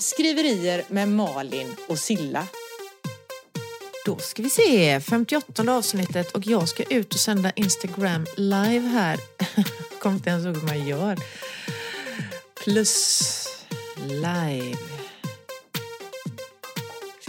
Skriverier 0.00 0.84
med 0.88 1.08
Malin 1.08 1.76
och 1.88 1.98
Silla. 1.98 2.46
Då 4.06 4.18
ska 4.18 4.42
vi 4.42 4.50
se, 4.50 5.00
58 5.00 5.72
avsnittet 5.72 6.32
och 6.32 6.46
jag 6.46 6.68
ska 6.68 6.82
ut 6.82 7.14
och 7.14 7.20
sända 7.20 7.50
Instagram 7.50 8.26
live 8.36 8.88
här. 8.88 9.20
Kommer 10.00 10.16
inte 10.16 10.30
ens 10.30 10.46
ihåg 10.46 10.56
hur 10.56 10.66
man 10.66 10.86
gör. 10.86 11.18
Plus 12.64 13.48
live. 13.96 14.76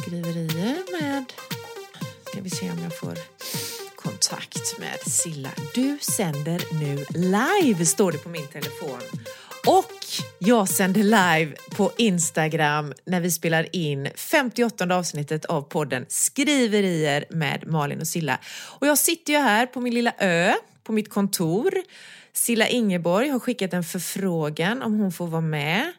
Skriverier 0.01 1.01
med... 1.01 1.33
Ska 2.25 2.41
vi 2.41 2.49
se 2.49 2.71
om 2.71 2.79
jag 2.83 2.97
får 2.97 3.17
kontakt 3.95 4.79
med 4.79 4.99
Silla. 5.11 5.49
Du 5.73 5.97
sänder 6.01 6.61
nu 6.73 7.05
live, 7.09 7.85
står 7.85 8.11
det 8.11 8.17
på 8.17 8.29
min 8.29 8.47
telefon. 8.47 9.01
Jag 10.43 10.69
sänder 10.69 11.03
live 11.03 11.55
på 11.75 11.91
Instagram 11.97 12.93
när 13.05 13.21
vi 13.21 13.31
spelar 13.31 13.75
in 13.75 14.09
58 14.15 14.95
avsnittet 14.95 15.45
av 15.45 15.61
podden 15.61 16.05
Skriverier 16.07 17.25
med 17.29 17.67
Malin 17.67 17.99
och 17.99 18.07
Silla. 18.07 18.39
Och 18.79 18.87
jag 18.87 18.97
sitter 18.97 19.33
ju 19.33 19.39
här 19.39 19.65
på 19.65 19.81
min 19.81 19.93
lilla 19.93 20.13
ö, 20.17 20.53
på 20.83 20.93
mitt 20.93 21.09
kontor. 21.09 21.73
Silla 22.33 22.67
Ingeborg 22.67 23.29
har 23.29 23.39
skickat 23.39 23.73
en 23.73 23.83
förfrågan 23.83 24.81
om 24.81 24.99
hon 24.99 25.11
får 25.11 25.27
vara 25.27 25.41
med 25.41 25.91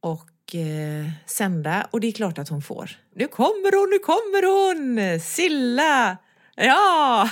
och 0.00 0.54
eh, 0.54 1.10
sända 1.26 1.86
och 1.90 2.00
det 2.00 2.08
är 2.08 2.12
klart 2.12 2.38
att 2.38 2.48
hon 2.48 2.62
får. 2.62 2.90
Nu 3.14 3.26
kommer 3.28 3.76
hon, 3.78 3.90
nu 3.90 3.98
kommer 3.98 4.42
hon! 4.46 5.20
Silla! 5.20 6.16
Ja! 6.56 7.30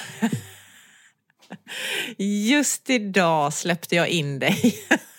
Just 2.48 2.90
idag 2.90 3.52
släppte 3.52 3.96
jag 3.96 4.08
in 4.08 4.38
dig. 4.38 4.74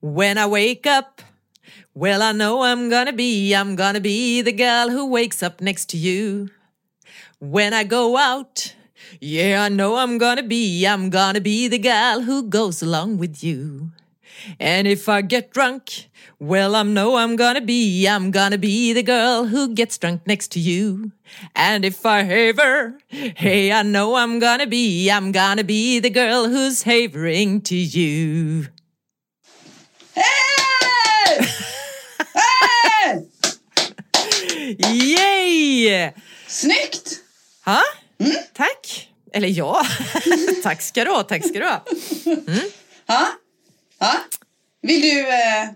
When 0.00 0.38
I 0.38 0.46
wake 0.46 0.86
up, 0.86 1.22
well, 1.92 2.22
I 2.22 2.32
know 2.32 2.62
I'm 2.62 2.88
gonna 2.88 3.12
be, 3.12 3.52
I'm 3.52 3.76
gonna 3.76 4.00
be 4.00 4.40
the 4.42 4.52
girl 4.52 4.88
who 4.90 5.06
wakes 5.06 5.42
up 5.42 5.60
next 5.60 5.88
to 5.90 5.96
you. 5.96 6.50
When 7.38 7.74
I 7.74 7.84
go 7.84 8.16
out, 8.16 8.74
yeah, 9.20 9.64
I 9.64 9.68
know 9.68 9.96
I'm 9.96 10.16
gonna 10.16 10.42
be, 10.42 10.86
I'm 10.86 11.10
gonna 11.10 11.40
be 11.40 11.68
the 11.68 11.78
girl 11.78 12.22
who 12.22 12.44
goes 12.44 12.80
along 12.80 13.18
with 13.18 13.42
you. 13.42 13.90
And 14.58 14.86
if 14.86 15.08
I 15.08 15.20
get 15.20 15.50
drunk, 15.50 16.08
well, 16.38 16.74
I 16.74 16.82
know 16.82 17.16
I'm 17.16 17.36
gonna 17.36 17.60
be, 17.60 18.06
I'm 18.06 18.30
gonna 18.30 18.56
be 18.56 18.92
the 18.92 19.02
girl 19.02 19.46
who 19.46 19.74
gets 19.74 19.98
drunk 19.98 20.26
next 20.26 20.52
to 20.52 20.60
you. 20.60 21.12
And 21.54 21.84
if 21.84 22.06
I 22.06 22.22
haver, 22.22 22.98
hey, 23.08 23.72
I 23.72 23.82
know 23.82 24.14
I'm 24.16 24.38
gonna 24.38 24.66
be, 24.66 25.10
I'm 25.10 25.32
gonna 25.32 25.64
be 25.64 25.98
the 25.98 26.10
girl 26.10 26.48
who's 26.48 26.84
havering 26.84 27.60
to 27.62 27.76
you. 27.76 28.68
Hej! 30.20 31.48
Hej! 32.34 33.30
Yay! 34.78 36.12
Snyggt! 36.46 37.20
Ha? 37.64 37.82
Tack. 38.56 39.08
Eller 39.32 39.48
ja. 39.48 39.86
tack 40.62 40.82
ska 40.82 41.04
du 41.04 41.10
ha, 41.10 41.22
tack 41.22 41.46
ska 41.48 41.58
du 41.58 41.64
ha. 41.64 41.84
Ha? 43.06 43.28
Ha? 44.00 44.14
Vill 44.82 45.00
du 45.00 45.20
eh, 45.20 45.68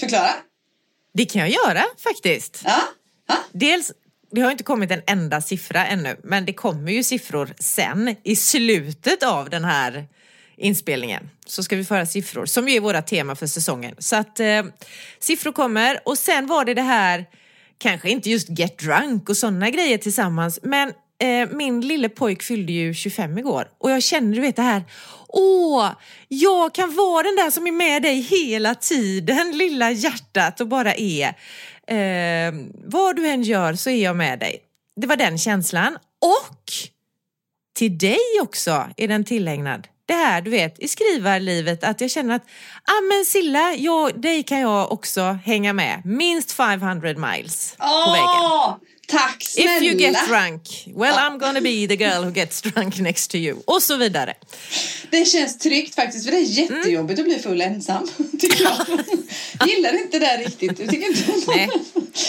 förklara? 0.00 0.34
Det 1.14 1.24
kan 1.24 1.40
jag 1.40 1.50
göra 1.50 1.84
faktiskt. 1.98 2.62
Ja? 2.64 2.82
Ha? 3.28 3.36
Dels, 3.52 3.92
det 4.30 4.40
har 4.40 4.50
inte 4.50 4.64
kommit 4.64 4.90
en 4.90 5.02
enda 5.06 5.40
siffra 5.40 5.86
ännu, 5.86 6.20
men 6.24 6.44
det 6.44 6.52
kommer 6.52 6.92
ju 6.92 7.02
siffror 7.02 7.54
sen 7.58 8.16
i 8.24 8.36
slutet 8.36 9.22
av 9.22 9.50
den 9.50 9.64
här 9.64 10.08
inspelningen. 10.56 11.30
Så 11.46 11.62
ska 11.62 11.76
vi 11.76 11.84
föra 11.84 12.06
siffror 12.06 12.46
som 12.46 12.68
ju 12.68 12.76
är 12.76 12.80
våra 12.80 13.02
tema 13.02 13.34
för 13.34 13.46
säsongen. 13.46 13.94
Så 13.98 14.16
att 14.16 14.40
eh, 14.40 14.62
siffror 15.18 15.52
kommer 15.52 16.00
och 16.04 16.18
sen 16.18 16.46
var 16.46 16.64
det 16.64 16.74
det 16.74 16.82
här, 16.82 17.26
kanske 17.78 18.10
inte 18.10 18.30
just 18.30 18.58
get 18.58 18.78
drunk 18.78 19.28
och 19.28 19.36
sådana 19.36 19.70
grejer 19.70 19.98
tillsammans, 19.98 20.60
men 20.62 20.92
eh, 21.22 21.48
min 21.50 21.80
lille 21.80 22.08
pojk 22.08 22.42
fyllde 22.42 22.72
ju 22.72 22.94
25 22.94 23.38
igår 23.38 23.68
och 23.78 23.90
jag 23.90 24.02
känner 24.02 24.34
du 24.34 24.40
vet 24.40 24.56
det 24.56 24.62
här, 24.62 24.84
åh, 25.28 25.90
jag 26.28 26.74
kan 26.74 26.94
vara 26.94 27.22
den 27.22 27.36
där 27.36 27.50
som 27.50 27.66
är 27.66 27.72
med 27.72 28.02
dig 28.02 28.20
hela 28.20 28.74
tiden, 28.74 29.52
lilla 29.58 29.90
hjärtat 29.90 30.60
och 30.60 30.68
bara 30.68 30.94
är. 30.94 31.28
Eh, 31.86 32.54
vad 32.84 33.16
du 33.16 33.26
än 33.28 33.42
gör 33.42 33.74
så 33.74 33.90
är 33.90 34.04
jag 34.04 34.16
med 34.16 34.38
dig. 34.38 34.62
Det 35.00 35.06
var 35.06 35.16
den 35.16 35.38
känslan. 35.38 35.98
Och 36.20 36.72
till 37.74 37.98
dig 37.98 38.18
också 38.42 38.88
är 38.96 39.08
den 39.08 39.24
tillägnad. 39.24 39.88
Det 40.06 40.14
här 40.14 40.42
du 40.42 40.50
vet 40.50 40.78
i 40.78 40.88
skrivarlivet 40.88 41.84
att 41.84 42.00
jag 42.00 42.10
känner 42.10 42.34
att 42.34 42.42
ah, 42.84 43.00
men 43.08 43.24
Silla, 43.24 43.74
jag, 43.74 44.20
dig 44.20 44.42
kan 44.42 44.60
jag 44.60 44.92
också 44.92 45.38
hänga 45.44 45.72
med. 45.72 46.02
Minst 46.04 46.52
500 46.52 47.08
miles 47.08 47.76
på 47.78 48.10
vägen. 48.10 48.80
Tack 49.08 49.42
snälla! 49.42 49.76
If 49.76 49.82
you 49.82 50.00
get 50.00 50.16
drunk, 50.28 50.62
well 50.96 51.14
I'm 51.14 51.38
gonna 51.38 51.60
be 51.60 51.86
the 51.86 51.96
girl 51.96 52.24
who 52.24 52.30
gets 52.30 52.62
drunk 52.62 52.98
next 52.98 53.30
to 53.30 53.36
you. 53.36 53.56
Och 53.64 53.82
så 53.82 53.96
vidare. 53.96 54.34
Det 55.10 55.24
känns 55.24 55.58
tryggt 55.58 55.94
faktiskt, 55.94 56.24
för 56.24 56.32
det 56.32 56.38
är 56.38 56.42
jättejobbigt 56.42 57.20
att 57.20 57.26
bli 57.26 57.38
full 57.38 57.60
ensam. 57.60 58.08
Tycker 58.40 58.64
jag. 58.64 58.86
Gillar 59.68 59.92
inte 60.02 60.18
det 60.18 60.36
riktigt. 60.36 60.78
Jag 60.78 60.90
tycker 60.90 61.06
inte 61.06 61.50
Nej, 61.50 61.70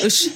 usch. 0.05 0.27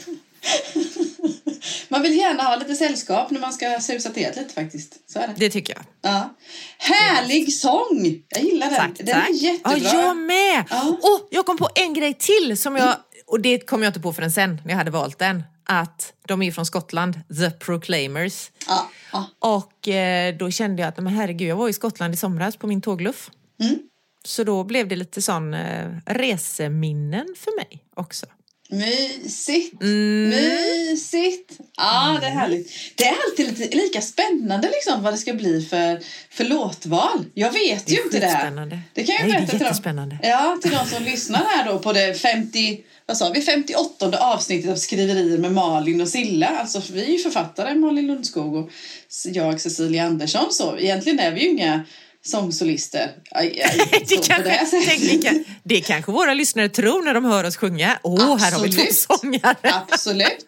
Man 1.89 2.01
vill 2.01 2.17
gärna 2.17 2.43
ha 2.43 2.55
lite 2.55 2.75
sällskap 2.75 3.31
när 3.31 3.39
man 3.39 3.53
ska 3.53 3.79
susa 3.79 4.09
till 4.09 4.27
lite 4.35 4.53
faktiskt. 4.53 5.11
Så 5.11 5.19
är 5.19 5.27
det. 5.27 5.33
Det 5.37 5.49
tycker 5.49 5.73
jag. 5.73 5.83
Ja. 6.01 6.35
Härlig 6.77 7.53
sång! 7.53 8.23
Jag 8.29 8.43
gillar 8.43 8.69
den. 8.69 8.79
Tack, 8.79 8.97
den 8.97 9.07
tack. 9.07 9.29
är 9.29 9.33
jättebra. 9.33 9.77
Ja, 9.77 9.93
jag 9.93 10.17
med! 10.17 10.65
Ja. 10.69 10.89
Och 10.89 11.27
jag 11.31 11.45
kom 11.45 11.57
på 11.57 11.69
en 11.75 11.93
grej 11.93 12.13
till 12.13 12.57
som 12.57 12.75
jag, 12.75 12.95
och 13.27 13.41
det 13.41 13.59
kom 13.59 13.83
jag 13.83 13.89
inte 13.89 13.99
på 13.99 14.13
förrän 14.13 14.31
sen 14.31 14.61
när 14.65 14.71
jag 14.71 14.77
hade 14.77 14.91
valt 14.91 15.19
den. 15.19 15.43
Att 15.69 16.13
de 16.27 16.41
är 16.41 16.51
från 16.51 16.65
Skottland, 16.65 17.13
The 17.39 17.51
Proclaimers. 17.51 18.51
Ja, 18.67 18.89
ja. 19.11 19.25
Och 19.39 19.87
eh, 19.87 20.35
då 20.37 20.51
kände 20.51 20.81
jag 20.81 20.89
att, 20.89 20.97
men 20.97 21.13
herregud, 21.13 21.49
jag 21.49 21.55
var 21.55 21.69
i 21.69 21.73
Skottland 21.73 22.13
i 22.13 22.17
somras 22.17 22.57
på 22.57 22.67
min 22.67 22.81
tågluff. 22.81 23.31
Mm. 23.61 23.79
Så 24.25 24.43
då 24.43 24.63
blev 24.63 24.87
det 24.87 24.95
lite 24.95 25.21
sån 25.21 25.53
eh, 25.53 25.89
reseminnen 26.05 27.27
för 27.37 27.55
mig 27.55 27.83
också. 27.95 28.25
Mysigt! 28.69 29.81
Mm. 29.81 30.29
Mysigt! 30.29 31.59
Ja, 31.77 32.17
det 32.21 32.27
är 32.27 32.31
härligt. 32.31 32.71
Det 32.95 33.03
är 33.07 33.15
alltid 33.29 33.59
lite 33.59 33.77
lika 33.77 34.01
spännande 34.01 34.67
liksom 34.67 35.03
vad 35.03 35.13
det 35.13 35.17
ska 35.17 35.33
bli 35.33 35.61
för, 35.61 35.99
för 36.29 36.43
låtval. 36.43 37.25
Jag 37.33 37.51
vet 37.51 37.91
ju 37.91 38.01
inte 38.03 38.19
det. 38.19 38.81
Det 38.93 39.03
kan 39.03 39.15
jag 39.15 39.27
Nej, 39.27 39.47
berätta 39.47 39.73
till 39.73 39.95
dem. 39.95 40.17
Ja, 40.23 40.57
till 40.61 40.71
de 40.71 40.85
som 40.85 41.03
lyssnar 41.03 41.45
här 41.45 41.65
då 41.65 41.79
på 41.79 41.93
det 41.93 42.13
50, 42.13 42.79
vad 43.05 43.17
sa 43.17 43.29
vi, 43.29 43.41
58 43.41 44.17
avsnittet 44.19 44.71
av 44.71 44.75
Skriverier 44.75 45.37
med 45.37 45.51
Malin 45.51 46.01
och 46.01 46.07
Silla. 46.07 46.47
Alltså 46.47 46.81
vi 46.93 47.05
är 47.05 47.11
ju 47.11 47.17
författare, 47.17 47.75
Malin 47.75 48.07
Lundskog 48.07 48.55
och 48.55 48.69
jag, 49.25 49.61
Cecilia 49.61 50.03
Andersson. 50.05 50.53
Så 50.53 50.77
egentligen 50.77 51.19
är 51.19 51.31
vi 51.31 51.41
ju 51.41 51.49
inga 51.49 51.85
sångsolister. 52.27 53.11
Aj, 53.31 53.61
aj, 53.61 54.05
Det 54.07 54.27
kanske, 54.27 55.43
det 55.63 55.81
kanske 55.81 56.11
våra 56.11 56.33
lyssnare 56.33 56.69
tror 56.69 57.03
när 57.03 57.13
de 57.13 57.25
hör 57.25 57.43
oss 57.43 57.57
sjunga. 57.57 57.99
Åh, 58.03 58.37
här 58.37 58.51
har 58.51 58.63
vi 58.63 58.71
två 58.71 58.83
sångare. 58.91 59.55
Absolut. 59.61 60.45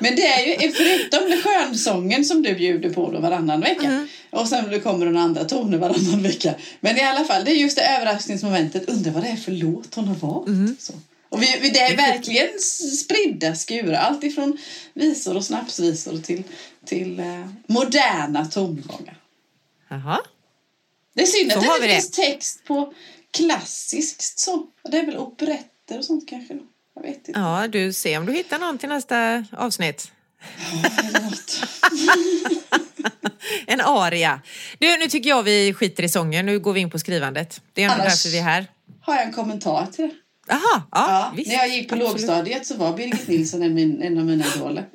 Men 0.00 0.16
det 0.16 0.26
är 0.26 0.62
ju 0.62 0.72
förutom 0.72 1.42
skönsången 1.42 2.24
som 2.24 2.42
du 2.42 2.54
bjuder 2.54 2.90
på 2.90 3.10
då 3.10 3.20
varannan 3.20 3.60
vecka. 3.60 3.86
Mm. 3.86 4.08
Och 4.30 4.48
sen 4.48 4.80
kommer 4.80 5.06
den 5.06 5.16
andra 5.16 5.44
toner 5.44 5.78
varannan 5.78 6.22
vecka. 6.22 6.54
Men 6.80 6.96
i 6.96 7.02
alla 7.02 7.24
fall, 7.24 7.44
det 7.44 7.50
är 7.50 7.54
just 7.54 7.76
det 7.76 7.82
överraskningsmomentet. 7.82 8.88
Undrar 8.88 9.12
vad 9.12 9.22
det 9.22 9.28
är 9.28 9.36
för 9.36 9.52
låt 9.52 9.94
hon 9.94 10.08
har 10.08 10.14
valt. 10.14 10.48
Mm. 10.48 10.76
Så. 10.78 10.92
Och 11.28 11.42
vi, 11.42 11.58
vi, 11.60 11.70
det 11.70 11.80
är 11.80 11.96
verkligen 11.96 12.48
spridda 12.98 13.54
skurar. 13.54 13.98
Allt 13.98 14.24
ifrån 14.24 14.58
visor 14.94 15.36
och 15.36 15.44
snapsvisor 15.44 16.18
till, 16.18 16.42
till 16.84 17.20
eh, 17.20 17.46
moderna 17.66 18.46
tongångar. 18.46 19.18
Jaha. 19.88 20.20
Det 21.16 21.22
är 21.22 21.26
synd 21.26 21.52
Så 21.52 21.58
att 21.58 21.64
det 21.64 21.74
inte 21.74 21.88
finns 21.88 22.10
text 22.10 22.64
på 22.64 22.92
klassiskt 23.30 24.38
så. 24.38 24.66
Det 24.90 24.98
är 24.98 25.06
väl 25.06 25.16
operetter 25.18 25.98
och 25.98 26.04
sånt 26.04 26.28
kanske. 26.28 26.54
Då. 26.54 26.60
Jag 26.94 27.02
vet 27.02 27.28
inte. 27.28 27.40
Ja, 27.40 27.68
du 27.68 27.92
ser 27.92 28.18
om 28.18 28.26
du 28.26 28.32
hittar 28.32 28.58
någon 28.58 28.78
till 28.78 28.88
nästa 28.88 29.44
avsnitt. 29.52 30.12
Eller 31.04 31.20
något. 31.20 31.62
En 33.66 33.80
aria. 33.80 34.40
Du, 34.78 34.96
nu 34.98 35.08
tycker 35.08 35.28
jag 35.30 35.42
vi 35.42 35.74
skiter 35.74 36.02
i 36.02 36.08
sången. 36.08 36.46
Nu 36.46 36.58
går 36.58 36.72
vi 36.72 36.80
in 36.80 36.90
på 36.90 36.98
skrivandet. 36.98 37.60
Det 37.72 37.82
är 37.82 37.84
ändå 37.90 38.02
Annars- 38.02 38.22
därför 38.24 38.28
vi 38.28 38.38
är 38.38 38.42
här. 38.42 38.66
Har 39.00 39.14
jag 39.14 39.22
en 39.24 39.32
kommentar 39.32 39.86
till 39.92 40.08
det? 40.08 40.14
Jaha, 40.48 40.60
ja, 40.74 40.82
Ja, 40.90 41.32
visst. 41.36 41.48
när 41.48 41.54
jag 41.56 41.68
gick 41.68 41.88
på 41.88 41.94
Absolut. 41.94 42.12
lågstadiet 42.12 42.66
så 42.66 42.76
var 42.76 42.96
Birgit 42.96 43.28
Nilsson 43.28 43.62
en, 43.62 43.74
min, 43.74 44.02
en 44.02 44.18
av 44.18 44.24
mina 44.24 44.44
idoler. 44.56 44.86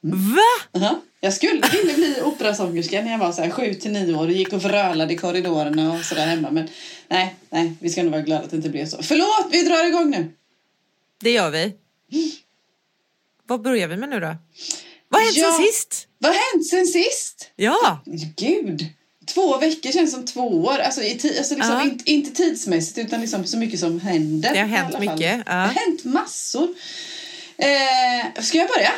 Va? 0.00 0.80
Uh-huh. 0.80 0.94
Jag 1.24 1.32
skulle 1.34 1.52
vilja 1.72 1.94
bli 1.94 2.16
operasångerska 2.22 3.02
när 3.02 3.10
jag 3.10 3.18
var 3.18 3.32
så 3.32 3.42
här 3.42 3.50
sju 3.50 3.74
till 3.74 3.92
nio 3.92 4.14
år 4.14 4.26
och 4.26 4.32
gick 4.32 4.52
och 4.52 4.62
vrölade 4.62 5.14
i 5.14 5.16
korridorerna 5.16 5.92
och 5.92 6.04
sådär 6.04 6.26
hemma. 6.26 6.50
Men 6.50 6.68
nej, 7.08 7.34
nej, 7.50 7.72
vi 7.80 7.90
ska 7.90 8.02
nog 8.02 8.12
vara 8.12 8.22
glada 8.22 8.44
att 8.44 8.50
det 8.50 8.56
inte 8.56 8.68
blev 8.68 8.86
så. 8.86 9.02
Förlåt, 9.02 9.46
vi 9.50 9.62
drar 9.62 9.86
igång 9.86 10.10
nu. 10.10 10.32
Det 11.20 11.30
gör 11.30 11.50
vi. 11.50 11.72
Vad 13.46 13.62
börjar 13.62 13.88
vi 13.88 13.96
med 13.96 14.08
nu 14.08 14.20
då? 14.20 14.36
Vad 15.08 15.20
har 15.20 15.26
hänt 15.26 15.36
Ja. 15.36 15.52
sen 15.56 15.66
sist? 15.66 16.08
Vad 16.18 16.32
har 16.34 16.52
hänt 16.54 16.66
sen 16.66 16.86
sist? 16.86 17.50
Ja, 17.56 18.00
Gud, 18.36 18.86
Två 19.26 19.58
veckor 19.58 19.92
känns 19.92 20.12
som 20.12 20.24
två 20.24 20.40
år. 20.64 20.78
Alltså, 20.78 21.02
i 21.02 21.14
ti- 21.14 21.38
alltså 21.38 21.54
liksom 21.54 21.74
Ja. 21.74 21.82
inte, 21.82 22.10
inte 22.10 22.30
tidsmässigt 22.30 22.98
utan 22.98 23.20
liksom 23.20 23.44
så 23.44 23.56
mycket 23.58 23.80
som 23.80 24.00
händer. 24.00 24.52
Det 24.54 24.58
har 24.60 24.66
hänt 24.66 24.98
mycket, 24.98 25.20
ja. 25.20 25.42
Det 25.44 25.52
har 25.52 25.66
hänt 25.68 26.04
massor. 26.04 26.68
Eh, 27.56 28.42
ska 28.42 28.58
jag 28.58 28.68
börja? 28.68 28.92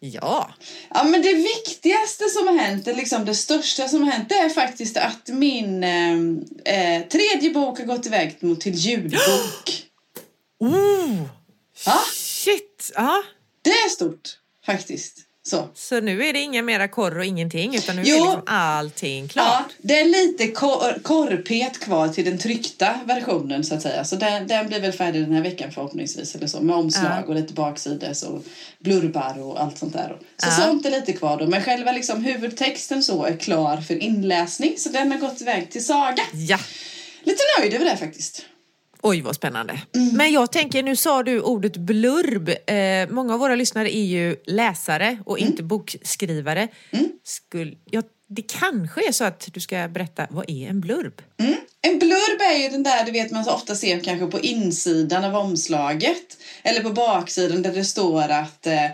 Ja. 0.00 0.54
Ja, 0.90 1.04
men 1.04 1.22
det 1.22 1.32
viktigaste 1.32 2.28
som 2.28 2.46
har 2.46 2.58
hänt, 2.58 2.86
liksom 2.86 3.24
det 3.24 3.34
största 3.34 3.88
som 3.88 4.02
har 4.02 4.10
hänt, 4.12 4.28
det 4.28 4.34
är 4.34 4.48
faktiskt 4.48 4.96
att 4.96 5.28
min 5.28 5.84
eh, 5.84 6.12
eh, 6.64 7.02
tredje 7.08 7.50
bok 7.50 7.78
har 7.78 7.86
gått 7.86 8.06
iväg 8.06 8.36
mot 8.40 8.60
till 8.60 8.74
ljudbok. 8.74 9.18
Oh, 10.58 11.22
Ja, 11.86 12.04
shit! 12.12 12.92
Ja. 12.94 13.22
det 13.62 13.70
är 13.70 13.88
stort 13.88 14.38
faktiskt. 14.66 15.25
Så. 15.50 15.68
Så 15.74 16.00
nu 16.00 16.24
är 16.24 16.32
det 16.32 16.40
inga 16.40 16.62
mera 16.62 16.88
korr 16.88 17.18
och 17.18 17.24
ingenting 17.24 17.74
utan 17.76 17.96
nu 17.96 18.02
Jo. 18.04 18.16
är 18.16 18.20
liksom 18.20 18.42
allting 18.46 19.28
klart. 19.28 19.46
Ja, 19.46 19.64
det 19.78 20.00
är 20.00 20.04
lite 20.04 20.48
kor 20.48 20.98
korpet 21.02 21.80
kvar 21.80 22.08
till 22.08 22.24
den 22.24 22.38
tryckta 22.38 23.00
versionen 23.04 23.64
så 23.64 23.74
att 23.74 23.82
säga. 23.82 24.04
Så 24.04 24.16
den, 24.16 24.46
den 24.46 24.68
blir 24.68 24.80
väl 24.80 24.92
färdig 24.92 25.22
den 25.22 25.32
här 25.34 25.42
veckan 25.42 25.72
förhoppningsvis 25.72 26.34
eller 26.34 26.46
så 26.46 26.60
med 26.60 26.76
omslag 26.76 27.12
Ja. 27.22 27.24
och 27.28 27.34
lite 27.34 27.52
baksidor 27.52 28.10
och 28.28 28.44
blurbar 28.78 29.38
och 29.42 29.62
allt 29.62 29.78
sånt 29.78 29.92
där. 29.92 30.16
Så 30.36 30.46
Ja. 30.48 30.50
sånt 30.66 30.86
är 30.86 30.90
lite 30.90 31.12
kvar 31.12 31.38
då. 31.38 31.46
Men 31.46 31.62
själva 31.62 31.92
liksom 31.92 32.24
huvudtexten 32.24 33.02
så 33.02 33.24
är 33.24 33.36
klar 33.36 33.76
för 33.76 34.02
inläsning 34.02 34.74
så 34.78 34.88
den 34.88 35.12
har 35.12 35.18
gått 35.18 35.40
iväg 35.40 35.70
till 35.70 35.84
Saga. 35.84 36.22
Ja. 36.32 36.58
Lite 37.24 37.42
nöjd 37.60 37.74
över 37.74 37.84
det 37.84 37.96
faktiskt. 37.96 38.42
Oj 39.02 39.20
vad 39.22 39.34
spännande. 39.34 39.80
Mm. 39.94 40.16
Men 40.16 40.32
jag 40.32 40.52
tänker, 40.52 40.82
nu 40.82 40.96
sa 40.96 41.22
du 41.22 41.40
ordet 41.40 41.76
blurb. 41.76 42.48
Eh, 42.48 43.08
många 43.14 43.34
av 43.34 43.40
våra 43.40 43.54
lyssnare 43.54 43.96
är 43.96 44.04
ju 44.04 44.36
läsare 44.46 45.18
och 45.26 45.38
Mm. 45.38 45.50
inte 45.50 45.62
bokskrivare. 45.62 46.68
Skull, 47.24 47.76
ja, 47.90 48.02
det 48.28 48.42
kanske 48.42 49.08
är 49.08 49.12
så 49.12 49.24
att 49.24 49.48
du 49.52 49.60
ska 49.60 49.88
berätta, 49.88 50.26
vad 50.30 50.50
är 50.50 50.68
en 50.68 50.80
blurb? 50.80 51.22
Mm. 51.40 51.54
En 51.82 51.98
blurb 51.98 52.40
är 52.54 52.62
ju 52.62 52.68
den 52.68 52.82
där 52.82 53.04
du 53.04 53.12
vet 53.12 53.30
man 53.30 53.44
så 53.44 53.50
ofta 53.50 53.74
ser 53.74 54.00
kanske 54.00 54.26
på 54.26 54.40
insidan 54.40 55.24
av 55.24 55.36
omslaget. 55.36 56.36
Eller 56.62 56.82
på 56.82 56.90
baksidan 56.90 57.62
där 57.62 57.72
det 57.72 57.84
står 57.84 58.28
att 58.28 58.66
eh, 58.66 58.84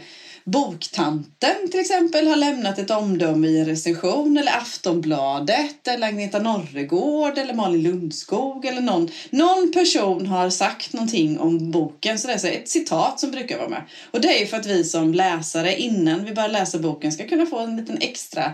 Boktanten 0.45 1.71
till 1.71 1.81
exempel 1.81 2.27
har 2.27 2.37
lämnat 2.37 2.79
ett 2.79 2.91
omdöme 2.91 3.49
i 3.49 3.59
en 3.59 3.67
recension 3.67 4.37
eller 4.37 4.57
Aftonbladet 4.57 5.89
eller 5.89 6.07
Agneta 6.07 6.39
Norregård 6.39 7.39
eller 7.39 7.55
Malin 7.55 7.83
Lundskog 7.83 8.67
eller 8.67 8.81
någon, 8.81 9.09
någon 9.31 9.73
person 9.73 10.27
har 10.27 10.51
sagt 10.51 10.93
någonting 10.93 11.39
om 11.39 11.71
boken 11.71 12.19
så 12.19 12.29
det 12.29 12.35
är 12.35 12.39
så 12.39 12.47
ett 12.47 12.69
citat 12.69 13.21
som 13.21 13.31
brukar 13.31 13.59
vara 13.59 13.69
med. 13.69 13.83
Och 14.11 14.21
det 14.21 14.37
är 14.37 14.41
ju 14.41 14.47
för 14.47 14.57
att 14.57 14.67
vi 14.67 14.85
som 14.85 15.15
läsare 15.15 15.81
innan 15.81 16.25
vi 16.25 16.33
börjar 16.33 16.49
läsa 16.49 16.79
boken 16.79 17.13
ska 17.13 17.27
kunna 17.27 17.47
få 17.47 17.59
en 17.59 17.77
liten 17.77 17.99
extra 18.01 18.53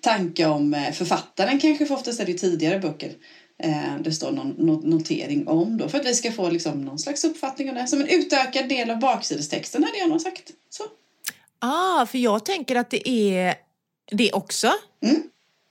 tanke 0.00 0.46
om 0.46 0.74
eh, 0.74 0.92
författaren 0.92 1.58
kanske 1.58 1.86
för 1.86 1.94
oftast 1.94 2.20
är 2.20 2.26
det 2.26 2.34
tidigare 2.34 2.78
böcker 2.78 3.12
eh, 3.62 3.98
det 4.00 4.12
står 4.12 4.30
någon 4.30 4.80
notering 4.82 5.48
om 5.48 5.78
då 5.78 5.88
för 5.88 5.98
att 5.98 6.06
vi 6.06 6.14
ska 6.14 6.30
få 6.30 6.50
liksom 6.50 6.84
någon 6.84 6.98
slags 6.98 7.24
uppfattning 7.24 7.68
om 7.68 7.74
det 7.74 7.86
som 7.86 8.00
en 8.00 8.06
utökad 8.06 8.68
del 8.68 8.90
av 8.90 8.98
baksidestexten 8.98 9.84
hade 9.84 9.98
jag 9.98 10.08
nog 10.08 10.20
sagt. 10.20 10.50
Så. 10.70 10.84
Ah, 11.60 12.06
för 12.06 12.18
jag 12.18 12.44
tänker 12.44 12.76
att 12.76 12.90
det 12.90 13.08
är 13.08 13.54
det 14.12 14.32
också. 14.32 14.72
Mm. 15.04 15.22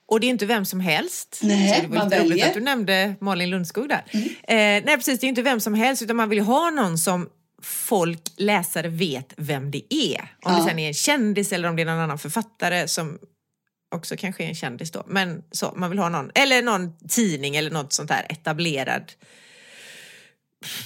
Och 0.07 0.19
det 0.19 0.27
är 0.27 0.29
inte 0.29 0.45
vem 0.45 0.65
som 0.65 0.79
helst. 0.79 1.39
Nej, 1.43 1.75
Så 1.75 1.81
det 1.81 1.87
var 1.87 1.95
man 1.95 2.09
roligt 2.09 2.19
väljer. 2.21 2.35
Mm. 2.37 2.47
att 2.47 2.53
du 2.53 2.59
nämnde 2.61 3.15
Malin 3.21 3.49
Lundskog 3.49 3.89
där. 3.89 4.03
Eh, 4.13 4.23
nej 4.57 4.83
precis, 4.85 5.19
det 5.19 5.25
är 5.25 5.29
inte 5.29 5.41
vem 5.41 5.59
som 5.59 5.73
helst 5.73 6.01
utan 6.01 6.15
man 6.15 6.29
vill 6.29 6.39
ha 6.39 6.69
någon 6.69 6.97
som 6.97 7.29
folk, 7.61 8.21
läsare 8.37 8.87
vet 8.87 9.33
vem 9.37 9.71
det 9.71 9.93
är. 9.93 10.21
Om 10.43 10.51
Ja. 10.53 10.57
det 10.57 10.63
sen 10.69 10.79
är 10.79 10.87
en 10.87 10.93
kändis 10.93 11.51
eller 11.51 11.69
om 11.69 11.75
det 11.75 11.81
är 11.81 11.85
någon 11.85 11.99
annan 11.99 12.19
författare 12.19 12.87
som 12.87 13.17
också 13.95 14.15
kanske 14.17 14.43
är 14.43 14.47
en 14.47 14.55
kändis 14.55 14.91
då. 14.91 15.03
Men 15.07 15.43
så, 15.51 15.73
man 15.75 15.89
vill 15.89 15.99
ha 15.99 16.09
någon, 16.09 16.31
eller 16.35 16.61
någon 16.61 16.97
tidning 17.09 17.55
eller 17.55 17.71
något 17.71 17.93
sånt 17.93 18.09
där 18.09 18.25
etablerad, 18.29 19.11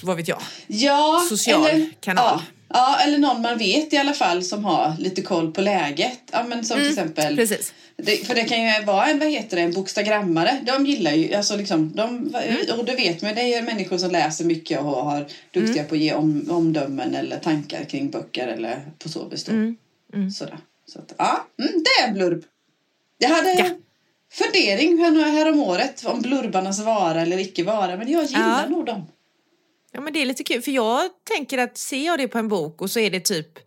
vad 0.02 0.16
vet 0.16 0.28
jag. 0.28 0.42
Ja, 0.66 1.26
Social 1.28 1.66
eller, 1.66 1.90
kanal. 2.00 2.24
Ja, 2.24 2.42
ja, 2.72 2.98
eller 3.00 3.18
någon 3.18 3.42
man 3.42 3.58
vet 3.58 3.92
i 3.92 3.96
alla 3.96 4.12
fall 4.14 4.42
som 4.42 4.64
har 4.64 4.94
lite 4.98 5.22
koll 5.22 5.52
på 5.52 5.60
läget. 5.60 6.18
Ja, 6.32 6.44
men 6.44 6.64
som 6.64 6.76
till 6.78 6.88
exempel 6.88 7.24
Mm, 7.24 7.36
Precis. 7.36 7.72
Det, 7.96 8.26
för 8.26 8.34
det 8.34 8.44
kan 8.44 8.62
ju 8.62 8.84
vara 8.84 9.06
en, 9.06 9.18
vad 9.18 9.28
heter 9.28 9.56
det, 9.56 9.62
en 9.62 9.72
bokstagrammare. 9.72 10.58
De 10.66 10.86
gillar 10.86 11.12
ju, 11.12 11.34
alltså 11.34 11.56
liksom, 11.56 11.92
de, 11.96 12.34
Mm. 12.34 12.78
och 12.78 12.84
det 12.84 12.94
vet 12.94 13.22
man, 13.22 13.34
det 13.34 13.40
är 13.40 13.56
ju 13.60 13.62
människor 13.66 13.98
som 13.98 14.10
läser 14.10 14.44
mycket 14.44 14.80
och 14.80 14.84
har 15.04 15.26
duktiga 15.50 15.74
Mm. 15.82 15.86
på 15.88 15.94
att 15.94 16.00
ge 16.00 16.14
om, 16.14 16.46
omdömen 16.50 17.14
eller 17.14 17.38
tankar 17.38 17.84
kring 17.84 18.10
böcker 18.10 18.48
eller 18.48 18.80
på 18.98 19.08
så 19.08 19.28
vis 19.28 19.44
då. 19.44 19.52
Mm. 19.52 19.76
Sådär. 20.30 20.58
Så 20.86 20.98
att, 20.98 21.14
ja, 21.18 21.46
mm, 21.58 21.72
det 21.84 22.02
är 22.04 22.08
en 22.08 22.14
blurb. 22.14 22.44
Jag 23.18 23.28
hade 23.28 23.52
Ja. 23.52 23.64
fundering 24.32 24.98
här, 24.98 25.30
här 25.30 25.52
om 25.52 25.60
året 25.60 26.04
om 26.06 26.20
blurbarnas 26.22 26.78
vara 26.80 27.22
eller 27.22 27.38
icke 27.38 27.64
vara, 27.64 27.96
men 27.96 28.10
jag 28.10 28.24
gillar 28.24 28.62
Ja. 28.62 28.68
nog 28.68 28.86
dem. 28.86 29.06
Ja 29.92 30.00
men 30.00 30.12
det 30.12 30.22
är 30.22 30.26
lite 30.26 30.44
kul 30.44 30.62
för 30.62 30.70
jag 30.70 31.10
tänker 31.24 31.58
att 31.58 31.78
ser 31.78 32.06
jag 32.06 32.18
det 32.18 32.28
på 32.28 32.38
en 32.38 32.48
bok 32.48 32.80
och 32.82 32.90
så 32.90 32.98
är 33.00 33.10
det 33.10 33.20
typ 33.20 33.58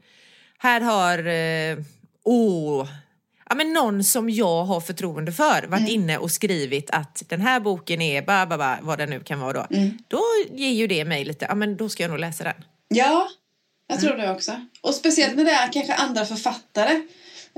här 0.58 0.82
har 0.82 1.18
eh, 1.28 1.78
åh, 2.24 2.88
ja, 3.50 3.56
men 3.56 3.74
någon 3.74 4.04
som 4.04 4.30
jag 4.30 4.64
har 4.64 4.82
förtroende 4.82 5.32
för 5.32 5.68
varit 5.68 5.80
Mm. 5.80 5.92
inne 5.92 6.18
och 6.18 6.32
skrivit 6.32 6.90
att 6.92 7.24
den 7.28 7.42
här 7.42 7.60
boken 7.60 8.02
är 8.02 8.22
ba, 8.22 8.46
ba, 8.46 8.58
ba, 8.58 8.76
vad 8.82 8.98
det 8.98 9.06
nu 9.06 9.20
kan 9.20 9.40
vara 9.40 9.54
då. 9.54 9.76
Mm. 9.76 9.98
Då 10.08 10.22
ger 10.52 10.70
ju 10.72 10.88
det 10.88 11.06
mig 11.06 11.26
lite, 11.26 11.46
ja 11.50 11.56
men 11.56 11.78
då 11.78 11.90
ska 11.90 12.04
jag 12.04 12.10
nog 12.10 12.20
läsa 12.20 12.44
den. 12.44 12.64
Ja, 12.88 13.28
jag 13.88 13.98
Mm. 13.98 14.08
tror 14.10 14.18
det 14.26 14.32
också. 14.32 14.52
Och 14.82 14.94
speciellt 14.94 15.36
när 15.36 15.46
det 15.46 15.52
är 15.52 15.72
kanske 15.74 15.94
andra 15.94 16.26
författare. 16.26 16.92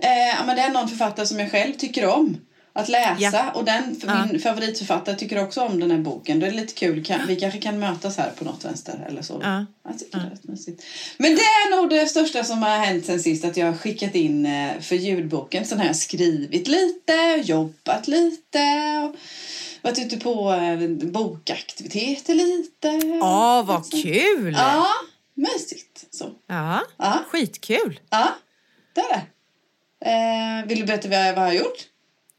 Eh, 0.04 0.28
ja, 0.38 0.44
men 0.46 0.56
det 0.56 0.62
är 0.62 0.70
någon 0.70 0.88
författare 0.90 1.26
som 1.26 1.40
jag 1.40 1.52
själv 1.52 1.74
tycker 1.74 2.08
om 2.08 2.38
att 2.78 2.90
läsa. 2.90 3.16
Ja. 3.20 3.52
Och 3.52 3.66
den, 3.66 3.96
för 3.96 4.08
Ja. 4.08 4.26
min 4.26 4.40
favoritförfattare 4.42 5.16
tycker 5.16 5.44
också 5.44 5.62
om 5.62 5.80
den 5.80 5.92
här 5.92 5.98
boken. 5.98 6.40
Det 6.40 6.48
är 6.48 6.52
lite 6.52 6.74
kul. 6.74 7.04
Kan, 7.06 7.28
vi 7.28 7.36
kanske 7.36 7.60
kan 7.60 7.80
mötas 7.80 8.18
här 8.18 8.32
på 8.38 8.46
något 8.46 8.66
vänster 8.66 9.06
eller 9.10 9.22
så. 9.22 9.40
Ja. 9.44 9.66
Det. 9.84 10.78
Men 11.18 11.36
det 11.36 11.42
är 11.42 11.76
nog 11.76 11.90
det 11.90 12.08
största 12.08 12.44
som 12.44 12.64
har 12.64 12.78
hänt 12.78 13.06
sen 13.06 13.20
sist. 13.20 13.46
Att 13.46 13.58
jag 13.58 13.66
har 13.66 13.74
skickat 13.74 14.16
in 14.16 14.46
eh, 14.46 14.80
för 14.80 14.96
ljudboken. 14.96 15.66
Sen 15.66 15.78
har 15.80 15.86
jag 15.86 15.96
skrivit 15.96 16.68
lite, 16.68 17.42
jobbat 17.44 18.08
lite. 18.08 18.60
Och 19.10 19.16
varit 19.82 20.00
ute 20.00 20.18
på 20.18 20.54
eh, 20.54 20.90
bokaktiviteter 21.12 22.36
lite. 22.36 22.88
Ja, 23.20 23.64
vad 23.68 23.94
Liksom. 23.94 24.02
kul! 24.12 24.54
Ja, 24.60 24.88
mysigt. 25.36 26.06
Så. 26.12 26.30
Ja, 26.48 26.82
Ja. 26.98 27.24
skitkul! 27.30 28.00
Ja, 28.10 28.28
det 28.96 29.02
är 29.02 29.10
det. 29.10 29.22
Eh, 30.06 30.68
vill 30.68 30.80
du 30.80 30.86
berätta 30.86 31.08
vad 31.10 31.18
jag 31.20 31.36
har 31.36 31.54
gjort? 31.54 31.86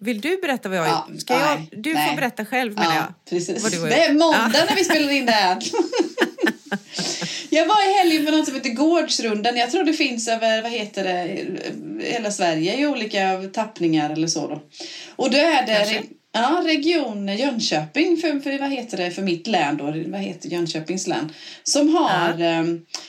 Vill 0.01 0.21
du 0.21 0.37
berätta 0.37 0.69
vad 0.69 0.79
jag 0.79 0.83
har 0.83 1.09
gjort? 1.09 1.21
Ska 1.21 1.35
jag, 1.35 1.67
du 1.73 1.95
nej. 1.95 2.09
får 2.09 2.17
berätta 2.17 2.45
själv 2.45 2.75
menar 2.75 2.95
jag. 2.95 3.07
precis. 3.31 3.81
Det 3.83 4.05
är 4.05 4.13
måndag 4.13 4.65
när 4.69 4.77
vi 4.77 4.85
spelar 4.85 5.13
in 5.13 5.27
det 5.27 5.33
här. 5.33 5.59
jag 7.51 7.67
var 7.67 7.91
i 7.91 7.93
helgen 7.93 8.27
på 8.27 8.33
något 8.33 8.47
som 8.47 8.55
heter 8.55 8.71
Gårdsrundan. 8.71 9.57
Jag 9.57 9.71
tror 9.71 9.85
det 9.85 9.93
finns 9.93 10.29
över, 10.29 10.63
vad 10.63 10.73
heter 10.73 11.05
det, 11.05 11.47
hela 12.05 12.31
Sverige 12.31 12.81
i 12.81 12.87
olika 12.87 13.43
tappningar 13.53 14.11
eller 14.11 14.27
så 14.27 14.49
då. 14.49 14.63
Och 15.17 15.31
då 15.31 15.39
är 15.39 15.67
det 15.67 15.75
Kanske. 15.75 16.03
Ja, 16.43 16.63
region 16.65 17.29
Jönköping 17.29 18.17
för, 18.17 18.41
för, 18.41 18.59
vad 18.59 18.71
heter 18.71 18.97
det, 18.97 19.11
för 19.11 19.23
mitt 19.23 19.47
län 19.47 19.77
då, 19.77 19.85
vad 19.85 20.21
heter 20.21 20.49
Jönköpings 20.49 21.07
län, 21.07 21.33
som 21.63 21.95
har 21.95 22.39
ja. 22.39 22.65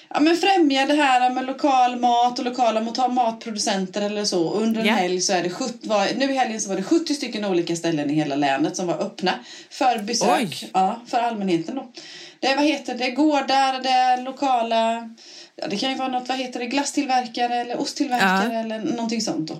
ja, 0.09 0.19
men 0.19 0.37
främjar 0.37 0.85
det 0.87 0.93
här 0.93 1.29
med 1.29 1.45
lokal 1.45 1.95
mat 1.95 2.39
och 2.39 2.45
lokala 2.45 2.81
mat- 2.81 3.11
matproducenter 3.11 4.01
eller 4.01 4.25
så. 4.25 4.53
Under 4.53 4.81
en 4.81 4.87
Ja. 4.87 4.93
helg 4.93 5.21
så 5.21 5.33
är 5.33 5.43
det 5.43 5.49
70, 5.49 5.87
var, 5.87 6.07
nu 6.15 6.31
i 6.31 6.37
helgen 6.37 6.61
så 6.61 6.69
var 6.69 6.75
det 6.75 6.83
70 6.83 7.13
stycken 7.15 7.45
olika 7.45 7.75
ställen 7.75 8.09
i 8.09 8.13
hela 8.13 8.35
länet 8.35 8.75
som 8.75 8.87
var 8.87 9.01
öppna 9.01 9.39
för 9.69 9.99
besök. 9.99 10.29
Oj. 10.39 10.69
Ja, 10.73 10.99
för 11.07 11.17
allmänheten 11.17 11.75
då. 11.75 11.89
Det 12.39 12.55
vad 12.55 12.65
heter 12.65 12.93
det, 12.93 13.09
gårdar, 13.09 13.79
det 13.83 14.21
lokala 14.23 15.09
Ja, 15.61 15.67
det 15.67 15.77
kan 15.77 15.89
ju 15.91 15.95
vara 15.97 16.07
något, 16.07 16.29
vad 16.29 16.37
heter 16.37 16.59
det, 16.59 16.65
glasstillverkare 16.65 17.55
eller 17.61 17.79
osttillverkare 17.81 18.53
Ja. 18.53 18.59
eller 18.59 18.79
någonting 18.79 19.21
sånt 19.21 19.47
då. 19.47 19.57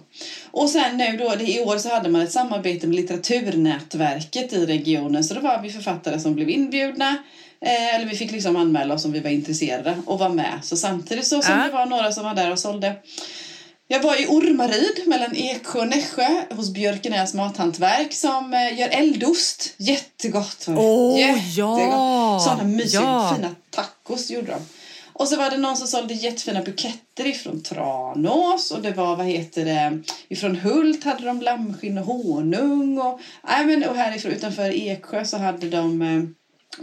Och 0.52 0.70
sen 0.70 0.98
nu 0.98 1.18
då, 1.18 1.36
det, 1.36 1.44
i 1.52 1.60
år 1.62 1.78
så 1.78 1.90
hade 1.90 2.10
man 2.10 2.22
ett 2.22 2.32
samarbete 2.32 2.88
med 2.88 2.96
Litteraturnätverket 2.96 4.54
i 4.54 4.66
regionen. 4.66 5.24
Så 5.24 5.34
då 5.34 5.42
var 5.42 5.62
vi 5.62 5.70
författare 5.70 6.20
som 6.20 6.36
blev 6.36 6.50
inbjudna. 6.50 7.18
Eh, 7.66 7.96
eller 7.96 8.06
vi 8.06 8.16
fick 8.16 8.32
liksom 8.32 8.56
anmäla 8.56 8.94
oss 8.94 9.06
om 9.06 9.12
vi 9.12 9.20
var 9.20 9.30
intresserade 9.30 9.98
och 10.06 10.20
vara 10.20 10.30
med. 10.30 10.60
Så 10.64 10.78
samtidigt 10.78 11.28
så 11.28 11.42
som 11.42 11.58
Ja. 11.60 11.64
det 11.66 11.72
var 11.72 11.86
några 11.86 12.12
som 12.12 12.24
var 12.24 12.34
där 12.36 12.52
och 12.52 12.60
sålde. 12.60 12.96
Jag 13.88 14.00
var 14.04 14.22
i 14.22 14.28
Ormaryd 14.28 15.08
mellan 15.08 15.36
Eksjö 15.36 15.80
och 15.80 15.88
Nässjö 15.88 16.28
hos 16.50 16.70
Björkenäs 16.74 17.34
mathantverk 17.34 18.14
som 18.14 18.54
eh, 18.54 18.80
gör 18.80 18.88
eldost. 18.92 19.74
Jättegott! 19.78 20.68
var. 20.68 20.84
Åh, 20.84 21.20
Jättegott. 21.20 21.80
ja. 21.82 22.40
Sådana 22.44 22.64
mysiga 22.64 23.02
Ja. 23.02 23.34
fina 23.36 23.56
tacos 23.70 24.30
gjorde 24.32 24.52
de. 24.52 24.60
Och 25.20 25.28
så 25.28 25.38
var 25.38 25.50
det 25.50 25.58
någon 25.58 25.78
som 25.78 25.88
sålde 25.88 26.14
jättefina 26.14 26.62
buketter 26.62 27.28
ifrån 27.28 27.64
Tranås 27.64 28.72
och 28.72 28.82
det 28.82 28.92
var, 28.92 29.16
vad 29.16 29.26
heter 29.26 29.66
det, 29.66 30.00
ifrån 30.30 30.56
Hult 30.56 31.04
hade 31.04 31.26
de 31.26 31.42
lammskinn 31.42 31.98
och 31.98 32.06
honung 32.06 32.98
och, 32.98 33.20
nej 33.48 33.66
men, 33.66 33.84
och 33.90 33.96
härifrån 33.96 34.32
utanför 34.32 34.70
Eksjö 34.70 35.26
så 35.26 35.38
hade 35.38 35.70
de 35.70 36.02
eh, 36.02 36.24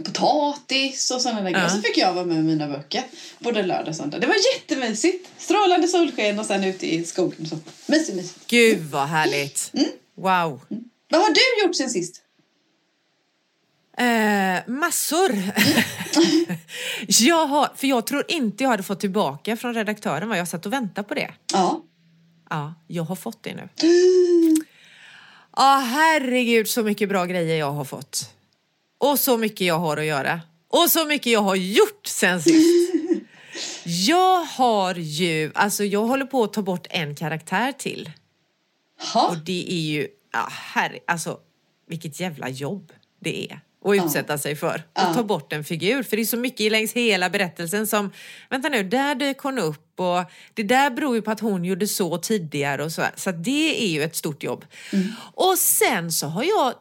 potatis 0.03 1.11
och 1.11 1.21
sådana 1.21 1.41
där 1.41 1.49
grejer. 1.49 1.65
Ja. 1.65 1.69
Så 1.69 1.81
fick 1.81 1.97
jag 1.97 2.13
vara 2.13 2.25
med 2.25 2.35
med 2.35 2.45
mina 2.45 2.67
böcker 2.67 3.03
både 3.39 3.63
lördag 3.63 3.87
och 3.87 3.95
söndag. 3.95 4.19
Det 4.19 4.27
var 4.27 4.35
jättemysigt. 4.55 5.29
Strålande 5.37 5.87
solsken 5.87 6.39
och 6.39 6.45
sen 6.45 6.63
ute 6.63 6.93
i 6.93 7.03
skogen. 7.03 7.45
Så. 7.45 7.57
Mysigt, 7.85 8.15
mysigt. 8.17 8.47
Gud 8.47 8.79
vad 8.79 9.07
härligt! 9.07 9.71
Mm. 9.73 9.89
Wow! 10.15 10.61
Vad 11.09 11.21
har 11.21 11.29
du 11.29 11.65
gjort 11.65 11.75
sen 11.75 11.89
sist? 11.89 12.21
Eh, 13.99 14.59
massor. 14.67 15.31
jag 17.07 17.47
har, 17.47 17.69
för 17.75 17.87
jag 17.87 18.07
tror 18.07 18.23
inte 18.27 18.63
jag 18.63 18.71
hade 18.71 18.83
fått 18.83 18.99
tillbaka 18.99 19.57
från 19.57 19.73
redaktören 19.73 20.29
vad 20.29 20.37
jag 20.37 20.47
satt 20.47 20.65
och 20.65 20.73
väntade 20.73 21.07
på 21.07 21.13
det. 21.13 21.33
Ja. 21.53 21.83
Ja, 22.49 22.73
jag 22.87 23.03
har 23.03 23.15
fått 23.15 23.43
det 23.43 23.55
nu. 23.55 23.69
Ja, 25.59 25.83
herregud 25.85 26.67
så 26.67 26.83
mycket 26.83 27.09
bra 27.09 27.25
grejer 27.25 27.57
jag 27.57 27.71
har 27.71 27.85
fått. 27.85 28.33
Och 28.97 29.19
så 29.19 29.37
mycket 29.37 29.67
jag 29.67 29.79
har 29.79 29.97
att 29.97 30.05
göra. 30.05 30.41
Och 30.69 30.91
så 30.91 31.05
mycket 31.05 31.31
jag 31.31 31.41
har 31.41 31.55
gjort 31.55 32.07
sen 32.07 32.41
sist. 32.41 32.93
Jag 33.85 34.43
har 34.43 34.95
ju, 34.95 35.51
alltså 35.55 35.83
jag 35.83 36.05
håller 36.05 36.25
på 36.25 36.43
att 36.43 36.53
ta 36.53 36.61
bort 36.61 36.87
en 36.89 37.15
karaktär 37.15 37.71
till. 37.71 38.11
Ha. 39.13 39.27
Och 39.27 39.37
det 39.37 39.65
är 39.73 39.81
ju, 39.81 40.07
ja 40.33 40.47
herre, 40.51 40.99
alltså 41.07 41.39
vilket 41.87 42.19
jävla 42.19 42.49
jobb 42.49 42.91
det 43.19 43.51
är 43.51 43.59
att 43.91 44.05
utsätta 44.05 44.37
sig 44.37 44.55
för. 44.55 44.83
Ja. 44.93 45.09
Och 45.09 45.15
ta 45.15 45.23
bort 45.23 45.53
en 45.53 45.63
figur. 45.63 46.03
För 46.03 46.15
det 46.17 46.23
är 46.23 46.25
så 46.25 46.37
mycket 46.37 46.71
längs 46.71 46.93
hela 46.93 47.29
berättelsen 47.29 47.87
som, 47.87 48.11
vänta 48.49 48.69
nu, 48.69 48.83
där 48.83 49.15
dök 49.15 49.39
hon 49.39 49.59
upp 49.59 49.99
och 49.99 50.23
det 50.53 50.63
där 50.63 50.89
beror 50.89 51.15
ju 51.15 51.21
på 51.21 51.31
att 51.31 51.39
hon 51.39 51.65
gjorde 51.65 51.87
så 51.87 52.17
tidigare 52.17 52.83
och 52.83 52.91
så. 52.91 53.03
Så 53.15 53.29
att 53.29 53.43
det 53.43 53.83
är 53.83 53.87
ju 53.87 54.03
ett 54.03 54.15
stort 54.15 54.43
jobb. 54.43 54.65
Och 55.33 55.57
sen 55.57 56.11
så 56.11 56.27
har 56.27 56.43
jag 56.43 56.73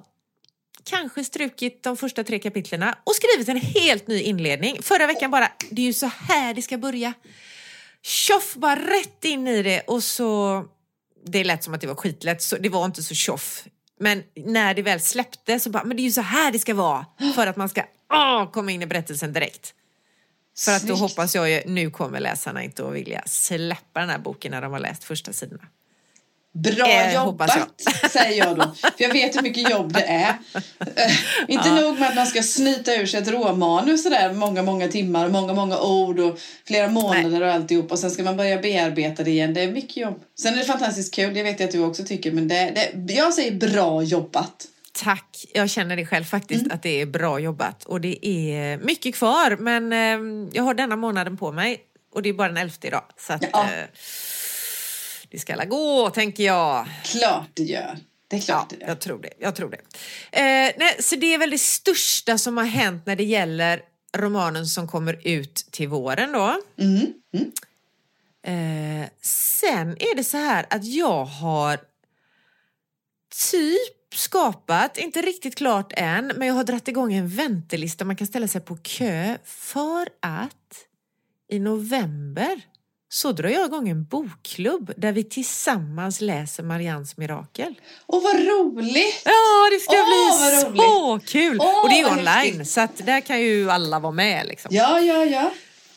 kanske 0.84 1.24
strukit 1.24 1.82
de 1.82 1.96
första 1.96 2.24
tre 2.24 2.38
kapitlerna 2.38 2.98
och 3.04 3.14
skrivit 3.14 3.48
en 3.48 3.56
helt 3.56 4.06
ny 4.06 4.20
inledning. 4.20 4.82
Förra 4.82 5.06
veckan 5.06 5.30
bara, 5.30 5.48
det 5.70 5.82
är 5.82 5.86
ju 5.86 5.92
så 5.92 6.06
här 6.06 6.54
det 6.54 6.62
ska 6.62 6.78
börja. 6.78 7.12
Tjoff, 8.02 8.54
bara 8.54 8.76
rätt 8.76 9.24
in 9.24 9.48
i 9.48 9.62
det 9.62 9.80
och 9.80 10.02
så... 10.02 10.64
Det 11.28 11.44
lät 11.44 11.64
som 11.64 11.74
att 11.74 11.80
det 11.80 11.86
var 11.86 11.94
skitlätt, 11.94 12.42
så 12.42 12.56
det 12.56 12.68
var 12.68 12.84
inte 12.84 13.02
så 13.02 13.14
tjoff. 13.14 13.64
Men 14.00 14.22
när 14.34 14.74
det 14.74 14.82
väl 14.82 15.00
släppte 15.00 15.60
så 15.60 15.70
bara, 15.70 15.84
men 15.84 15.96
det 15.96 16.00
är 16.00 16.04
ju 16.04 16.12
så 16.12 16.20
här 16.20 16.52
det 16.52 16.58
ska 16.58 16.74
vara 16.74 17.06
för 17.34 17.46
att 17.46 17.56
man 17.56 17.68
ska 17.68 17.82
åh, 18.12 18.50
komma 18.50 18.70
in 18.70 18.82
i 18.82 18.86
berättelsen 18.86 19.32
direkt. 19.32 19.74
För 20.58 20.72
att 20.72 20.82
då 20.82 20.96
Snyggt. 20.96 21.00
hoppas 21.00 21.34
jag 21.34 21.50
ju, 21.50 21.62
nu 21.66 21.90
kommer 21.90 22.20
läsarna 22.20 22.62
inte 22.62 22.86
att 22.86 22.94
vilja 22.94 23.22
släppa 23.26 24.00
den 24.00 24.10
här 24.10 24.18
boken 24.18 24.50
när 24.50 24.62
de 24.62 24.72
har 24.72 24.80
läst 24.80 25.04
första 25.04 25.32
sidorna. 25.32 25.66
Bra 26.56 26.86
Eh, 26.86 27.14
jobbat, 27.14 27.50
säger 28.10 28.44
jag 28.46 28.56
då. 28.56 28.74
För 28.82 29.04
jag 29.04 29.12
vet 29.12 29.36
hur 29.36 29.42
mycket 29.42 29.70
jobb 29.70 29.92
det 29.92 30.02
är. 30.02 30.28
Eh, 30.96 31.12
inte 31.48 31.70
nog 31.70 31.98
med 31.98 32.08
att 32.08 32.14
man 32.14 32.26
ska 32.26 32.42
snyta 32.42 32.94
ur 32.94 33.06
sig 33.06 33.20
ett 33.20 33.28
råmanus 33.28 34.02
sådär 34.02 34.32
många, 34.32 34.62
många 34.62 34.88
timmar, 34.88 35.28
många, 35.28 35.52
många 35.52 35.80
ord 35.80 36.18
och 36.20 36.38
flera 36.66 36.88
månader 36.88 37.42
och 37.42 37.52
alltihop. 37.52 37.92
Och 37.92 37.98
sen 37.98 38.10
ska 38.10 38.22
man 38.22 38.36
börja 38.36 38.58
bearbeta 38.58 39.22
det 39.22 39.30
igen. 39.30 39.54
Det 39.54 39.60
är 39.60 39.72
mycket 39.72 39.96
jobb. 39.96 40.22
Sen 40.40 40.54
är 40.54 40.58
det 40.58 40.64
fantastiskt 40.64 41.14
kul, 41.14 41.34
det 41.34 41.42
vet 41.42 41.60
jag 41.60 41.66
att 41.66 41.72
du 41.72 41.84
också 41.84 42.04
tycker. 42.04 42.32
Men 42.32 42.48
det, 42.48 42.90
det, 42.94 43.14
jag 43.14 43.34
säger 43.34 43.52
bra 43.52 44.02
jobbat. 44.02 44.66
Tack, 45.04 45.44
jag 45.54 45.70
känner 45.70 45.96
det 45.96 46.06
själv 46.06 46.24
faktiskt 46.24 46.72
att 46.72 46.82
det 46.82 47.00
är 47.00 47.06
bra 47.06 47.38
jobbat 47.38 47.84
och 47.84 48.00
det 48.00 48.26
är 48.28 48.78
mycket 48.78 49.14
kvar 49.14 49.56
men 49.56 49.92
eh, 49.92 50.48
jag 50.52 50.62
har 50.62 50.74
denna 50.74 50.96
månaden 50.96 51.36
på 51.36 51.52
mig 51.52 51.80
och 52.14 52.22
det 52.22 52.28
är 52.28 52.32
bara 52.32 52.48
den 52.48 52.56
elfte 52.56 52.86
idag 52.86 53.04
så 53.18 53.32
att 53.32 53.44
Ja. 53.52 53.64
eh, 53.64 53.84
det 55.36 55.40
ska 55.40 55.52
alla 55.52 55.64
gå 55.64 56.10
tänker 56.10 56.44
jag. 56.44 56.86
Klart 57.04 57.48
det 57.54 57.62
gör. 57.62 57.98
Det 58.28 58.36
är 58.36 58.40
klart 58.40 58.66
Ja, 58.70 58.76
det 58.76 58.80
gör. 58.84 58.88
jag 58.88 59.00
tror 59.00 59.22
det. 59.22 59.32
Jag 59.38 59.54
tror 59.54 59.70
det. 59.70 59.76
Eh, 60.38 60.72
nej, 60.78 60.96
så 61.00 61.16
det 61.16 61.34
är 61.34 61.38
väl 61.38 61.50
det 61.50 61.58
största 61.58 62.38
som 62.38 62.56
har 62.56 62.64
hänt 62.64 63.06
när 63.06 63.16
det 63.16 63.24
gäller 63.24 63.82
romanen 64.16 64.66
som 64.66 64.88
kommer 64.88 65.20
ut 65.28 65.54
till 65.54 65.88
våren 65.88 66.32
då. 66.32 66.60
Mm. 66.78 67.06
Mm. 67.34 67.52
Eh, 69.02 69.08
sen 69.20 69.88
är 70.02 70.14
det 70.16 70.24
så 70.24 70.36
här 70.36 70.66
att 70.70 70.84
jag 70.84 71.24
har 71.24 71.78
typ 73.50 74.14
skapat, 74.14 74.98
inte 74.98 75.22
riktigt 75.22 75.54
klart 75.54 75.92
än, 75.96 76.32
men 76.36 76.48
jag 76.48 76.54
har 76.54 76.64
dratt 76.64 76.88
igång 76.88 77.12
en 77.14 77.28
väntelista 77.28 78.04
man 78.04 78.16
kan 78.16 78.26
ställa 78.26 78.48
sig 78.48 78.60
på 78.60 78.76
kö 78.76 79.36
för 79.44 80.08
att 80.20 80.86
i 81.48 81.58
november 81.58 82.60
så 83.16 83.32
drar 83.32 83.48
jag 83.48 83.66
igång 83.66 83.88
en 83.88 84.04
bokklubb 84.04 84.92
där 84.96 85.12
vi 85.12 85.24
tillsammans 85.24 86.20
läser 86.20 86.62
Marians 86.62 87.16
mirakel. 87.16 87.74
Och 88.06 88.22
vad 88.22 88.34
roligt! 88.36 89.22
Ja, 89.24 89.70
det 89.72 89.78
ska 89.80 89.92
Åh, 89.96 90.70
bli 90.70 90.70
roligt. 90.70 90.82
så 90.82 91.20
kul! 91.32 91.58
Åh, 91.60 91.82
och 91.82 91.88
det 91.88 92.00
är 92.00 92.12
online 92.12 92.66
så 92.66 92.80
att 92.80 93.06
där 93.06 93.20
kan 93.20 93.40
ju 93.40 93.70
alla 93.70 93.98
vara 93.98 94.12
med 94.12 94.46
liksom. 94.46 94.68
Ja, 94.74 95.00
ja, 95.00 95.24
ja. 95.24 95.50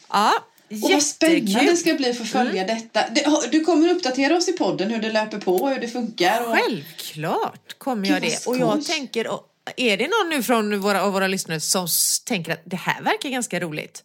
Ja, 0.09 0.33
Och 0.69 0.91
vad 0.91 1.03
spännande 1.03 1.39
jättekul. 1.51 1.67
det 1.69 1.77
ska 1.77 1.93
bli 1.93 2.13
för 2.13 2.23
att 2.23 2.29
följa 2.29 2.63
Mm. 2.63 2.75
detta. 2.77 3.03
Du 3.51 3.59
kommer 3.65 3.89
uppdatera 3.89 4.38
oss 4.38 4.49
i 4.49 4.53
podden 4.53 4.89
hur 4.91 4.99
det 5.01 5.11
löper 5.11 5.38
på 5.39 5.55
och 5.55 5.69
hur 5.69 5.79
det 5.79 5.88
funkar. 5.88 6.47
Och... 6.47 6.55
Självklart 6.57 7.77
kommer 7.77 8.09
jag 8.09 8.21
det. 8.21 8.47
Och 8.47 8.57
jag 8.57 8.85
tänker, 8.85 9.27
är 9.77 9.97
det 9.97 10.07
någon 10.07 10.29
nu 10.29 10.43
från 10.43 10.79
våra, 10.79 11.03
av 11.03 11.13
våra 11.13 11.27
lyssnare 11.27 11.59
som 11.59 11.88
tänker 12.25 12.51
att 12.53 12.61
det 12.65 12.75
här 12.77 13.01
verkar 13.01 13.29
ganska 13.29 13.59
roligt 13.59 14.03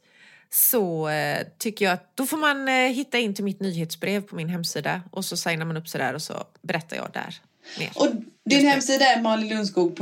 så 0.55 1.09
eh, 1.09 1.47
tycker 1.59 1.85
jag 1.85 1.95
att 1.95 2.17
då 2.17 2.27
får 2.27 2.37
man 2.37 2.69
eh, 2.69 2.75
hitta 2.75 3.19
in 3.19 3.35
till 3.35 3.45
mitt 3.45 3.61
nyhetsbrev 3.61 4.21
på 4.21 4.37
min 4.37 4.49
hemsida 4.49 5.03
och 5.11 5.25
så 5.25 5.37
signar 5.37 5.67
man 5.67 5.77
upp 5.77 5.89
sig 5.89 6.01
där 6.01 6.15
och 6.15 6.23
så 6.23 6.45
berättar 6.63 6.97
jag 6.97 7.11
där 7.13 7.41
mer. 7.79 7.91
Och 7.95 8.09
din 8.45 8.67
hemsida 8.67 9.05
är 9.05 9.23
malilundskog. 9.23 9.99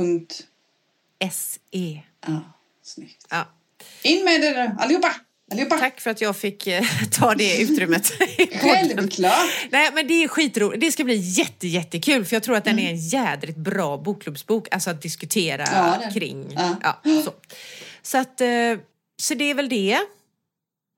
SE. 1.31 2.01
Ja, 2.27 2.41
snyggt. 2.83 3.25
Ja. 3.29 3.47
In 4.01 4.25
med 4.25 4.41
det 4.41 4.75
allihopa! 4.79 5.15
allihopa. 5.51 5.77
Tack 5.77 6.01
för 6.01 6.11
att 6.11 6.21
jag 6.21 6.37
fick 6.37 6.67
eh, 6.67 6.83
ta 7.11 7.35
det 7.35 7.61
utrymmet. 7.61 8.11
Självklart! 8.61 9.49
Nej 9.71 9.91
men 9.93 10.07
det 10.07 10.23
är 10.23 10.27
skitroligt. 10.27 10.81
Det 10.81 10.91
ska 10.91 11.03
bli 11.03 11.15
jätte, 11.15 11.67
jättekul 11.67 12.25
för 12.25 12.35
jag 12.35 12.43
tror 12.43 12.55
att 12.55 12.65
den 12.65 12.79
är 12.79 12.89
en 12.89 12.97
jädrigt 12.97 13.57
bra 13.57 13.97
bokklubbsbok. 13.97 14.67
Alltså 14.71 14.89
att 14.89 15.01
diskutera 15.01 15.63
Ja, 15.71 16.11
kring. 16.13 16.53
Ja. 16.55 16.75
Ja, 17.03 17.21
så. 17.23 17.33
Så, 18.01 18.17
att, 18.17 18.41
eh, 18.41 18.47
så 19.21 19.33
det 19.33 19.49
är 19.49 19.53
väl 19.53 19.69
det. 19.69 19.99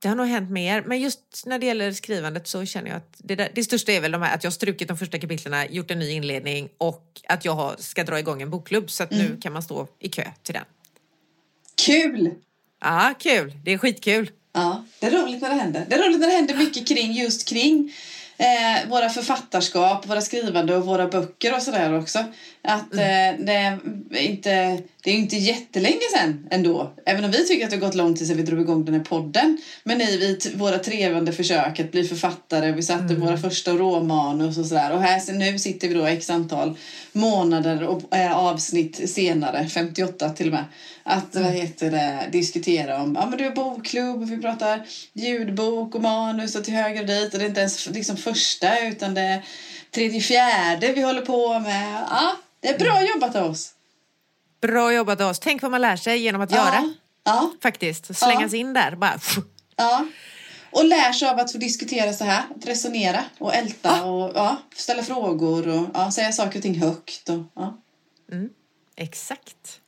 Det 0.05 0.09
har 0.09 0.15
nog 0.15 0.27
hänt 0.27 0.50
mer. 0.50 0.81
Men 0.81 1.00
just 1.01 1.45
när 1.45 1.59
det 1.59 1.65
gäller 1.65 1.91
skrivandet 1.91 2.47
så 2.47 2.65
känner 2.65 2.89
jag 2.89 2.97
att 2.97 3.15
det, 3.17 3.35
där, 3.35 3.51
det 3.55 3.63
största 3.63 3.91
är 3.91 4.01
väl 4.01 4.12
de 4.12 4.21
här, 4.21 4.35
att 4.35 4.43
jag 4.43 4.51
har 4.51 4.53
strukit 4.53 4.88
de 4.88 4.97
första 4.97 5.19
kapitlen, 5.19 5.74
gjort 5.74 5.91
en 5.91 6.00
ny 6.00 6.09
inledning 6.09 6.69
och 6.77 7.21
att 7.27 7.45
jag 7.45 7.51
har, 7.51 7.75
ska 7.79 8.03
dra 8.03 8.19
igång 8.19 8.41
en 8.41 8.50
bokklubb 8.50 8.91
så 8.91 9.03
att 9.03 9.12
nu 9.12 9.38
kan 9.41 9.53
man 9.53 9.63
stå 9.63 9.88
i 10.00 10.09
kö 10.09 10.24
till 10.43 10.53
den. 10.53 10.63
Kul! 11.85 12.31
Ja, 12.81 13.13
kul. 13.19 13.53
Det 13.63 13.71
är 13.71 13.77
skitkul. 13.77 14.31
Ja, 14.53 14.85
det 15.00 15.05
är 15.05 15.12
roligt 15.12 15.41
när 15.41 15.50
det 15.50 15.55
händer. 15.55 15.85
Det 15.89 15.95
är 15.95 16.07
roligt 16.07 16.19
när 16.19 16.27
det 16.27 16.33
händer 16.33 16.55
mycket 16.55 16.88
kring 16.88 17.12
just 17.12 17.47
kring 17.47 17.93
eh, 18.38 18.89
våra 18.89 19.10
författarskap, 19.10 20.10
våra 20.10 20.22
skrivande 20.22 20.75
och 20.75 20.86
våra 20.86 21.08
böcker 21.08 21.56
och 21.56 21.62
sådär 21.62 21.98
också. 21.98 22.20
Att 22.62 22.94
eh, 22.94 23.46
det, 23.46 23.77
är 24.12 24.18
inte, 24.18 24.80
det 25.04 25.12
är 25.12 25.15
inte 25.15 25.36
jättelänge 25.36 26.01
sedan 26.18 26.48
ändå. 26.51 26.94
Även 27.06 27.25
om 27.25 27.32
vi 27.32 27.48
tycker 27.48 27.65
att 27.65 27.72
det 27.72 27.77
har 27.77 27.82
gått 27.82 27.96
lång 27.96 28.15
tid 28.15 28.27
sedan 28.27 28.38
vi 28.38 28.44
drog 28.44 28.62
igång 28.62 28.86
den 28.86 28.94
här 28.94 29.01
podden. 29.01 29.58
Men 29.84 30.01
i 30.01 30.39
våra 30.56 30.80
trevande 30.80 31.32
försök 31.32 31.80
att 31.80 31.92
bli 31.92 32.04
författare, 32.04 32.72
vi 32.72 32.84
satte 32.84 33.15
våra 33.15 33.38
första 33.38 33.72
råmanus 33.72 34.58
och 34.58 34.65
sådär. 34.65 34.92
Och 34.92 35.01
här 35.01 35.20
så 35.20 35.32
nu 35.32 35.60
sitter 35.60 35.88
vi 35.88 35.94
då 35.94 36.06
x 36.06 36.30
antal 36.30 36.77
månader 37.12 37.84
och 37.84 38.15
eh, 38.15 38.38
avsnitt 38.38 39.10
senare, 39.10 39.68
58 39.68 40.30
till 40.30 40.48
och 40.48 40.54
med. 40.54 40.65
Att 41.07 41.35
vad 41.35 41.43
heter 41.43 41.91
det, 41.91 42.29
diskutera 42.31 43.01
om, 43.01 43.15
ja 43.15 43.25
men 43.25 43.38
du 43.38 43.45
är 43.45 43.55
bokklubb, 43.55 44.29
vi 44.29 44.41
pratar 44.41 44.88
ljudbok 45.13 45.95
och 45.95 46.01
manus 46.01 46.55
och 46.55 46.63
till 46.63 46.74
höger 46.74 47.01
och 47.01 47.07
dit. 47.07 47.33
Och 47.33 47.39
det 47.39 47.45
är 47.45 47.50
inte 47.50 47.59
ens 47.59 47.85
liksom 47.88 48.17
första 48.17 48.79
utan 48.79 49.13
det 49.13 49.21
är 49.21 49.45
tredje, 49.91 50.21
fjärde 50.21 50.93
vi 50.93 51.01
håller 51.01 51.21
på 51.21 51.59
med. 51.59 52.05
Ja, 52.09 52.35
det 52.59 52.69
är 52.69 52.79
bra 52.79 53.03
jobbat 53.03 53.35
av 53.35 53.51
oss. 53.51 53.71
Bra 54.62 54.93
jobbat 54.93 55.21
av 55.21 55.29
oss. 55.29 55.39
Tänk 55.39 55.62
vad 55.62 55.71
man 55.71 55.81
lär 55.81 55.95
sig 55.95 56.19
genom 56.19 56.41
att 56.41 56.51
göra. 56.51 56.75
Ja, 56.75 56.89
ja, 57.24 57.51
Faktiskt. 57.62 58.17
Slängas 58.17 58.53
in 58.53 58.74
där. 58.74 58.95
Bara, 58.95 59.19
ja. 59.75 60.05
Och 60.71 60.85
lär 60.85 61.12
sig 61.13 61.29
av 61.29 61.39
att 61.39 61.51
få 61.51 61.57
diskutera 61.57 62.13
så 62.13 62.24
här, 62.24 62.43
att 62.55 62.65
resonera 62.65 63.24
och 63.38 63.55
älta 63.55 64.05
och 64.05 64.31
ja, 64.35 64.57
ställa 64.75 65.03
frågor 65.03 65.67
och 65.67 65.88
ja, 65.93 66.12
säga 66.12 66.31
saker 66.31 66.59
och 66.59 66.63
ting 66.63 66.79
högt. 66.79 67.29
Och, 67.29 67.43
ja, 67.55 67.77
Exakt. 68.95 69.81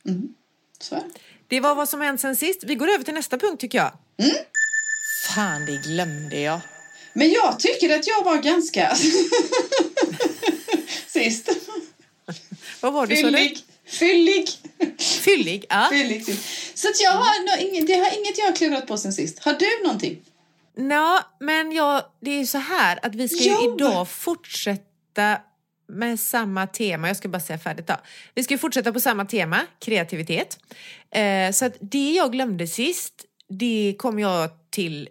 Så 0.82 1.02
det. 1.48 1.60
Var 1.60 1.74
vad 1.74 1.88
som 1.88 2.00
hänt 2.00 2.20
sen 2.20 2.36
sist. 2.36 2.64
Vi 2.64 2.74
går 2.74 2.88
över 2.88 3.04
till 3.04 3.14
nästa 3.14 3.38
punkt 3.38 3.60
tycker 3.60 3.78
jag. 3.78 3.92
Fan, 5.34 5.66
det 5.66 5.76
glömde 5.76 6.40
jag. 6.40 6.60
Men 7.12 7.30
jag 7.30 7.60
tycker 7.60 7.98
att 7.98 8.06
jag 8.06 8.24
var 8.24 8.36
ganska... 8.36 8.94
Sist. 11.06 11.48
Vad 12.80 12.92
var 12.92 13.06
du? 13.06 13.16
Fyllig. 13.16 13.58
Fyllig. 13.86 14.48
Fyllig. 14.98 15.64
Ja. 15.68 15.88
Fyllig. 15.92 16.26
fyllig. 16.26 16.40
Så 16.74 16.88
jag 17.02 17.12
har, 17.12 17.86
det 17.86 17.94
har 17.94 18.18
inget 18.18 18.38
jag 18.38 18.46
har 18.46 18.52
klurat 18.52 18.86
på 18.86 18.98
sen 18.98 19.12
sist. 19.12 19.38
Har 19.38 19.52
du 19.52 19.82
någonting? 19.84 20.22
Nå, 20.76 21.20
men 21.40 21.72
jag, 21.72 22.02
det 22.20 22.30
är 22.30 22.38
ju 22.38 22.46
så 22.46 22.58
här 22.58 22.98
att 23.02 23.14
vi 23.14 23.28
ska 23.28 23.44
ju 23.44 23.74
idag 23.74 24.08
fortsätta 24.08 25.40
med 25.88 26.20
samma 26.20 26.66
tema. 26.66 27.08
Jag 27.08 27.16
ska 27.16 27.28
bara 27.28 27.40
säga 27.40 27.58
färdigt 27.58 27.86
då. 27.86 27.94
Vi 28.34 28.44
ska 28.44 28.58
fortsätta 28.58 28.92
på 28.92 29.00
samma 29.00 29.24
tema, 29.24 29.60
kreativitet. 29.78 30.58
Eh, 31.10 31.52
så 31.52 31.64
att 31.64 31.76
det 31.80 32.12
jag 32.12 32.32
glömde 32.32 32.66
sist, 32.66 33.14
det 33.48 33.94
kommer 33.98 34.22
jag 34.22 34.50
till 34.70 35.08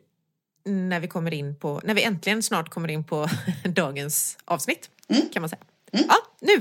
när 0.65 0.99
vi 0.99 1.07
kommer 1.07 1.33
in 1.33 1.55
på, 1.59 1.81
när 1.83 1.93
vi 1.93 2.03
äntligen 2.03 2.43
snart 2.43 2.69
kommer 2.69 2.87
in 2.89 3.03
på 3.03 3.29
dagens 3.65 4.37
avsnitt. 4.45 4.89
Kan 5.33 5.41
man 5.41 5.49
säga. 5.49 5.61
Ja, 5.91 6.15
nu 6.41 6.53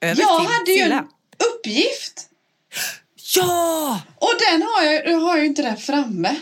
över 0.00 0.20
Jag 0.22 0.40
till 0.40 0.48
hade 0.52 0.70
ju 0.72 0.82
Silla. 0.82 0.98
en 0.98 1.06
uppgift. 1.54 2.28
Ja! 3.36 4.00
Och 4.16 4.32
den 4.50 4.62
har 4.62 4.82
jag, 4.82 5.06
jag 5.08 5.18
har 5.18 5.38
ju 5.38 5.46
inte 5.46 5.62
där 5.62 5.76
framme. 5.76 6.36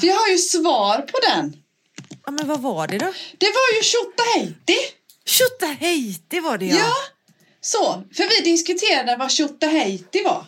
För 0.00 0.06
jag 0.06 0.14
har 0.14 0.28
ju 0.28 0.38
svar 0.38 0.98
på 0.98 1.18
den. 1.28 1.56
ja! 2.24 2.30
Men 2.30 2.46
vad 2.48 2.60
var 2.60 2.86
det 2.88 2.98
då? 2.98 3.12
Det 3.38 3.46
var 3.46 3.76
ju 3.76 3.82
Tjotahejti. 3.82 4.78
Tjotahejti 5.24 6.40
var 6.40 6.58
det 6.58 6.66
ja. 6.66 6.76
Ja. 6.76 6.92
Så, 7.60 8.02
för 8.14 8.28
vi 8.28 8.40
diskuterade 8.50 9.16
vad 9.16 9.30
Tjotahejti 9.30 10.22
var. 10.24 10.44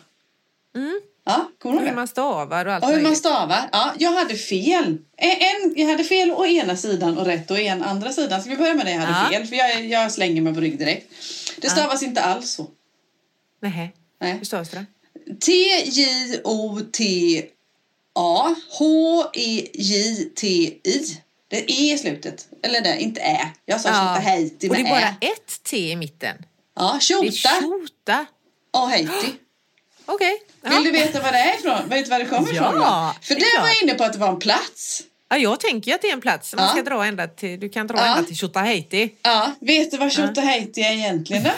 Mm. 0.75 1.01
Ja, 1.27 1.51
kommer 1.61 1.81
du 1.81 1.87
hur 1.87 1.95
man 1.95 2.07
stavar 2.07 2.65
och 2.65 2.73
allt 2.73 2.83
Och 2.83 2.89
hur 2.91 3.01
man 3.01 3.15
stavar. 3.15 3.69
Ja, 3.71 3.93
jag 3.99 4.11
hade 4.11 4.35
fel. 4.35 4.97
En, 5.17 5.29
en, 5.31 5.73
jag 5.75 5.87
hade 5.87 6.03
fel 6.03 6.31
å 6.31 6.45
ena 6.45 6.77
sidan 6.77 7.17
och 7.17 7.25
rätt 7.25 7.51
å 7.51 7.57
en 7.57 7.83
andra 7.83 8.11
sidan. 8.13 8.41
Ska 8.41 8.49
vi 8.49 8.57
börja 8.57 8.73
med 8.73 8.85
det 8.85 8.91
jag 8.91 8.99
hade 8.99 9.33
Ja. 9.33 9.39
fel? 9.39 9.47
För 9.47 9.55
jag, 9.55 9.85
jag 9.85 10.11
slänger 10.11 10.41
mig 10.41 10.53
på 10.53 10.59
rygg 10.59 10.79
direkt. 10.79 11.11
Det 11.57 11.69
stavas 11.69 12.03
inte 12.03 12.21
alls 12.21 12.51
så. 12.51 12.67
Nähä. 13.61 13.89
Nej. 14.21 14.33
Hur 14.33 14.45
stavas 14.45 14.69
det? 14.69 14.85
T-J-O-T-A 16.85 18.55
H-E-J-T-I. 19.75 21.17
Det 21.55 21.71
är 21.71 21.93
i 21.93 21.97
slutet. 21.97 22.47
Eller 22.63 22.81
det, 22.81 22.99
inte 22.99 23.21
Ä. 23.21 23.49
Jag 23.65 23.81
sa 23.81 23.89
Tjotahejti 23.89 24.69
Och 24.69 24.75
det 24.75 24.81
är 24.81 24.89
bara 24.89 24.99
Ä. 24.99 25.15
ett 25.21 25.63
T 25.63 25.77
i 25.91 25.95
mitten. 25.95 26.37
Ja, 26.75 26.91
Det 26.91 26.95
är 26.97 26.99
Tjota 27.31 27.31
tjota. 27.61 28.25
och 28.71 28.89
Hejti. 28.89 29.33
Okej. 30.05 30.41
Ja. 30.61 30.69
Vill 30.69 30.83
du 30.83 30.91
veta 30.91 31.21
vad 31.21 31.33
det 31.33 31.39
är 31.39 31.59
ifrån? 31.59 31.89
Vet 31.89 32.05
du 32.05 32.09
var 32.11 32.19
det 32.19 32.25
kommer 32.25 32.53
Ja, 32.53 32.69
ifrån? 32.69 32.75
då? 32.75 33.13
För 33.21 33.35
det 33.35 33.41
är 33.41 33.61
var 33.61 33.67
jag 33.67 33.81
inne 33.83 33.93
på 33.93 34.03
att 34.03 34.13
det 34.13 34.19
var 34.19 34.29
en 34.29 34.39
plats. 34.39 35.03
Ja, 35.29 35.37
jag 35.37 35.59
tänker 35.59 35.95
att 35.95 36.01
det 36.01 36.09
är 36.09 36.13
en 36.13 36.21
plats 36.21 36.55
man 36.55 36.65
Ja. 36.65 36.71
ska 36.71 36.81
dra 36.83 37.05
ända 37.05 37.27
till. 37.27 37.59
Du 37.59 37.69
kan 37.69 37.87
dra 37.87 37.97
Ja. 37.97 38.05
ända 38.05 38.23
till 38.27 38.37
Tjotahejti. 38.37 39.09
Ja, 39.21 39.51
vet 39.59 39.91
du 39.91 39.97
vad 39.97 40.11
Tjotahejti 40.11 40.81
är 40.81 40.91
egentligen 40.93 41.43
då? 41.43 41.51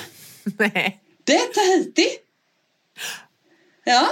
Nej. 0.58 1.00
Det 1.24 1.36
är 1.36 1.48
Tahiti. 1.54 2.08
Ja, 3.84 4.08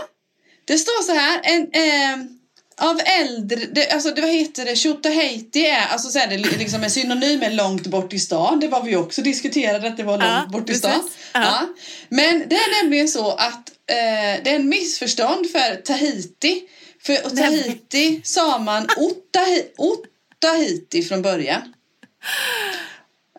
det 0.65 0.77
står 0.77 1.04
så 1.04 1.13
här. 1.13 1.39
En, 1.44 1.70
ehm, 1.74 2.35
av 2.77 3.00
äldre, 3.22 3.60
det, 3.72 3.89
alltså 3.91 4.12
det, 4.12 4.22
vad 4.22 4.29
heter 4.32 4.65
det, 4.65 4.75
Tjotahejti 4.75 5.65
är, 5.65 5.86
alltså 5.88 6.10
så 6.10 6.20
är 6.20 6.27
det 6.27 6.38
li- 6.38 6.58
liksom 6.60 6.84
en 6.84 6.89
synonym 6.91 7.39
med 7.39 7.55
långt 7.55 7.88
bort 7.88 8.13
i 8.13 8.20
stan. 8.20 8.60
Det 8.60 8.67
var 8.67 8.84
vi 8.84 8.96
också 8.96 9.22
diskuterade 9.22 9.88
att 9.88 9.98
det 9.98 10.03
var 10.03 10.17
långt 10.17 10.24
Ja, 10.32 10.46
bort 10.51 10.62
i 10.63 10.65
precis. 10.65 10.79
stan. 10.79 11.10
Ja. 11.34 11.41
Ja. 11.41 11.67
Men 12.10 12.44
det 12.50 12.55
är 12.55 12.84
nämligen 12.84 13.08
så 13.08 13.32
att 13.32 13.70
eh, 13.89 14.44
det 14.44 14.50
är 14.50 14.55
en 14.55 14.70
missförstånd 14.70 15.51
för 15.51 15.75
Tahiti. 15.75 16.63
För 17.01 17.15
Tahiti 17.36 18.22
sa 18.24 18.58
man 18.60 18.88
Otahi, 18.98 19.63
Otahiti 19.77 21.03
från 21.03 21.22
början. 21.22 21.62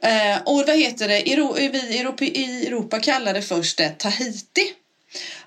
Eh, 0.03 0.43
och 0.45 0.65
vad 0.67 0.77
heter 0.79 1.09
det? 1.09 1.33
Euro, 1.33 1.53
vi 1.55 1.63
i 1.95 1.99
Europa, 1.99 2.25
i 2.25 2.67
Europa 2.67 3.01
kallar 3.01 3.35
det 3.35 3.43
först 3.43 3.79
det 3.79 3.99
Tahiti. 3.99 4.73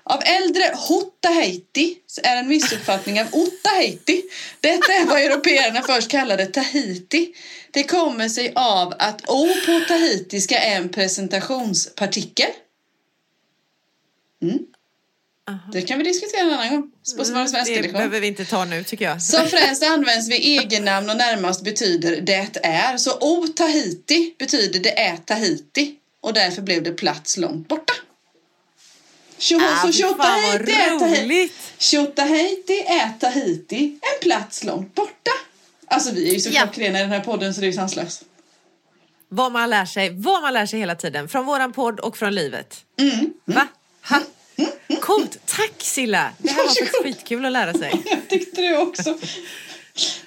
Av 0.04 0.22
äldre 0.24 0.62
Hotahiti 0.74 1.96
så 2.06 2.20
är 2.24 2.36
en 2.36 2.48
missuppfattning 2.48 3.20
av 3.20 3.26
Otahiti. 3.32 4.22
Detta 4.60 4.92
är 4.92 5.06
vad 5.06 5.20
européerna 5.20 5.82
först 5.82 6.10
kallade 6.10 6.46
Tahiti. 6.46 7.34
Det 7.70 7.82
kommer 7.82 8.28
sig 8.28 8.52
av 8.54 8.94
att 8.98 9.28
O 9.28 9.48
på 9.66 9.80
tahitiska 9.88 10.58
är 10.58 10.76
en 10.76 10.88
presentationspartikel. 10.88 12.50
Mm. 14.42 14.58
Det 15.72 15.82
kan 15.82 15.98
vi 15.98 16.04
diskutera 16.04 16.40
en 16.40 16.50
annan 16.50 16.70
gång. 16.70 16.82
På 17.16 17.16
vår 17.16 17.24
svenska 17.24 17.58
Mm, 17.58 17.66
det 17.66 17.82
lektion. 17.82 17.92
behöver 17.92 18.20
vi 18.20 18.26
inte 18.26 18.44
ta 18.44 18.64
nu 18.64 18.84
tycker 18.84 19.04
jag. 19.04 19.22
Som 19.22 19.46
främst 19.48 19.82
används 19.82 20.28
vid 20.28 20.40
egennamn 20.42 21.10
och 21.10 21.16
närmast 21.16 21.64
betyder 21.64 22.20
det 22.20 22.56
är. 22.62 22.96
Så 22.96 23.18
O 23.20 23.46
Tahiti 23.56 24.34
betyder 24.38 24.80
det 24.80 25.00
är 25.00 25.16
Tahiti. 25.16 25.94
Och 26.22 26.34
därför 26.34 26.62
blev 26.62 26.82
det 26.82 26.92
plats 26.92 27.36
långt 27.36 27.68
borta. 27.68 27.92
Tjo, 29.40 29.58
Ah, 29.62 29.82
så 29.86 29.92
Tjotahejti 29.92 30.72
är 30.72 30.98
Tahiti. 30.98 31.24
roligt. 31.24 31.72
Tjotahejti 31.78 32.80
är 32.86 33.12
Tahiti. 33.20 33.98
En 34.02 34.20
plats 34.28 34.64
långt 34.64 34.94
borta. 34.94 35.30
Alltså 35.86 36.14
vi 36.14 36.28
är 36.28 36.32
ju 36.34 36.40
så 36.40 36.50
Ja. 36.52 36.60
klockrena 36.62 36.98
i 36.98 37.02
den 37.02 37.10
här 37.10 37.20
podden 37.20 37.54
så 37.54 37.60
det 37.60 37.64
är 37.66 37.68
ju 37.68 37.72
sanslöst. 37.76 38.22
Vad 39.28 39.52
man 39.52 39.70
lär 39.70 39.84
sig, 39.84 40.10
vad 40.10 40.42
man 40.42 40.52
lär 40.54 40.66
sig 40.66 40.80
hela 40.80 40.94
tiden. 40.94 41.28
Från 41.28 41.44
våran 41.46 41.72
podd 41.72 42.00
och 42.00 42.16
från 42.16 42.34
livet. 42.34 42.84
Mm. 43.00 43.32
Va? 43.44 43.68
Ha? 44.08 44.18
Coolt! 45.00 45.38
Tack 45.46 45.72
Silla! 45.78 46.32
Det 46.38 46.50
här 46.50 46.56
var 46.56 46.68
faktiskt 46.68 47.02
skitkul 47.02 47.44
att 47.46 47.52
lära 47.52 47.72
sig. 47.72 48.02
Jag 48.04 48.28
tyckte 48.28 48.60
det 48.62 48.76
också. 48.78 49.18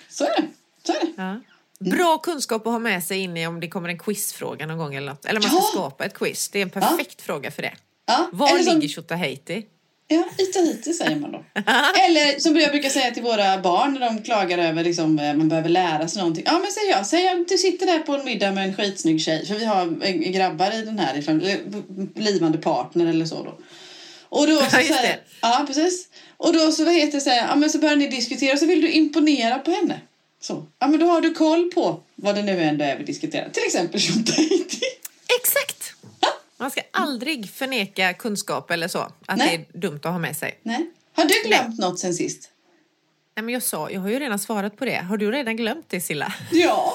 Så 0.10 0.24
är 0.26 0.30
det. 0.42 0.48
Så 0.86 0.92
är 0.94 1.00
det. 1.06 1.14
Ja. 1.18 1.40
Bra 1.80 2.18
kunskap 2.18 2.68
att 2.68 2.74
ha 2.74 2.80
med 2.80 3.04
sig 3.04 3.20
in 3.20 3.38
i 3.38 3.48
om 3.48 3.60
det 3.60 3.68
kommer 3.68 3.90
en 3.90 4.00
quizfråga 4.00 4.66
någon 4.66 4.78
gång 4.78 4.96
eller 4.96 5.08
något. 5.12 5.26
Eller 5.26 5.40
man 5.42 5.50
ska 5.50 5.58
Ja. 5.60 5.70
skapa 5.72 6.06
ett 6.06 6.14
quiz. 6.14 6.50
Det 6.50 6.60
är 6.60 6.64
en 6.64 6.70
perfekt 6.70 7.22
fråga 7.22 7.52
för 7.52 7.62
det. 7.62 7.74
Ja, 8.06 8.30
Var 8.34 8.50
eller 8.50 8.63
som- 8.63 8.80
ligger 8.80 8.94
Tjotahejti? 8.94 9.66
Ja, 10.08 10.24
i 10.38 10.46
Tahiti 10.46 10.94
säger 10.94 11.16
man 11.16 11.32
då. 11.32 11.44
Eller 12.06 12.39
som 12.39 12.56
jag 12.58 12.72
brukar 12.72 12.89
säga 12.89 13.12
till 13.12 13.24
våra 13.24 13.58
barn 13.62 13.94
när 13.94 14.00
de 14.00 14.22
klagar 14.24 14.58
över 14.58 14.84
liksom, 14.84 15.20
eh, 15.20 15.34
man 15.34 15.50
behöver 15.50 15.70
lära 15.70 16.08
sig 16.08 16.20
någonting. 16.20 16.44
Ja 16.48 16.60
men 16.60 16.72
säger 16.72 16.92
jag, 16.92 17.06
säg 17.08 17.28
att 17.30 17.48
du 17.48 17.58
sitter 17.58 17.86
där 17.86 18.00
på 18.00 18.13
en 18.16 18.26
middag 18.26 18.52
med 18.52 18.63
en 18.68 18.76
skitsnygg 18.76 19.22
tjej. 19.22 19.46
För 19.46 19.56
vi 19.56 19.66
har 19.66 19.98
eh, 20.06 20.12
grabbar 20.13 20.74
i 20.76 20.82
den 20.86 21.00
här, 21.00 21.18
ifrån- 21.18 21.42
eller 21.42 21.60
blivande 22.13 22.58
partner 22.58 23.06
eller 23.06 23.26
så 23.26 23.44
då. 23.44 23.58
Och 24.30 24.48
då 24.48 24.58
så 24.58 24.63
Ja, 24.63 24.70
säger, 24.70 25.20
ja 25.42 25.63
precis. 25.68 26.08
Och 26.38 26.54
då 26.54 26.72
så 26.72 26.86
vad 26.86 26.94
heter 26.94 27.12
det, 27.12 27.22
så, 27.22 27.30
här, 27.30 27.48
ja, 27.48 27.56
men 27.56 27.70
så 27.70 27.78
börjar 27.80 27.96
ni 27.96 28.08
diskutera 28.08 28.54
och 28.54 28.60
så 28.60 28.66
vill 28.66 28.82
du 28.82 28.92
imponera 28.92 29.60
på 29.60 29.72
henne. 29.72 30.02
Så. 30.42 30.66
Ja 30.80 30.88
men 30.88 31.00
då 31.00 31.06
har 31.06 31.22
du 31.22 31.34
koll 31.34 31.72
på 31.72 32.00
vad 32.16 32.36
det 32.36 32.42
nu 32.44 32.62
ändå 32.63 32.86
är 32.86 32.98
vi 32.98 33.04
diskuterar. 33.04 33.50
Till 33.50 33.63
exempel 33.66 34.02
Tahiti. 34.02 34.82
Exakt! 35.39 35.94
Man 36.63 36.71
ska 36.71 36.82
aldrig 36.91 37.49
förneka 37.49 38.13
kunskap 38.13 38.71
eller 38.71 38.88
så. 38.88 38.99
Att 39.26 39.38
Nej. 39.38 39.67
det 39.71 39.78
är 39.78 39.82
dumt 39.82 39.99
att 40.04 40.12
ha 40.12 40.19
med 40.19 40.38
sig. 40.38 40.60
Nej. 40.63 40.91
Har 41.15 41.26
du 41.26 41.34
glömt 41.49 41.80
något 41.80 41.99
sen 41.99 42.13
sist? 42.13 42.49
Nej, 43.36 43.43
men 43.43 43.54
jag 43.54 43.63
sa, 43.63 43.89
jag 43.89 44.02
har 44.02 44.10
ju 44.10 44.19
redan 44.19 44.39
svarat 44.39 44.78
på 44.78 44.86
det. 44.86 44.95
Har 44.95 45.17
du 45.17 45.32
redan 45.32 45.56
glömt 45.56 45.86
det 45.89 46.02
Silla? 46.02 46.34
Ja. 46.52 46.93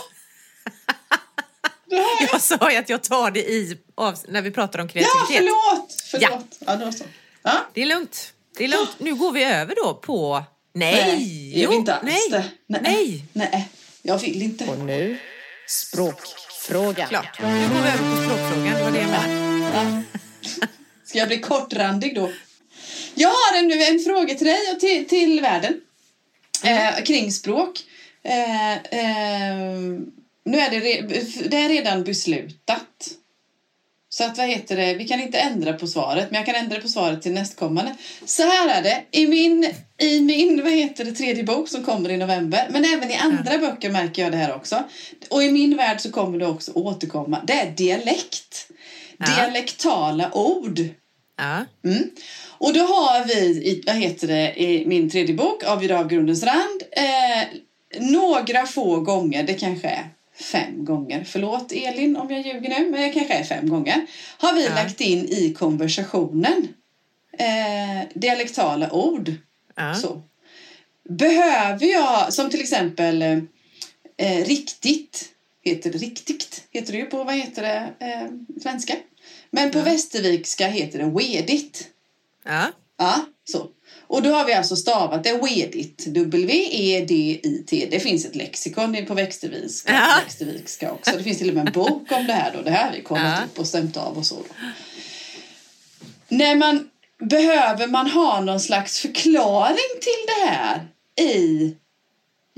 Det 1.86 1.96
jag. 1.96 2.28
Jag 2.32 2.40
sa 2.40 2.70
ju 2.70 2.76
att 2.76 2.88
jag 2.88 3.02
tar 3.02 3.30
det 3.30 3.40
i 3.40 3.78
av, 3.94 4.18
när 4.28 4.42
vi 4.42 4.50
pratar 4.50 4.78
om 4.78 4.86
Ja, 4.86 4.92
kreativitet. 4.92 5.36
förlåt! 5.36 6.02
Förlåt. 6.10 6.58
Ja, 6.58 6.76
då 6.76 6.92
så. 6.92 7.04
Ja. 7.42 7.52
Det 7.74 7.82
är 7.82 7.86
lugnt. 7.86 8.32
Det 8.58 8.64
är 8.64 8.68
lugnt. 8.68 8.96
Nu 8.98 9.14
går 9.14 9.32
vi 9.32 9.44
över 9.44 9.74
då 9.84 9.94
på... 9.94 10.44
Nej! 10.74 10.94
Nej, 10.94 11.60
jag 11.62 11.68
vill 11.68 11.78
inte 11.78 11.94
alls 11.94 12.04
nej. 12.04 12.30
det. 12.30 12.44
Nej. 12.66 12.82
nej. 12.82 13.24
Nej, 13.32 13.68
jag 14.02 14.18
vill 14.18 14.42
inte. 14.42 14.66
Och 14.66 14.78
nu 14.78 15.18
språkfrågan. 15.66 17.08
Klart. 17.08 17.40
Nu 17.40 17.68
går 17.68 17.82
vi 17.82 17.88
över 17.88 18.16
på 18.16 18.22
språkfrågan. 18.22 18.74
Det 18.74 18.82
var 18.84 18.90
det 18.90 19.00
jag 19.00 19.10
menade. 19.10 19.47
Ja. 19.74 20.02
Ska 21.04 21.18
jag 21.18 21.28
bli 21.28 21.38
kortrandig 21.38 22.14
då? 22.14 22.30
Jag 23.14 23.28
har 23.28 23.58
en, 23.58 23.72
en 23.72 24.00
fråga 24.04 24.34
till 24.34 24.46
dig 24.46 24.58
och 24.74 24.80
till, 24.80 25.08
till 25.08 25.40
världen. 25.40 25.80
Eh, 26.64 27.04
kring 27.04 27.32
språk. 27.32 27.80
Eh, 28.22 28.72
eh, 28.72 29.78
nu 30.44 30.58
är 30.58 30.70
det, 30.70 30.80
re, 30.80 31.02
det 31.48 31.56
är 31.56 31.68
redan 31.68 32.04
beslutat. 32.04 33.10
Så 34.10 34.24
att 34.24 34.38
vad 34.38 34.46
heter 34.46 34.76
det, 34.76 34.94
vi 34.94 35.08
kan 35.08 35.20
inte 35.20 35.38
ändra 35.38 35.72
på 35.72 35.86
svaret, 35.86 36.30
men 36.30 36.38
jag 36.38 36.46
kan 36.46 36.54
ändra 36.54 36.80
på 36.80 36.88
svaret 36.88 37.22
till 37.22 37.32
nästkommande. 37.32 37.94
Så 38.24 38.42
här 38.42 38.78
är 38.78 38.82
det, 38.82 39.04
i 39.10 39.26
min, 39.26 39.72
i 39.98 40.20
min 40.20 40.62
vad 40.62 40.72
heter 40.72 41.04
det, 41.04 41.12
tredje 41.12 41.44
bok 41.44 41.68
som 41.68 41.84
kommer 41.84 42.10
i 42.10 42.16
november, 42.16 42.68
men 42.70 42.84
även 42.84 43.10
i 43.10 43.14
andra 43.14 43.58
böcker 43.58 43.90
märker 43.90 44.22
jag 44.22 44.32
det 44.32 44.38
här 44.38 44.54
också. 44.54 44.84
Och 45.30 45.42
i 45.42 45.50
min 45.50 45.76
värld 45.76 46.00
så 46.00 46.12
kommer 46.12 46.38
det 46.38 46.46
också 46.46 46.72
återkomma, 46.72 47.42
det 47.46 47.52
är 47.52 47.70
dialekt. 47.70 48.70
Dialektala 49.26 50.30
ord. 50.34 50.80
Ja. 51.36 51.64
Mm. 51.84 52.10
Och 52.58 52.72
då 52.72 52.80
har 52.80 53.24
vi, 53.24 53.34
i, 53.44 53.82
vad 53.86 53.96
heter 53.96 54.26
det, 54.28 54.62
i 54.62 54.86
min 54.86 55.10
tredje 55.10 55.34
bok, 55.34 55.64
Avgjord 55.64 55.90
av 55.92 56.08
grundens 56.08 56.42
rand, 56.42 56.82
eh, 56.92 57.48
några 58.00 58.66
få 58.66 59.00
gånger, 59.00 59.42
det 59.42 59.54
kanske 59.54 59.88
är 59.88 60.08
fem 60.40 60.84
gånger, 60.84 61.24
förlåt 61.24 61.72
Elin 61.72 62.16
om 62.16 62.30
jag 62.30 62.46
ljuger 62.46 62.68
nu, 62.80 62.90
men 62.90 63.00
det 63.00 63.08
kanske 63.08 63.34
är 63.34 63.44
fem 63.44 63.68
gånger, 63.68 64.06
har 64.38 64.52
vi 64.54 64.64
Ja. 64.64 64.74
lagt 64.74 65.00
in 65.00 65.28
i 65.28 65.54
konversationen 65.58 66.68
eh, 67.38 68.08
dialektala 68.14 68.92
ord. 68.92 69.32
Ja. 69.76 69.94
Så. 69.94 70.22
Behöver 71.08 71.86
jag, 71.86 72.32
som 72.32 72.50
till 72.50 72.60
exempel 72.60 73.22
eh, 74.16 74.44
riktigt, 74.44 75.28
heter 75.64 75.90
det 75.90 75.98
riktigt, 75.98 76.62
heter 76.70 76.92
det 76.92 76.98
ju 76.98 77.04
på, 77.06 77.24
vad 77.24 77.34
heter 77.34 77.62
det, 77.62 78.06
eh, 78.06 78.28
svenska. 78.62 78.94
Men 79.50 79.70
på 79.70 79.80
västervikska 79.80 80.66
heter 80.68 80.98
det 80.98 81.04
wedigt. 81.04 81.88
Ja. 82.44 82.66
Ja, 82.98 83.20
så. 83.44 83.66
Och 84.06 84.22
då 84.22 84.30
har 84.30 84.44
vi 84.44 84.52
alltså 84.52 84.76
stavat 84.76 85.24
det 85.24 85.32
wedigt, 85.42 86.04
W-E-D-I-T. 86.06 87.88
Det 87.90 88.00
finns 88.00 88.24
ett 88.24 88.34
lexikon 88.36 89.06
på 89.06 89.14
västervikska, 89.14 89.92
Ja. 89.92 90.20
västervikska 90.24 90.92
också. 90.92 91.16
Det 91.16 91.22
finns 91.24 91.38
till 91.38 91.48
och 91.48 91.54
med 91.54 91.66
en 91.66 91.72
bok 91.72 92.12
om 92.12 92.26
det 92.26 92.32
här 92.32 92.52
då. 92.56 92.62
Det 92.62 92.70
här 92.70 92.86
har 92.86 92.92
vi 92.96 93.02
kollat 93.02 93.38
Ja. 93.38 93.44
upp 93.44 93.58
och 93.58 93.66
stämt 93.66 93.96
av 93.96 94.18
och 94.18 94.26
så. 94.26 94.34
Då. 94.34 94.42
När 96.28 96.54
man 96.56 96.88
behöver 97.18 97.86
man 97.86 98.10
ha 98.10 98.40
någon 98.40 98.60
slags 98.60 98.98
förklaring 99.00 100.00
till 100.00 100.24
det 100.26 100.46
här 100.46 100.88
i 101.20 101.74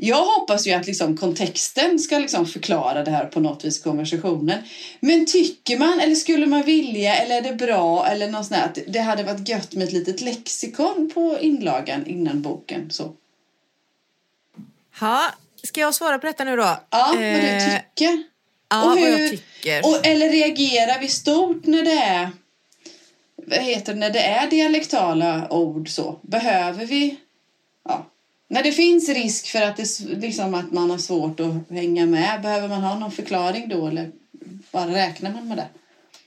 jag 0.02 0.24
hoppas 0.24 0.66
ju 0.66 0.72
att 0.72 0.86
liksom 0.86 1.16
kontexten 1.16 1.98
ska 1.98 2.18
liksom 2.18 2.46
förklara 2.46 3.04
det 3.04 3.10
här 3.10 3.24
på 3.24 3.40
något 3.40 3.64
vis, 3.64 3.82
konversationen. 3.82 4.58
Men 5.00 5.26
tycker 5.26 5.78
man, 5.78 6.00
eller 6.00 6.14
skulle 6.14 6.46
man 6.46 6.62
vilja, 6.62 7.16
eller 7.16 7.36
är 7.36 7.40
det 7.42 7.54
bra, 7.54 8.06
eller 8.06 8.28
något 8.30 8.46
sånt 8.46 8.60
här, 8.60 8.66
att 8.66 8.78
det 8.88 9.00
hade 9.00 9.22
varit 9.22 9.48
gött 9.48 9.72
med 9.74 9.84
ett 9.86 9.92
litet 9.92 10.20
lexikon 10.20 11.10
på 11.14 11.38
inlagan 11.40 12.06
innan 12.06 12.42
boken. 12.42 12.90
Så. 12.90 13.12
Ha, 15.00 15.22
ska 15.62 15.80
jag 15.80 15.94
svara 15.94 16.18
på 16.18 16.26
detta 16.26 16.44
nu 16.44 16.56
då? 16.56 16.62
Ja, 16.90 17.06
vad 17.14 17.18
du 17.18 17.24
Eh, 17.26 17.64
tycker. 17.64 18.22
Ja, 18.70 18.82
Och 18.82 18.88
vad 18.90 18.98
hur- 18.98 19.18
jag 19.18 19.30
tycker. 19.30 19.80
Och, 19.86 20.06
eller 20.06 20.28
reagerar 20.30 21.00
vi 21.00 21.08
stort 21.08 21.66
när 21.66 21.82
det 21.82 21.92
är 21.98 22.30
vad 23.46 23.58
heter 23.58 23.92
det, 23.94 23.98
när 24.00 24.10
det 24.10 24.20
är 24.22 24.46
dialektala 24.50 25.46
ord 25.52 25.88
så? 25.88 26.18
Behöver 26.22 26.86
vi 26.86 27.16
när 28.50 28.62
det 28.62 28.72
finns 28.72 29.08
risk 29.08 29.46
för 29.46 29.62
att, 29.62 29.76
det, 29.76 30.00
liksom, 30.00 30.54
att 30.54 30.72
man 30.72 30.90
har 30.90 30.98
svårt 30.98 31.40
att 31.40 31.70
hänga 31.70 32.06
med, 32.06 32.42
behöver 32.42 32.68
man 32.68 32.82
ha 32.82 32.98
någon 32.98 33.12
förklaring 33.12 33.68
då 33.68 33.86
eller 33.86 34.10
bara 34.72 34.86
räknar 34.94 35.30
man 35.30 35.48
med 35.48 35.56
det? 35.56 35.66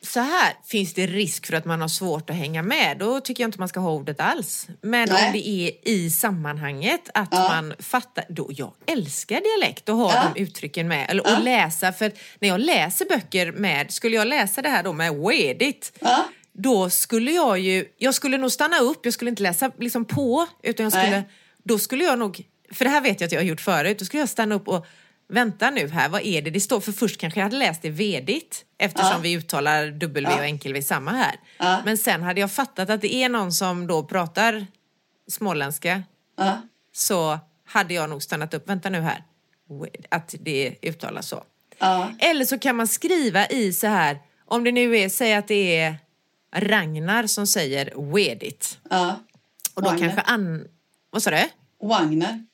Så 0.01 0.19
här, 0.19 0.53
finns 0.65 0.93
det 0.93 1.07
risk 1.07 1.45
för 1.45 1.53
att 1.53 1.65
man 1.65 1.81
har 1.81 1.87
svårt 1.87 2.29
att 2.29 2.35
hänga 2.35 2.61
med, 2.63 2.97
då 2.99 3.19
tycker 3.19 3.43
jag 3.43 3.47
inte 3.47 3.59
man 3.59 3.67
ska 3.67 3.79
ha 3.79 3.91
ordet 3.91 4.19
alls. 4.19 4.67
Men 4.81 5.09
Nej. 5.11 5.25
om 5.27 5.33
det 5.33 5.47
är 5.47 5.71
i 5.89 6.09
sammanhanget 6.09 7.09
att 7.13 7.27
Ja. 7.31 7.47
man 7.47 7.73
fattar, 7.79 8.25
då 8.29 8.49
jag 8.49 8.71
älskar 8.85 9.41
dialekt 9.41 9.89
och 9.89 9.95
ha 9.97 10.13
Ja. 10.13 10.31
de 10.35 10.41
uttrycken 10.41 10.87
med. 10.87 11.09
Eller 11.09 11.23
Ja. 11.25 11.37
och 11.37 11.43
läsa, 11.43 11.93
för 11.93 12.11
när 12.39 12.49
jag 12.49 12.59
läser 12.59 13.05
böcker 13.05 13.51
med, 13.51 13.91
skulle 13.91 14.15
jag 14.15 14.27
läsa 14.27 14.61
det 14.61 14.69
här 14.69 14.83
då 14.83 14.93
med 14.93 15.13
wedigt, 15.15 15.91
Ja, 15.99 16.25
då 16.53 16.89
skulle 16.89 17.31
jag 17.31 17.59
ju, 17.59 17.85
jag 17.97 18.13
skulle 18.13 18.37
nog 18.37 18.51
stanna 18.51 18.79
upp, 18.79 18.99
jag 19.05 19.13
skulle 19.13 19.29
inte 19.29 19.43
läsa 19.43 19.71
liksom 19.79 20.05
på, 20.05 20.47
utan 20.63 20.83
jag 20.83 20.93
skulle, 20.93 21.09
Nej. 21.09 21.23
Då 21.63 21.79
skulle 21.79 22.03
jag 22.03 22.19
nog, 22.19 22.43
för 22.71 22.85
det 22.85 22.91
här 22.91 23.01
vet 23.01 23.21
jag 23.21 23.25
att 23.27 23.31
jag 23.31 23.39
har 23.39 23.45
gjort 23.45 23.61
förut, 23.61 23.99
då 23.99 24.05
skulle 24.05 24.21
jag 24.21 24.29
stanna 24.29 24.55
upp 24.55 24.67
och 24.67 24.85
vänta 25.29 25.69
nu 25.69 25.87
här, 25.87 26.09
vad 26.09 26.21
är 26.21 26.41
det 26.41 26.49
det 26.49 26.59
står? 26.59 26.79
För 26.79 26.91
först 26.91 27.19
kanske 27.19 27.39
jag 27.39 27.45
hade 27.45 27.57
läst 27.57 27.81
det 27.81 27.89
vedigt, 27.89 28.65
eftersom 28.77 29.11
Ja. 29.11 29.19
vi 29.21 29.33
uttalar 29.37 29.91
W 29.91 30.29
Ja. 30.31 30.37
och 30.37 30.43
enkel-V 30.45 30.81
samma 30.81 31.11
här. 31.11 31.35
Ja. 31.57 31.81
Men 31.85 31.97
sen 31.97 32.23
hade 32.23 32.41
jag 32.41 32.51
fattat 32.51 32.89
att 32.89 33.01
det 33.01 33.13
är 33.15 33.29
någon 33.29 33.51
som 33.53 33.87
då 33.87 34.03
pratar 34.03 34.67
småländska, 35.31 36.03
så 36.93 37.39
hade 37.65 37.93
jag 37.93 38.09
nog 38.09 38.23
stannat 38.23 38.53
upp, 38.53 38.69
vänta 38.69 38.89
nu 38.89 39.01
här, 39.01 39.23
att 40.09 40.35
det 40.39 40.75
uttalas 40.81 41.27
så. 41.27 41.43
Eller 42.19 42.45
så 42.45 42.59
kan 42.59 42.75
man 42.75 42.87
skriva 42.87 43.47
i 43.47 43.73
så 43.73 43.87
här, 43.87 44.19
om 44.45 44.63
det 44.63 44.71
nu 44.71 44.97
är, 44.97 45.09
säg 45.09 45.33
att 45.33 45.47
det 45.47 45.77
är 45.77 45.95
Ragnar 46.55 47.27
som 47.27 47.47
säger 47.47 48.13
wedigt. 48.13 48.79
Och 49.73 49.81
då 49.83 49.89
Ragnar. 49.89 49.99
kanske 49.99 50.21
Anna, 50.21 50.59
vad 51.13 51.23
sa 51.23 51.29
du? 51.31 51.49
Wagner. 51.87 52.45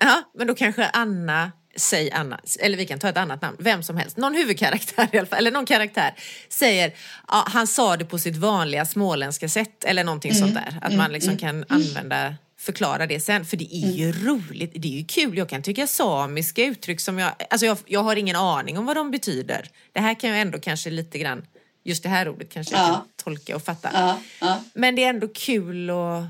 Ja, 0.00 0.22
men 0.34 0.46
då 0.46 0.54
kanske 0.54 0.86
Anna, 0.92 1.52
säg 1.76 2.10
Anna, 2.10 2.40
eller 2.60 2.76
vi 2.76 2.86
kan 2.86 2.98
ta 2.98 3.08
ett 3.08 3.16
annat 3.16 3.42
namn, 3.42 3.56
vem 3.60 3.82
som 3.82 3.96
helst, 3.96 4.16
någon 4.16 4.34
huvudkaraktär 4.34 5.08
i 5.12 5.18
alla 5.18 5.26
fall, 5.26 5.38
eller 5.38 5.50
någon 5.50 5.66
karaktär 5.66 6.14
säger, 6.48 6.92
ja, 7.28 7.44
han 7.48 7.66
sa 7.66 7.96
det 7.96 8.04
på 8.04 8.18
sitt 8.18 8.36
vanliga 8.36 8.84
småländska 8.86 9.48
sätt 9.48 9.84
eller 9.84 10.04
någonting 10.04 10.34
sånt 10.34 10.54
där. 10.54 10.78
Att 10.82 10.94
man 10.94 11.12
liksom 11.12 11.36
kan 11.36 11.64
använda, 11.68 12.34
förklara 12.58 13.06
det 13.06 13.20
sen, 13.20 13.44
för 13.44 13.56
det 13.56 13.74
är 13.76 13.90
ju 13.92 14.12
roligt, 14.12 14.72
det 14.74 14.88
är 14.88 14.98
ju 14.98 15.04
kul. 15.04 15.38
Jag 15.38 15.48
kan 15.48 15.62
tycka 15.62 15.86
samiska 15.86 16.64
uttryck 16.64 17.00
som 17.00 17.18
jag, 17.18 17.32
alltså 17.50 17.66
jag, 17.66 17.78
jag 17.86 18.02
har 18.02 18.16
ingen 18.16 18.36
aning 18.36 18.78
om 18.78 18.86
vad 18.86 18.96
de 18.96 19.10
betyder. 19.10 19.68
Det 19.92 20.00
här 20.00 20.14
kan 20.20 20.30
jag 20.30 20.40
ändå 20.40 20.58
kanske 20.58 20.90
lite 20.90 21.18
grann, 21.18 21.46
just 21.84 22.02
det 22.02 22.08
här 22.08 22.28
ordet 22.28 22.52
kanske 22.52 22.74
jag 22.74 22.82
Ja. 22.82 22.86
kan 22.94 23.02
tolka 23.24 23.56
och 23.56 23.62
fatta. 23.62 23.90
Ja, 23.92 24.18
ja. 24.40 24.60
Men 24.74 24.96
det 24.96 25.04
är 25.04 25.08
ändå 25.10 25.28
kul 25.28 25.90
att 25.90 26.24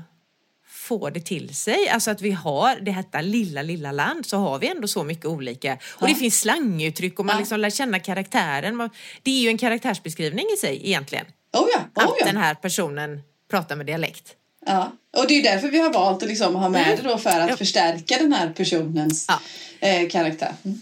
få 0.85 1.09
det 1.09 1.19
till 1.19 1.55
sig. 1.55 1.89
Alltså 1.89 2.11
att 2.11 2.21
vi 2.21 2.31
har 2.31 2.75
det 2.81 2.91
här 2.91 3.21
lilla, 3.21 3.61
lilla 3.61 3.91
land 3.91 4.25
så 4.25 4.37
har 4.37 4.59
vi 4.59 4.67
ändå 4.67 4.87
så 4.87 5.03
mycket 5.03 5.25
olika. 5.25 5.77
Och 5.85 6.07
det 6.07 6.15
finns 6.15 6.39
slanguttryck 6.39 7.19
och 7.19 7.25
man 7.25 7.35
Ja. 7.35 7.39
liksom 7.39 7.59
lär 7.59 7.69
känna 7.69 7.99
karaktären. 7.99 8.89
Det 9.23 9.31
är 9.31 9.41
ju 9.41 9.49
en 9.49 9.57
karaktärsbeskrivning 9.57 10.45
i 10.53 10.57
sig 10.57 10.81
egentligen. 10.87 11.25
Oh 11.53 11.67
ja, 11.73 11.79
Att 12.03 12.09
oh 12.09 12.15
ja. 12.19 12.25
den 12.25 12.37
här 12.37 12.53
personen 12.55 13.21
pratar 13.51 13.75
med 13.75 13.85
dialekt. 13.85 14.33
Ja, 14.65 14.91
och 15.17 15.27
det 15.27 15.33
är 15.33 15.43
därför 15.43 15.67
vi 15.67 15.79
har 15.79 15.93
valt 15.93 16.23
att 16.23 16.29
liksom 16.29 16.55
ha 16.55 16.69
med 16.69 16.97
det 16.97 17.09
då 17.09 17.17
för 17.17 17.29
att 17.39 17.49
Ja. 17.49 17.57
förstärka 17.57 18.17
den 18.17 18.33
här 18.33 18.49
personens 18.57 19.25
Ja. 19.27 19.39
eh, 19.87 20.09
karaktär. 20.09 20.53
Mm. 20.65 20.79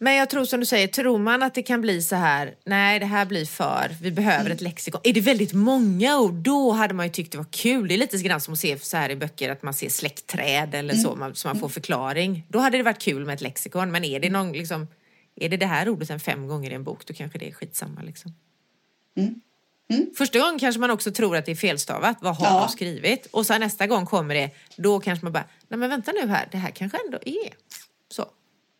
Men 0.00 0.14
jag 0.14 0.30
tror 0.30 0.44
som 0.44 0.60
du 0.60 0.66
säger, 0.66 0.86
tror 0.88 1.18
man 1.18 1.42
att 1.42 1.54
det 1.54 1.62
kan 1.62 1.80
bli 1.80 2.02
så 2.02 2.16
här, 2.16 2.54
nej 2.64 2.98
det 2.98 3.06
här 3.06 3.26
blir 3.26 3.44
för, 3.46 3.96
vi 4.02 4.10
behöver 4.10 4.40
Mm. 4.40 4.52
ett 4.52 4.60
lexikon. 4.60 5.00
Är 5.04 5.12
det 5.12 5.20
väldigt 5.20 5.52
många 5.52 6.18
ord, 6.18 6.34
då 6.34 6.72
hade 6.72 6.94
man 6.94 7.06
ju 7.06 7.12
tyckt 7.12 7.32
det 7.32 7.38
var 7.38 7.46
kul. 7.50 7.88
Det 7.88 7.94
är 7.94 7.98
lite 7.98 8.18
grann 8.18 8.40
som 8.40 8.54
att 8.54 8.60
se 8.60 8.78
så 8.78 8.96
här 8.96 9.10
i 9.10 9.16
böcker 9.16 9.50
att 9.52 9.62
man 9.62 9.74
ser 9.74 9.88
släktträd 9.88 10.74
eller 10.74 10.94
så, 10.94 11.08
Mm. 11.08 11.18
man, 11.20 11.34
så 11.34 11.48
man 11.48 11.58
får 11.58 11.68
förklaring. 11.68 12.46
Då 12.48 12.58
hade 12.58 12.76
det 12.76 12.82
varit 12.82 12.98
kul 13.02 13.24
med 13.26 13.34
ett 13.34 13.40
lexikon, 13.40 13.90
men 13.90 14.04
är 14.04 14.20
det 14.20 14.30
någon 14.30 14.52
liksom, 14.52 14.86
är 15.36 15.48
det 15.48 15.56
det 15.56 15.66
här 15.66 15.88
ordet 15.88 16.10
en 16.10 16.20
fem 16.20 16.46
gånger 16.48 16.70
i 16.70 16.74
en 16.74 16.84
bok, 16.84 17.06
då 17.06 17.14
kanske 17.14 17.38
det 17.38 17.48
är 17.48 17.52
skitsamma 17.52 18.02
liksom. 18.02 18.34
Mm. 19.16 19.34
Mm. 19.90 20.06
Första 20.18 20.38
gången 20.38 20.58
kanske 20.58 20.80
man 20.80 20.90
också 20.90 21.10
tror 21.12 21.36
att 21.36 21.46
det 21.46 21.52
är 21.52 21.56
felstavat, 21.56 22.16
vad 22.20 22.36
har 22.36 22.46
Ja. 22.46 22.60
de 22.66 22.68
skrivit? 22.72 23.26
Och 23.26 23.46
sen 23.46 23.60
nästa 23.60 23.86
gång 23.86 24.06
kommer 24.06 24.34
det, 24.34 24.50
då 24.76 25.00
kanske 25.00 25.24
man 25.24 25.32
bara, 25.32 25.44
nej 25.68 25.78
men 25.78 25.90
vänta 25.90 26.12
nu 26.12 26.26
här, 26.28 26.48
det 26.50 26.58
här 26.58 26.70
kanske 26.70 26.98
ändå 27.06 27.18
är 27.26 27.54
så, 28.10 28.26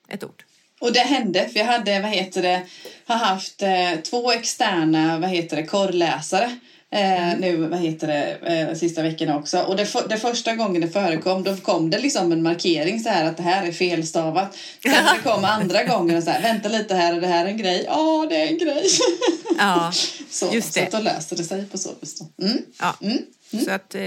ett 0.08 0.24
ord. 0.24 0.44
Och 0.80 0.92
det 0.92 1.00
hände, 1.00 1.48
för 1.48 1.58
jag 1.58 1.66
hade, 1.66 2.00
vad 2.00 2.10
heter 2.10 2.42
det, 2.42 2.62
har 3.06 3.16
haft 3.16 3.62
eh, 3.62 4.00
två 4.10 4.32
externa, 4.32 5.18
vad 5.18 5.30
heter 5.30 5.56
det, 5.56 5.62
korrläsare. 5.66 6.56
Eh, 6.90 7.38
Nu, 7.38 7.56
vad 7.56 7.78
heter 7.78 8.06
det, 8.06 8.38
eh, 8.52 8.74
sista 8.74 9.02
veckorna 9.02 9.36
också. 9.36 9.58
Och 9.62 9.76
det, 9.76 9.86
för, 9.86 10.08
det 10.08 10.16
första 10.16 10.54
gången 10.54 10.80
det 10.82 10.88
förekom, 10.88 11.42
då 11.42 11.56
kom 11.56 11.90
det 11.90 11.98
liksom 11.98 12.32
en 12.32 12.42
markering 12.42 13.00
så 13.00 13.08
här 13.08 13.24
att 13.24 13.36
det 13.36 13.42
här 13.42 13.66
är 13.66 13.72
felstavat. 13.72 14.56
Sen 14.82 14.92
det 14.92 15.30
kom 15.30 15.44
andra 15.44 15.84
gången 15.84 16.16
och 16.16 16.22
så 16.22 16.30
här, 16.30 16.42
vänta 16.42 16.68
lite 16.68 16.94
här, 16.94 17.14
är 17.16 17.20
det 17.20 17.26
här 17.26 17.46
en 17.46 17.56
grej? 17.56 17.84
Ja, 17.86 18.26
det 18.28 18.36
är 18.36 18.46
en 18.48 18.58
grej. 18.58 18.84
Ja, 19.58 19.92
så, 20.30 20.48
Just 20.52 20.72
så 20.74 20.80
det. 20.80 20.86
att 20.86 20.92
då 20.92 20.98
löste 20.98 21.34
det 21.34 21.44
sig 21.44 21.66
på 21.66 21.78
så 21.78 21.90
vis. 22.00 22.20
Mm. 22.42 22.58
Ja, 22.80 22.94
Mm. 23.02 23.18
så 23.64 23.70
att 23.70 23.94
eh, 23.94 24.02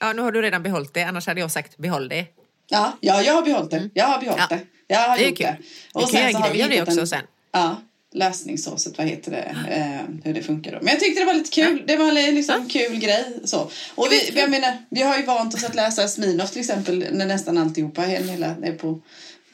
ja, 0.00 0.12
nu 0.12 0.22
har 0.22 0.32
du 0.32 0.42
redan 0.42 0.62
behållit 0.62 0.94
det, 0.94 1.02
annars 1.02 1.26
hade 1.26 1.40
jag 1.40 1.50
sagt 1.50 1.76
behåll 1.76 2.08
det. 2.08 2.24
Ja, 2.68 2.92
ja, 3.00 3.22
jag 3.22 3.34
har 3.34 3.42
behållit 3.42 3.70
det. 3.70 3.90
Jag 3.94 4.04
har 4.06 4.20
behållit 4.20 4.44
Ja. 4.50 4.56
det. 4.56 4.62
Jag 4.86 4.98
har 4.98 5.18
Det 5.18 5.24
gjort 5.28 5.38
kul. 5.38 5.46
det. 5.46 5.56
Vi 5.94 6.12
kan 6.12 6.20
göra 6.22 6.32
så 6.32 6.38
har 6.38 6.52
det 6.54 6.74
hittat 6.74 6.88
också 6.88 7.00
en, 7.00 7.06
sen. 7.06 7.22
Ja, 7.52 7.82
lösningssåset, 8.14 8.98
vad 8.98 9.06
heter 9.06 9.30
det, 9.30 9.56
eh, 9.76 10.14
hur 10.24 10.34
det 10.34 10.42
funkar 10.42 10.72
då. 10.72 10.78
Men 10.78 10.88
jag 10.88 11.00
tyckte 11.00 11.20
det 11.20 11.26
var 11.26 11.34
lite 11.34 11.50
kul. 11.50 11.82
Det 11.86 11.96
var 11.96 12.08
en 12.08 12.34
liksom 12.34 12.68
kul 12.68 12.96
grej. 12.98 13.24
Så. 13.44 13.70
Och 13.94 14.06
vi, 14.10 14.30
jag 14.38 14.50
menar, 14.50 14.76
vi 14.90 15.02
har 15.02 15.16
ju 15.16 15.22
vant 15.24 15.54
oss 15.54 15.64
att 15.64 15.74
läsa 15.74 16.08
Smirnoff 16.08 16.50
till 16.50 16.60
exempel, 16.60 17.06
när 17.12 17.26
nästan 17.26 17.58
alltihopa 17.58 18.02
hela, 18.02 18.46
är 18.46 18.72
på, 18.72 19.00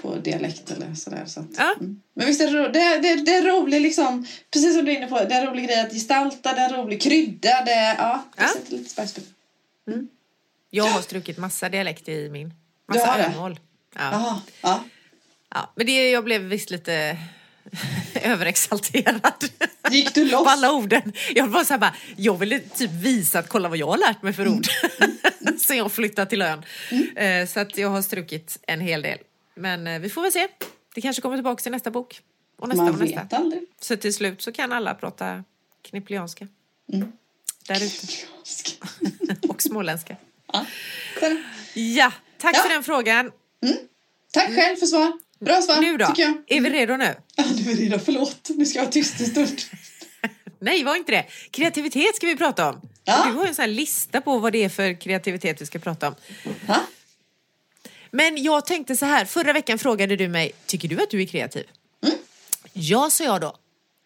på 0.03 0.15
dialekt 0.17 0.71
eller 0.71 0.95
sådär. 0.95 1.23
Så 1.27 1.41
att, 1.41 1.47
Ja. 1.57 1.75
mm. 1.81 2.01
Men 2.15 2.27
visst 2.27 2.41
är 2.41 2.47
det, 2.53 2.59
ro- 2.59 2.73
det, 2.73 2.99
det, 2.99 3.15
det 3.25 3.35
är 3.35 3.43
roligt 3.43 3.83
liksom, 3.83 4.27
precis 4.53 4.75
som 4.77 4.85
du 4.85 4.93
är 4.93 4.97
inne 4.97 5.07
på, 5.07 5.19
det 5.19 5.35
är 5.35 5.41
en 5.43 5.47
rolig 5.47 5.67
grej 5.67 5.81
att 5.81 5.93
gestalta, 5.93 6.53
det 6.55 6.61
är 6.61 6.75
en 6.75 6.85
rolig 6.85 7.03
krydda, 7.03 7.65
det, 7.65 7.95
ja, 7.99 8.25
det 8.37 8.43
Ja. 8.43 8.49
sätter 8.49 8.73
lite 8.73 8.95
på 8.95 9.03
det. 9.87 10.07
Jag 10.71 10.85
har 10.85 11.01
strukit 11.03 11.39
massa 11.39 11.69
dialekt 11.69 12.09
i 12.09 12.29
min. 12.31 12.55
Massa 12.89 13.17
det? 13.17 13.25
ömål. 13.25 13.61
Ja. 13.95 14.01
Jaha, 14.13 14.41
ja. 14.63 14.81
Ja, 15.55 15.73
men 15.75 15.87
det, 15.87 16.11
jag 16.11 16.25
blev 16.25 16.41
visst 16.43 16.71
lite 16.71 17.19
överexalterad. 18.23 19.45
Gick 19.91 20.15
du 20.15 20.25
loss? 20.25 20.45
På 20.45 20.51
alla 20.51 20.73
orden. 20.73 21.13
Jag 21.35 21.47
var 21.47 21.65
så 21.65 21.79
bara, 21.79 21.95
jag 22.17 22.37
ville 22.39 22.59
typ 22.59 22.91
visa 22.91 23.39
att 23.39 23.49
kolla 23.49 23.69
vad 23.69 23.79
jag 23.79 23.87
har 23.87 23.99
lärt 23.99 24.23
mig 24.23 24.33
för 24.33 24.49
ord. 24.49 24.67
Sen 25.67 25.77
jag 25.77 25.93
flyttade 25.93 26.31
till 26.31 26.43
ön. 26.43 26.63
Eh, 27.17 27.47
Så 27.49 27.61
att 27.61 27.79
jag 27.79 27.89
har 27.89 28.03
strukit 28.03 28.59
en 28.67 28.81
hel 28.81 29.03
del. 29.03 29.19
Men 29.55 29.87
eh, 29.87 29.99
vi 30.01 30.11
får 30.11 30.23
väl 30.23 30.33
se. 30.33 30.49
Det 30.95 31.01
kanske 31.01 31.23
kommer 31.23 31.37
tillbaka 31.37 31.69
i 31.69 31.73
nästa 31.73 31.91
bok. 31.91 32.21
Och 32.59 32.69
nästa 32.69 32.83
Man 32.83 32.95
och 32.95 33.01
nästa. 33.01 33.23
vet 33.23 33.33
aldrig. 33.33 33.63
Så 33.81 33.97
till 33.97 34.15
slut 34.15 34.43
så 34.43 34.53
kan 34.53 34.73
alla 34.73 34.95
prata 34.95 35.45
kniplianska. 35.83 36.47
Mm. 36.93 37.13
Där 37.69 37.85
ute. 37.85 38.07
Och 39.49 39.63
småländska. 39.63 40.17
Ja. 40.53 40.67
Ja, 41.75 42.13
tack 42.39 42.57
Ja. 42.57 42.61
för 42.63 42.69
den 42.69 42.85
frågan. 42.85 43.31
Tack 44.33 44.55
själv 44.55 44.77
för 44.77 44.87
svar. 44.87 45.13
Bra 45.41 45.63
svar, 45.63 45.81
Nu 45.81 45.97
då? 45.97 46.07
tycker 46.07 46.23
jag. 46.23 46.35
Är 46.47 46.61
vi 46.61 46.71
redo 46.71 46.97
nu? 46.97 47.15
Ja, 47.37 47.45
nu 47.57 47.71
är 47.71 47.77
det 47.77 47.83
redo. 47.83 47.99
Förlåt, 48.05 48.49
nu 48.49 48.67
ska 48.67 48.79
jag 48.79 48.85
vara 48.85 48.93
tyst 48.93 49.21
en 49.21 49.27
stund. 49.27 49.61
Nej, 50.61 50.85
var 50.85 50.97
inte 50.97 51.13
det. 51.13 51.27
Kreativitet 51.51 52.17
ska 52.17 52.27
vi 52.27 52.37
prata 52.37 52.69
om. 52.69 52.81
Ja. 53.05 53.25
Du 53.27 53.33
har 53.33 53.47
en 53.47 53.55
sån 53.55 53.63
här 53.63 53.69
lista 53.69 54.21
på 54.21 54.39
vad 54.39 54.53
det 54.53 54.65
är 54.65 54.69
för 54.69 55.01
kreativitet 55.01 55.61
vi 55.63 55.67
ska 55.67 55.79
prata 55.79 56.09
om. 56.09 56.15
Ha? 56.67 56.81
Men 58.11 58.43
jag 58.43 58.67
tänkte 58.67 58.97
så 58.97 59.07
här, 59.07 59.25
förra 59.25 59.53
veckan 59.53 59.79
frågade 59.79 60.17
du 60.17 60.29
mig, 60.29 60.53
tycker 60.67 60.89
du 60.89 61.03
att 61.03 61.11
du 61.11 61.23
är 61.23 61.27
kreativ? 61.27 61.65
Mm. 62.07 62.19
Ja, 62.73 63.11
sa 63.11 63.25
jag 63.25 63.41
då. 63.41 63.57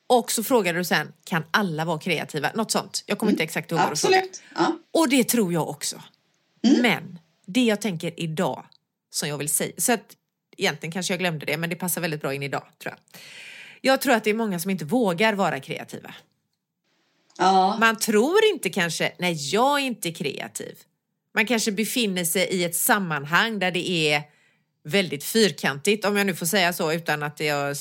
Och 0.07 0.33
så 0.33 0.45
frågade 0.45 0.79
du 0.79 0.85
sen, 0.85 1.13
kan 1.25 1.45
alla 1.51 1.85
vara 1.85 1.99
kreativa? 1.99 2.51
Något 2.55 2.71
sånt. 2.71 3.05
Jag 3.07 3.19
kommer 3.19 3.33
inte 3.33 3.43
exakt 3.43 3.71
ihåg 3.73 3.81
vad 3.81 3.93
du 3.93 3.97
frågade. 3.97 4.21
Mm. 4.23 4.33
Ja. 4.55 4.79
Och 4.91 5.09
det 5.09 5.25
tror 5.25 5.53
jag 5.53 5.69
också. 5.69 6.03
Mm. 6.67 6.83
Men 6.83 7.19
det 7.47 7.65
jag 7.65 7.81
tänker 7.81 8.21
idag 8.21 8.67
som 9.11 9.29
jag 9.29 9.39
vill 9.39 9.49
säga, 9.49 9.73
så 9.79 9.93
att 9.93 10.17
egentligen 10.59 10.93
kanske 10.93 11.13
jag 11.13 11.19
glömde 11.21 11.47
det, 11.47 11.57
men 11.57 11.71
det 11.71 11.77
passar 11.77 12.01
väldigt 12.01 12.21
bra 12.21 12.35
in 12.35 12.43
idag 12.43 12.65
tror 12.83 12.95
jag. 12.95 13.21
Jag 13.81 14.01
tror 14.01 14.15
att 14.15 14.25
det 14.25 14.31
är 14.31 14.35
många 14.35 14.59
som 14.59 14.71
inte 14.71 14.85
vågar 14.85 15.33
vara 15.33 15.61
kreativa. 15.61 16.15
Ja. 17.39 17.77
Man 17.81 17.97
tror 17.99 18.39
inte 18.55 18.71
kanske, 18.71 19.13
nej 19.19 19.55
jag 19.55 19.81
är 19.81 19.85
inte 19.85 20.13
kreativ. 20.13 20.79
Man 21.35 21.47
kanske 21.47 21.73
befinner 21.73 22.25
sig 22.25 22.43
i 22.49 22.65
ett 22.65 22.77
sammanhang 22.77 23.59
där 23.59 23.71
det 23.71 23.91
är 23.91 24.23
väldigt 24.85 25.25
fyrkantigt, 25.25 26.05
om 26.05 26.17
jag 26.17 26.27
nu 26.27 26.35
får 26.35 26.47
säga 26.47 26.73
så 26.73 26.93
utan 26.93 27.23
att 27.23 27.41
jag 27.41 27.77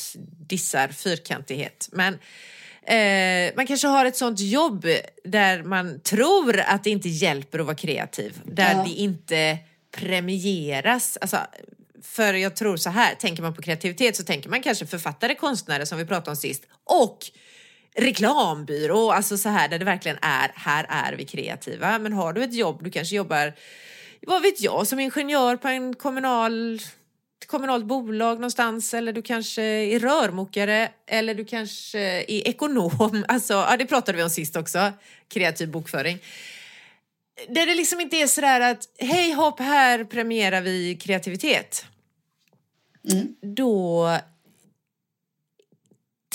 dissar 0.48 0.88
fyrkantighet. 0.88 1.90
Men 1.92 2.14
eh, 2.84 3.56
man 3.56 3.68
kanske 3.68 3.88
har 3.88 4.06
ett 4.06 4.18
sånt 4.18 4.40
jobb 4.40 4.86
där 5.24 5.64
man 5.64 6.00
tror 6.02 6.60
att 6.60 6.84
det 6.84 6.90
inte 6.90 7.10
hjälper 7.10 7.60
att 7.60 7.66
vara 7.66 7.76
kreativ. 7.76 8.42
Där 8.46 8.76
Ja. 8.76 8.84
det 8.84 8.90
inte 8.94 9.58
premieras. 9.92 11.18
Alltså, 11.22 11.38
för 12.04 12.34
jag 12.34 12.56
tror 12.56 12.78
så 12.78 12.90
här, 12.90 13.16
tänker 13.16 13.44
man 13.44 13.54
på 13.54 13.62
kreativitet 13.62 14.16
så 14.16 14.24
tänker 14.24 14.50
man 14.50 14.62
kanske 14.62 14.86
författare, 14.86 15.36
konstnärer 15.36 15.86
som 15.86 15.98
vi 15.98 16.06
pratade 16.06 16.30
om 16.30 16.36
sist 16.36 16.64
och 16.84 17.18
reklambyrå, 17.96 19.12
alltså 19.12 19.38
så 19.38 19.50
här 19.50 19.70
där 19.70 19.80
det 19.80 19.86
verkligen 19.86 20.18
är, 20.22 20.52
här 20.56 20.86
är 20.90 21.14
vi 21.14 21.26
kreativa. 21.26 22.00
Men 22.00 22.14
har 22.14 22.34
du 22.34 22.44
ett 22.44 22.54
jobb, 22.54 22.84
du 22.84 22.92
kanske 22.92 23.16
jobbar, 23.16 23.54
vad 24.28 24.42
vet 24.42 24.62
jag, 24.62 24.88
som 24.88 25.00
ingenjör 25.00 25.56
på 25.56 25.68
en 25.68 25.96
kommunal 25.96 26.80
ett 27.42 27.48
kommunalt 27.48 27.86
bolag 27.86 28.36
någonstans 28.36 28.94
eller 28.94 29.14
du 29.14 29.22
kanske 29.22 29.62
är 29.64 30.00
rörmokare 30.00 30.90
eller 31.08 31.36
du 31.36 31.46
kanske 31.46 32.00
är 32.00 32.48
ekonom. 32.48 33.24
Alltså, 33.28 33.54
ja, 33.54 33.78
det 33.78 33.86
pratade 33.86 34.18
vi 34.18 34.24
om 34.24 34.30
sist 34.30 34.56
också, 34.56 34.92
kreativ 35.28 35.72
bokföring. 35.72 36.20
Där 37.50 37.66
det 37.66 37.76
liksom 37.76 38.02
inte 38.02 38.16
är 38.18 38.28
sådär 38.28 38.62
att 38.62 38.90
hej 39.00 39.32
hopp, 39.34 39.60
här 39.60 40.04
premierar 40.04 40.62
vi 40.62 40.96
kreativitet. 40.96 41.86
Då 43.42 44.18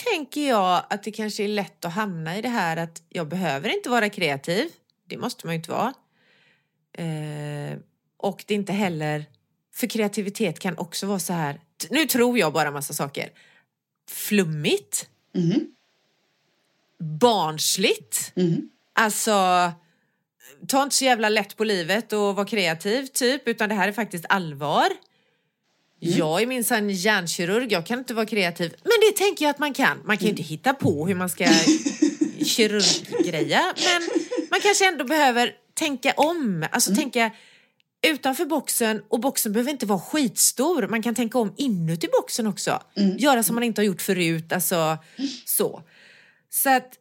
tänker 0.05 0.49
jag 0.49 0.85
att 0.91 1.03
det 1.03 1.11
kanske 1.13 1.45
är 1.45 1.49
lätt 1.49 1.85
att 1.85 1.93
hamna 1.93 2.37
i 2.39 2.43
det 2.43 2.49
här 2.49 2.77
att 2.77 3.03
jag 3.09 3.29
behöver 3.29 3.69
inte 3.69 3.91
vara 3.91 4.09
kreativ. 4.09 4.69
Det 5.09 5.19
måste 5.19 5.47
man 5.47 5.55
ju 5.55 5.59
inte 5.59 5.71
vara. 5.71 5.95
Eh, 6.93 7.79
och 8.17 8.45
det 8.47 8.55
är 8.55 8.59
inte 8.59 8.73
heller, 8.73 9.25
för 9.75 9.87
kreativitet 9.87 10.59
kan 10.59 10.79
också 10.79 11.07
vara 11.07 11.19
så 11.19 11.33
här, 11.33 11.61
nu 11.91 12.07
tror 12.07 12.39
jag 12.39 12.53
bara 12.53 12.71
massa 12.71 12.95
saker. 12.95 13.31
Flummigt, 14.11 15.09
Mhm. 15.35 15.75
barnsligt, 16.99 18.33
Mhm. 18.37 18.71
alltså 18.93 19.73
ta 20.69 20.83
inte 20.83 20.97
så 20.97 21.05
jävla 21.05 21.29
lätt 21.29 21.57
på 21.57 21.65
livet 21.65 22.13
och 22.13 22.37
vara 22.37 22.47
kreativ 22.47 23.07
typ, 23.07 23.49
utan 23.49 23.69
det 23.69 23.75
här 23.75 23.89
är 23.89 23.93
faktiskt 23.93 24.25
allvar. 24.29 24.89
Jag 25.99 26.43
är 26.43 26.47
minsann 26.47 26.91
hjärnkirurg, 26.91 27.73
jag 27.73 27.87
kan 27.87 27.99
inte 27.99 28.15
vara 28.15 28.27
kreativ. 28.27 28.75
Men 28.83 28.93
det 29.01 29.17
tänker 29.17 29.45
jag 29.45 29.51
att 29.51 29.59
man 29.59 29.75
kan. 29.75 29.99
Man 30.05 30.17
kan 30.17 30.25
ju 30.25 30.31
inte 30.31 30.43
hitta 30.43 30.75
på 30.75 31.07
hur 31.07 31.15
man 31.15 31.29
ska 31.29 31.45
kirurggreja. 32.45 33.75
Men 33.85 34.09
man 34.51 34.61
kanske 34.61 34.89
ändå 34.89 35.05
behöver 35.05 35.53
tänka 35.75 36.13
om. 36.17 36.67
Alltså 36.71 36.95
tänka 36.95 37.31
utanför 38.07 38.45
boxen 38.45 39.03
och 39.09 39.21
boxen 39.21 39.53
behöver 39.53 39.71
inte 39.71 39.87
vara 39.87 40.01
skitstor. 40.01 40.89
Man 40.89 41.03
kan 41.03 41.15
tänka 41.15 41.39
om 41.39 41.55
inuti 41.57 42.09
boxen 42.21 42.47
också. 42.47 42.83
Göra 43.19 43.43
som 43.43 43.55
man 43.55 43.65
inte 43.65 43.81
har 43.81 43.87
gjort 43.87 44.03
förut. 44.03 44.53
Alltså 44.53 44.99
så. 45.45 45.83
Så 46.51 46.71
att 46.71 46.93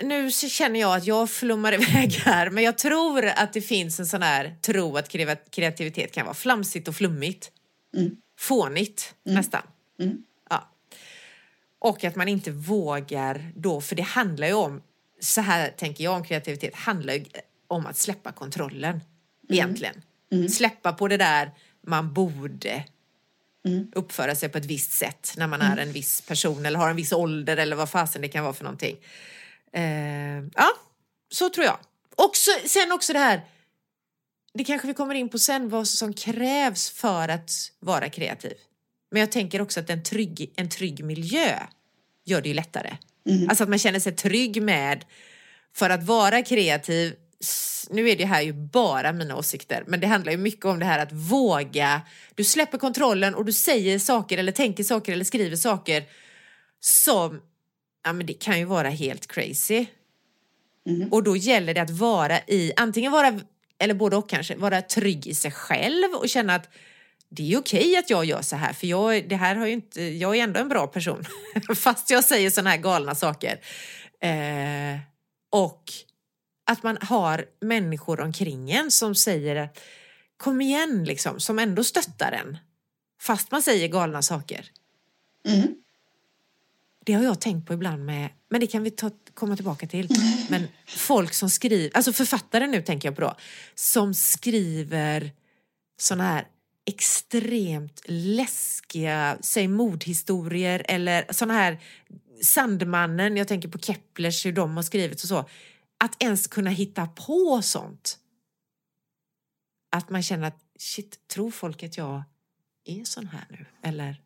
nu 0.00 0.30
känner 0.30 0.80
jag 0.80 0.96
att 0.96 1.06
jag 1.06 1.30
flummar 1.30 1.72
iväg 1.82 2.12
här 2.12 2.50
men 2.50 2.64
jag 2.64 2.78
tror 2.78 3.26
att 3.26 3.52
det 3.52 3.60
finns 3.60 4.00
en 4.00 4.06
sån 4.06 4.22
här 4.22 4.56
tro 4.62 4.96
att 4.96 5.08
kreativitet 5.50 6.12
kan 6.12 6.24
vara 6.24 6.34
flamsigt 6.34 6.88
och 6.88 6.96
flummigt. 6.96 7.50
Fånigt 8.38 9.14
nästan. 9.24 9.62
Ja. 10.50 10.70
Och 11.78 12.04
att 12.04 12.16
man 12.16 12.28
inte 12.28 12.50
vågar 12.50 13.52
då, 13.56 13.80
för 13.80 13.96
det 13.96 14.02
handlar 14.02 14.46
ju 14.46 14.54
om, 14.54 14.82
så 15.20 15.40
här 15.40 15.70
tänker 15.70 16.04
jag 16.04 16.14
om 16.14 16.24
kreativitet, 16.24 16.74
handlar 16.74 17.14
ju 17.14 17.24
om 17.68 17.86
att 17.86 17.96
släppa 17.96 18.32
kontrollen 18.32 19.00
egentligen. 19.48 20.02
Släppa 20.48 20.92
på 20.92 21.08
det 21.08 21.16
där 21.16 21.50
man 21.86 22.12
borde 22.12 22.84
uppföra 23.94 24.34
sig 24.34 24.48
på 24.48 24.58
ett 24.58 24.64
visst 24.64 24.92
sätt 24.92 25.34
när 25.36 25.46
man 25.46 25.62
är 25.62 25.76
en 25.76 25.92
viss 25.92 26.20
person 26.20 26.66
eller 26.66 26.78
har 26.78 26.90
en 26.90 26.96
viss 26.96 27.12
ålder 27.12 27.56
eller 27.56 27.76
vad 27.76 27.90
fasen 27.90 28.22
det 28.22 28.28
kan 28.28 28.44
vara 28.44 28.54
för 28.54 28.64
någonting. 28.64 28.96
Eh, 29.76 30.44
ja, 30.54 30.68
så 31.30 31.50
tror 31.50 31.66
jag. 31.66 31.78
Och 32.16 32.36
så, 32.36 32.50
sen 32.68 32.92
också 32.92 33.12
det 33.12 33.18
här, 33.18 33.40
det 34.54 34.64
kanske 34.64 34.86
vi 34.86 34.94
kommer 34.94 35.14
in 35.14 35.28
på 35.28 35.38
sen, 35.38 35.68
vad 35.68 35.88
som 35.88 36.12
krävs 36.12 36.90
för 36.90 37.28
att 37.28 37.50
vara 37.80 38.08
kreativ. 38.08 38.54
Men 39.10 39.20
jag 39.20 39.32
tänker 39.32 39.60
också 39.60 39.80
att 39.80 39.90
en 39.90 40.02
trygg, 40.02 40.52
en 40.56 40.68
trygg 40.68 41.04
miljö 41.04 41.58
gör 42.24 42.40
det 42.40 42.48
ju 42.48 42.54
lättare. 42.54 42.96
Alltså 43.48 43.64
att 43.64 43.70
man 43.70 43.78
känner 43.78 44.00
sig 44.00 44.12
trygg 44.12 44.62
med, 44.62 45.04
för 45.74 45.90
att 45.90 46.02
vara 46.02 46.42
kreativ, 46.42 47.14
nu 47.90 48.08
är 48.10 48.16
det 48.16 48.24
här 48.24 48.42
ju 48.42 48.52
bara 48.52 49.12
mina 49.12 49.36
åsikter, 49.36 49.84
men 49.86 50.00
det 50.00 50.06
handlar 50.06 50.32
ju 50.32 50.38
mycket 50.38 50.64
om 50.64 50.78
det 50.78 50.84
här 50.84 50.98
att 50.98 51.12
våga, 51.12 52.02
du 52.34 52.44
släpper 52.44 52.78
kontrollen 52.78 53.34
och 53.34 53.44
du 53.44 53.52
säger 53.52 53.98
saker 53.98 54.38
eller 54.38 54.52
tänker 54.52 54.84
saker 54.84 55.12
eller 55.12 55.24
skriver 55.24 55.56
saker 55.56 56.04
som, 56.80 57.40
ja 58.06 58.12
men 58.12 58.26
det 58.26 58.34
kan 58.34 58.58
ju 58.58 58.64
vara 58.64 58.88
helt 58.88 59.26
crazy. 59.26 59.86
Och 61.10 61.22
då 61.22 61.36
gäller 61.36 61.74
det 61.74 61.82
att 61.82 61.90
vara 61.90 62.40
i, 62.46 62.72
antingen 62.76 63.12
vara, 63.12 63.40
eller 63.78 63.94
både 63.94 64.16
och 64.16 64.28
kanske, 64.28 64.56
vara 64.56 64.82
trygg 64.82 65.26
i 65.26 65.34
sig 65.34 65.50
själv 65.50 66.14
och 66.14 66.28
känna 66.28 66.54
att 66.54 66.68
det 67.28 67.52
är 67.52 67.58
okej 67.58 67.96
att 67.96 68.10
jag 68.10 68.24
gör 68.24 68.42
så 68.42 68.56
här 68.56 68.72
för 68.72 68.86
jag, 68.86 69.28
det 69.28 69.36
här 69.36 69.56
har 69.56 69.66
ju 69.66 69.72
inte, 69.72 70.02
jag 70.02 70.36
är 70.36 70.42
ändå 70.42 70.60
en 70.60 70.68
bra 70.68 70.86
person 70.86 71.24
fast 71.76 72.10
jag 72.10 72.24
säger 72.24 72.50
såna 72.50 72.70
här 72.70 72.76
galna 72.76 73.14
saker. 73.14 73.60
Eh, 74.20 74.98
och 75.50 75.82
att 76.66 76.82
man 76.82 76.98
har 77.00 77.44
människor 77.60 78.20
omkring 78.20 78.70
en 78.70 78.90
som 78.90 79.14
säger 79.14 79.56
att 79.56 79.80
kom 80.36 80.60
igen 80.60 81.04
liksom, 81.04 81.40
som 81.40 81.58
ändå 81.58 81.84
stöttar 81.84 82.32
en 82.32 82.58
fast 83.20 83.50
man 83.50 83.62
säger 83.62 83.88
galna 83.88 84.22
saker. 84.22 84.70
Mm. 85.48 85.74
Det 87.06 87.12
har 87.12 87.22
jag 87.22 87.40
tänkt 87.40 87.66
på 87.66 87.74
ibland 87.74 88.04
med, 88.04 88.30
men 88.48 88.60
det 88.60 88.66
kan 88.66 88.82
vi 88.82 88.90
ta, 88.90 89.10
komma 89.34 89.56
tillbaka 89.56 89.86
till. 89.86 90.08
Men 90.50 90.68
folk 90.86 91.34
som 91.34 91.50
skriver, 91.50 91.96
alltså 91.96 92.12
författare 92.12 92.66
nu 92.66 92.82
tänker 92.82 93.08
jag 93.08 93.16
på 93.16 93.20
då, 93.20 93.36
som 93.74 94.14
skriver 94.14 95.32
sådana 95.98 96.24
här 96.24 96.46
extremt 96.86 98.02
läskiga, 98.04 99.38
säg 99.40 99.68
mordhistorier 99.68 100.82
eller 100.88 101.26
sådana 101.30 101.54
här 101.54 101.80
Sandmannen, 102.42 103.36
jag 103.36 103.48
tänker 103.48 103.68
på 103.68 103.78
Keplers, 103.78 104.46
hur 104.46 104.52
de 104.52 104.76
har 104.76 104.82
skrivit 104.82 105.22
och 105.22 105.28
så. 105.28 105.48
Att 106.04 106.22
ens 106.22 106.46
kunna 106.46 106.70
hitta 106.70 107.06
på 107.06 107.62
sånt. 107.62 108.18
Att 109.90 110.10
man 110.10 110.22
känner 110.22 110.48
att 110.48 110.60
shit, 110.78 111.28
tror 111.28 111.50
folk 111.50 111.82
att 111.82 111.96
jag 111.96 112.22
är 112.84 113.04
sån 113.04 113.26
här 113.26 113.46
nu? 113.50 113.66
Eller 113.82 114.20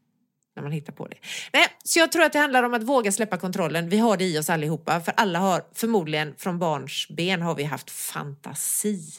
när 0.57 0.63
man 0.63 0.73
hittar 0.73 0.93
på 0.93 1.07
det. 1.09 1.17
Nej, 1.53 1.67
så 1.85 1.99
jag 1.99 2.13
tror 2.13 2.23
att 2.23 2.33
det 2.33 2.39
handlar 2.39 2.63
om 2.63 2.75
att 2.75 2.83
våga 2.83 3.13
släppa 3.13 3.37
kontrollen. 3.37 3.89
Vi 3.89 3.99
har 3.99 4.17
det 4.17 4.25
i 4.25 4.39
oss 4.39 4.51
allihopa, 4.51 5.01
för 5.01 5.15
alla 5.17 5.39
har 5.39 5.63
förmodligen 5.73 6.35
från 6.37 6.59
barns 6.59 7.09
ben 7.09 7.43
har 7.43 7.55
vi 7.55 7.65
haft 7.65 7.91
fantasi 7.91 9.13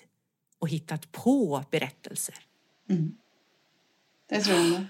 och 0.60 0.70
hittat 0.70 1.12
på 1.12 1.65
berättelser. 1.72 2.36
Det 4.30 4.41
tror 4.41 4.58
jag. 4.58 4.86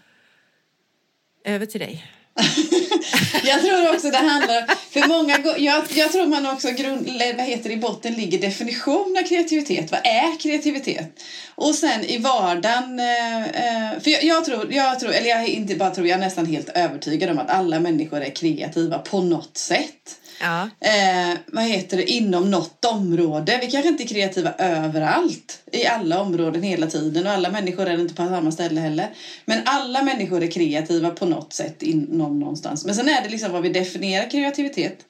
Över 1.43 1.65
till 1.65 1.79
dig. 1.79 2.05
Jag 3.43 3.61
tror 3.61 3.93
också 3.95 4.09
det 4.09 4.17
handlar... 4.17 4.75
För 4.91 5.07
många, 5.07 5.37
jag, 5.57 5.83
jag 5.89 6.11
tror 6.11 6.25
man 6.25 6.45
också 6.45 6.71
grund, 6.71 7.09
vad 7.37 7.45
heter 7.45 7.69
det, 7.69 7.75
i 7.75 7.77
botten 7.77 8.13
ligger 8.13 8.41
definition 8.41 9.17
av 9.19 9.27
kreativitet. 9.27 9.91
Vad 9.91 9.99
är 10.03 10.39
kreativitet? 10.39 11.23
Och 11.55 11.75
sen 11.75 12.05
i 12.05 12.17
vardagen... 12.17 12.99
Eh, 12.99 13.43
eh, 13.43 13.99
för 13.99 14.11
jag, 14.11 14.23
jag 14.23 14.45
tror, 14.45 14.73
jag 14.73 14.99
tror, 14.99 15.11
eller 15.11 15.29
jag 15.29 15.47
inte 15.47 15.75
bara 15.75 15.89
tror, 15.89 16.07
jag 16.07 16.17
är 16.17 16.21
nästan 16.21 16.45
helt 16.45 16.69
övertygad 16.69 17.29
om 17.29 17.39
att 17.39 17.49
alla 17.49 17.79
människor 17.79 18.21
är 18.21 18.35
kreativa 18.35 18.97
på 18.99 19.21
något 19.21 19.57
sätt. 19.57 20.20
Ja, 20.41 20.69
Eh, 20.79 21.37
vad 21.47 21.63
heter 21.63 21.97
det, 21.97 22.11
inom 22.11 22.51
något 22.51 22.85
område. 22.85 23.59
Vi 23.61 23.71
kanske 23.71 23.89
inte 23.89 24.03
är 24.03 24.07
kreativa 24.07 24.53
överallt 24.57 25.59
i 25.71 25.85
alla 25.85 26.21
områden 26.21 26.63
hela 26.63 26.87
tiden 26.87 27.27
och 27.27 27.33
alla 27.33 27.49
människor 27.49 27.87
är 27.87 27.99
inte 27.99 28.13
på 28.13 28.23
samma 28.23 28.51
ställe 28.51 28.81
heller. 28.81 29.09
Men 29.45 29.61
alla 29.65 30.01
människor 30.01 30.43
är 30.43 30.51
kreativa 30.51 31.09
på 31.09 31.25
något 31.25 31.53
sätt 31.53 31.83
inom 31.83 32.39
någonstans. 32.39 32.85
Men 32.85 32.95
sen 32.95 33.09
är 33.09 33.21
det 33.21 33.29
liksom 33.29 33.51
vad 33.51 33.61
vi 33.61 33.69
definierar 33.69 34.29
kreativitet. 34.29 35.05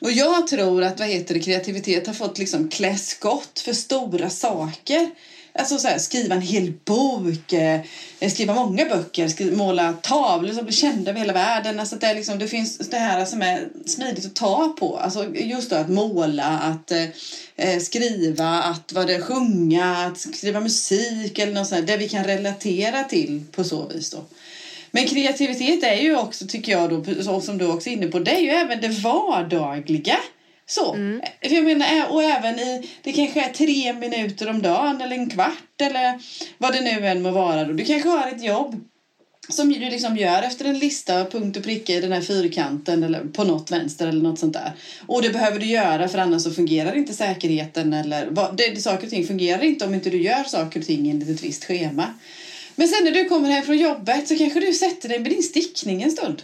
Och 0.00 0.12
jag 0.12 0.46
tror 0.46 0.82
att 0.82 0.98
vad 0.98 1.08
heter 1.08 1.34
det, 1.34 1.40
kreativitet 1.40 2.06
har 2.06 2.14
fått 2.14 2.38
liksom 2.38 2.68
klä 2.68 2.96
skott 2.96 3.60
för 3.64 3.72
stora 3.72 4.30
saker. 4.30 5.08
Alltså 5.58 5.78
så 5.78 5.88
här, 5.88 5.98
skriva 5.98 6.34
en 6.34 6.40
hel 6.40 6.72
bok, 6.84 7.52
eh, 7.52 7.80
eh 8.20 8.30
skriva 8.30 8.54
många 8.54 8.84
böcker, 8.84 9.28
skriva, 9.28 9.56
måla 9.56 9.92
tavlor 9.92 10.52
som 10.52 10.64
blir 10.64 10.74
kända 10.74 11.10
över 11.10 11.20
hela 11.20 11.32
världen. 11.32 11.80
Alltså 11.80 11.96
det, 11.96 12.06
är 12.06 12.14
liksom, 12.14 12.38
det 12.38 12.48
finns 12.48 12.78
det 12.78 12.96
här 12.96 13.24
som 13.24 13.42
är 13.42 13.68
smidigt 13.86 14.26
att 14.26 14.34
ta 14.34 14.74
på. 14.78 14.96
Alltså 14.96 15.26
just 15.34 15.70
då 15.70 15.76
att 15.76 15.88
måla, 15.88 16.44
att 16.44 16.90
eh, 16.90 17.04
eh 17.56 17.80
skriva, 17.80 18.48
att 18.48 18.92
vad 18.92 19.06
det, 19.06 19.20
sjunga, 19.20 19.96
att 19.96 20.18
skriva 20.18 20.60
musik 20.60 21.38
eller 21.38 21.52
något 21.52 21.68
sånt 21.68 21.86
där, 21.86 21.96
det 21.96 22.04
vi 22.04 22.08
kan 22.08 22.24
relatera 22.24 23.04
till 23.04 23.44
på 23.52 23.64
så 23.64 23.88
vis 23.88 24.10
då. 24.10 24.24
Men 24.90 25.06
kreativitet 25.06 25.84
är 25.84 26.02
ju 26.02 26.16
också, 26.16 26.46
tycker 26.46 26.72
jag, 26.72 26.90
då, 26.90 27.40
som 27.40 27.58
du 27.58 27.66
också 27.66 27.88
är 27.88 27.92
inne 27.92 28.06
på, 28.06 28.18
det 28.18 28.36
är 28.36 28.40
ju 28.40 28.50
även 28.50 28.80
det 28.80 28.88
vardagliga. 28.88 30.16
Så. 30.70 30.94
Mm. 30.94 31.20
Jag 31.40 31.64
menar, 31.64 32.12
och 32.12 32.22
även 32.22 32.58
i, 32.58 32.88
det 33.02 33.12
kanske 33.12 33.44
är 33.44 33.52
tre 33.52 33.92
minuter 33.92 34.50
om 34.50 34.62
dagen 34.62 35.00
eller 35.00 35.16
en 35.16 35.30
kvart 35.30 35.80
eller 35.82 36.18
vad 36.58 36.72
det 36.72 36.80
nu 36.80 37.06
än 37.06 37.22
må 37.22 37.30
vara. 37.30 37.64
Då. 37.64 37.72
Du 37.72 37.84
kanske 37.84 38.08
har 38.08 38.28
ett 38.28 38.44
jobb 38.44 38.84
som 39.48 39.72
du 39.72 39.78
liksom 39.78 40.16
gör 40.16 40.42
efter 40.42 40.64
en 40.64 40.78
lista, 40.78 41.24
punkt 41.24 41.56
och 41.56 41.62
pricka 41.62 41.92
i 41.92 42.00
den 42.00 42.12
här 42.12 42.20
fyrkanten 42.20 43.02
eller 43.02 43.20
på 43.20 43.44
något 43.44 43.70
vänster 43.70 44.08
eller 44.08 44.22
något 44.22 44.38
sånt 44.38 44.52
där. 44.52 44.72
Och 45.06 45.22
det 45.22 45.30
behöver 45.30 45.60
du 45.60 45.66
göra 45.66 46.08
för 46.08 46.18
annars 46.18 46.42
så 46.42 46.50
fungerar 46.50 46.96
inte 46.96 47.14
säkerheten 47.14 47.92
eller 47.92 48.26
vad, 48.30 48.56
det, 48.56 48.68
det, 48.68 48.80
saker 48.80 49.04
och 49.04 49.10
ting 49.10 49.26
fungerar 49.26 49.64
inte 49.64 49.84
om 49.84 49.94
inte 49.94 50.10
du 50.10 50.22
gör 50.22 50.44
saker 50.44 50.80
och 50.80 50.86
ting 50.86 51.10
enligt 51.10 51.28
ett 51.28 51.44
visst 51.44 51.64
schema. 51.64 52.14
Men 52.76 52.88
sen 52.88 53.04
när 53.04 53.12
du 53.12 53.24
kommer 53.24 53.50
hem 53.50 53.64
från 53.64 53.78
jobbet 53.78 54.28
så 54.28 54.38
kanske 54.38 54.60
du 54.60 54.72
sätter 54.72 55.08
dig 55.08 55.18
med 55.18 55.30
din 55.30 55.42
stickning 55.42 56.02
en 56.02 56.10
stund. 56.10 56.42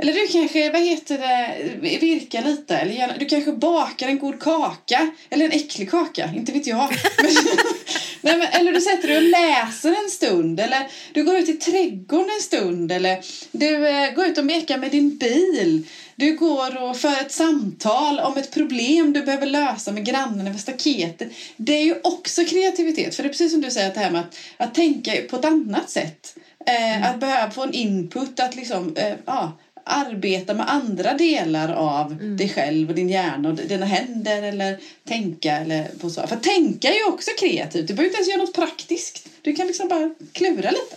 Eller 0.00 0.12
du 0.12 0.26
kanske, 0.26 0.70
vad 0.70 0.82
heter 0.82 1.18
det, 1.18 1.98
virkar 1.98 2.42
lite. 2.42 2.76
Eller 2.76 2.92
gärna, 2.92 3.16
du 3.18 3.24
kanske 3.24 3.52
bakar 3.52 4.08
en 4.08 4.18
god 4.18 4.40
kaka. 4.40 5.10
Eller 5.30 5.44
en 5.44 5.52
äcklig 5.52 5.90
kaka, 5.90 6.30
inte 6.36 6.52
vet 6.52 6.66
jag. 6.66 6.88
Men, 7.22 7.32
nej, 8.20 8.38
men, 8.38 8.60
eller 8.60 8.72
du 8.72 8.80
sätter 8.80 9.08
dig 9.08 9.16
och 9.16 9.22
läser 9.22 9.88
en 10.04 10.10
stund. 10.10 10.60
Eller 10.60 10.88
du 11.12 11.24
går 11.24 11.36
ut 11.36 11.48
i 11.48 11.52
trädgården 11.52 12.30
en 12.36 12.42
stund. 12.42 12.92
Eller 12.92 13.24
du 13.52 13.88
eh, 13.88 14.14
går 14.14 14.26
ut 14.26 14.38
och 14.38 14.44
mekar 14.44 14.78
med 14.78 14.90
din 14.90 15.16
bil. 15.16 15.86
Du 16.16 16.36
går 16.36 16.82
och 16.82 16.96
för 16.96 17.12
ett 17.12 17.32
samtal 17.32 18.20
om 18.20 18.36
ett 18.36 18.54
problem 18.54 19.12
du 19.12 19.22
behöver 19.22 19.46
lösa 19.46 19.92
med 19.92 20.06
grannen 20.06 20.46
över 20.46 20.58
staketet. 20.58 21.28
Det 21.56 21.72
är 21.72 21.84
ju 21.84 21.94
också 22.02 22.44
kreativitet. 22.44 23.14
För 23.14 23.22
det 23.22 23.26
är 23.26 23.30
precis 23.30 23.52
som 23.52 23.60
du 23.60 23.70
säger, 23.70 23.88
att 23.88 23.94
det 23.94 24.00
här 24.00 24.10
med 24.10 24.20
att, 24.20 24.36
att 24.56 24.74
tänka 24.74 25.12
på 25.30 25.36
ett 25.36 25.44
annat 25.44 25.90
sätt. 25.90 26.36
Eh, 26.66 27.10
Att 27.10 27.20
behöva 27.20 27.50
få 27.50 27.62
en 27.62 27.72
input, 27.74 28.40
att 28.40 28.56
liksom, 28.56 28.96
eh, 28.96 29.14
ja, 29.26 29.58
arbeta 29.84 30.54
med 30.54 30.70
andra 30.70 31.14
delar 31.14 31.72
av 31.72 32.16
dig 32.36 32.48
själv 32.48 32.88
och 32.88 32.94
din 32.94 33.08
hjärna 33.08 33.48
och 33.48 33.54
dina 33.54 33.86
händer 33.86 34.42
eller 34.42 34.78
tänka 35.08 35.56
eller 35.56 35.88
på 36.00 36.10
så. 36.10 36.26
För 36.26 36.36
tänka 36.36 36.88
är 36.88 36.94
ju 36.94 37.04
också 37.04 37.30
kreativt. 37.40 37.88
Du 37.88 37.94
behöver 37.94 38.04
inte 38.08 38.16
ens 38.16 38.28
göra 38.28 38.40
något 38.42 38.54
praktiskt. 38.54 39.28
Du 39.42 39.52
kan 39.52 39.66
liksom 39.66 39.88
bara 39.88 40.14
klura 40.32 40.70
lite. 40.70 40.96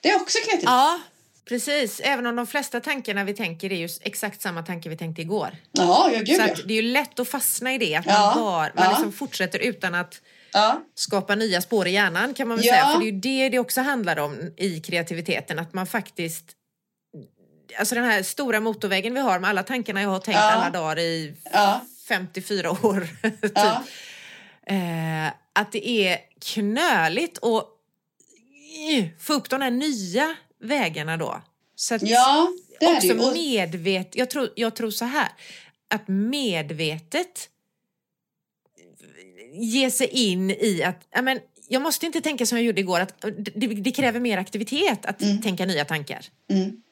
Det 0.00 0.10
är 0.10 0.16
också 0.16 0.38
kreativt. 0.46 0.64
Ja, 0.66 1.00
precis. 1.48 2.00
Även 2.04 2.26
om 2.26 2.36
de 2.36 2.46
flesta 2.46 2.80
tankarna 2.80 3.24
vi 3.24 3.34
tänker 3.34 3.72
är 3.72 3.76
ju 3.76 3.88
exakt 4.00 4.42
samma 4.42 4.62
tanke 4.62 4.88
vi 4.88 4.96
tänkte 4.96 5.22
igår. 5.22 5.50
Ja, 5.72 6.10
ja 6.12 6.18
gud 6.18 6.36
Så 6.36 6.42
ja. 6.42 6.54
det 6.66 6.72
är 6.78 6.82
ju 6.82 6.92
lätt 6.92 7.20
att 7.20 7.28
fastna 7.28 7.74
i 7.74 7.78
det, 7.78 7.94
att 7.96 8.06
Ja, 8.06 8.32
man, 8.34 8.44
bara, 8.44 8.70
man 8.74 8.84
ja. 8.84 8.90
liksom 8.90 9.12
fortsätter 9.12 9.58
utan 9.58 9.94
att 9.94 10.20
ja. 10.52 10.80
skapa 10.94 11.34
nya 11.34 11.60
spår 11.60 11.86
i 11.86 11.90
hjärnan 11.90 12.34
kan 12.34 12.48
man 12.48 12.56
väl 12.56 12.66
Ja. 12.66 12.72
säga. 12.72 12.86
För 12.92 12.98
det 13.00 13.04
är 13.06 13.12
ju 13.12 13.20
det 13.20 13.48
det 13.48 13.58
också 13.58 13.80
handlar 13.80 14.16
om 14.18 14.52
i 14.56 14.80
kreativiteten, 14.80 15.58
att 15.58 15.74
man 15.74 15.86
faktiskt 15.86 16.44
Alltså 17.78 17.94
den 17.94 18.04
här 18.04 18.22
stora 18.22 18.60
motorvägen 18.60 19.14
vi 19.14 19.20
har 19.20 19.38
med 19.38 19.50
alla 19.50 19.62
tankarna 19.62 20.02
jag 20.02 20.08
har 20.08 20.18
tänkt 20.20 20.36
Ja. 20.36 20.52
alla 20.52 20.70
dagar 20.70 20.98
i 20.98 21.34
Ja. 21.52 21.80
54 22.08 22.70
år. 22.70 23.08
typ. 23.42 23.52
Ja. 23.54 23.84
eh, 24.66 25.26
att 25.52 25.72
det 25.72 25.88
är 25.88 26.18
knöligt 26.40 27.38
att 27.44 27.66
få 29.20 29.32
upp 29.32 29.50
de 29.50 29.62
här 29.62 29.70
nya 29.70 30.36
vägarna 30.60 31.16
då. 31.16 31.42
Så 31.76 31.94
att 31.94 32.02
Ja, 32.02 32.52
det 32.80 32.86
är 32.86 32.90
det 32.90 32.96
också 32.96 33.34
ju. 33.36 33.54
Medvetet, 33.56 34.16
jag 34.16 34.30
tror, 34.30 34.52
jag 34.56 34.76
tror 34.76 34.90
så 34.90 35.04
här, 35.04 35.28
att 35.88 36.08
medvetet 36.08 37.48
ge 39.52 39.90
sig 39.90 40.06
in 40.06 40.50
i 40.50 40.82
att, 40.82 41.06
ja, 41.10 41.22
men, 41.22 41.40
jag 41.68 41.82
måste 41.82 42.06
inte 42.06 42.20
tänka 42.20 42.46
som 42.46 42.58
jag 42.58 42.64
gjorde 42.64 42.80
igår, 42.80 43.00
att 43.00 43.20
det, 43.54 43.66
det 43.66 43.90
kräver 43.90 44.20
mer 44.20 44.38
aktivitet 44.38 45.06
att 45.06 45.18
tänka 45.42 45.66
nya 45.66 45.84
tankar. 45.84 46.26
Mm. 46.50 46.82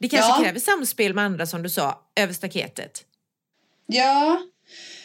Det 0.00 0.08
kanske 0.08 0.30
Ja. 0.30 0.44
kräver 0.44 0.60
samspel 0.60 1.14
med 1.14 1.24
andra 1.24 1.46
som 1.46 1.62
du 1.62 1.68
sa, 1.68 2.00
över 2.16 2.32
staketet. 2.32 3.04
Ja, 3.86 4.40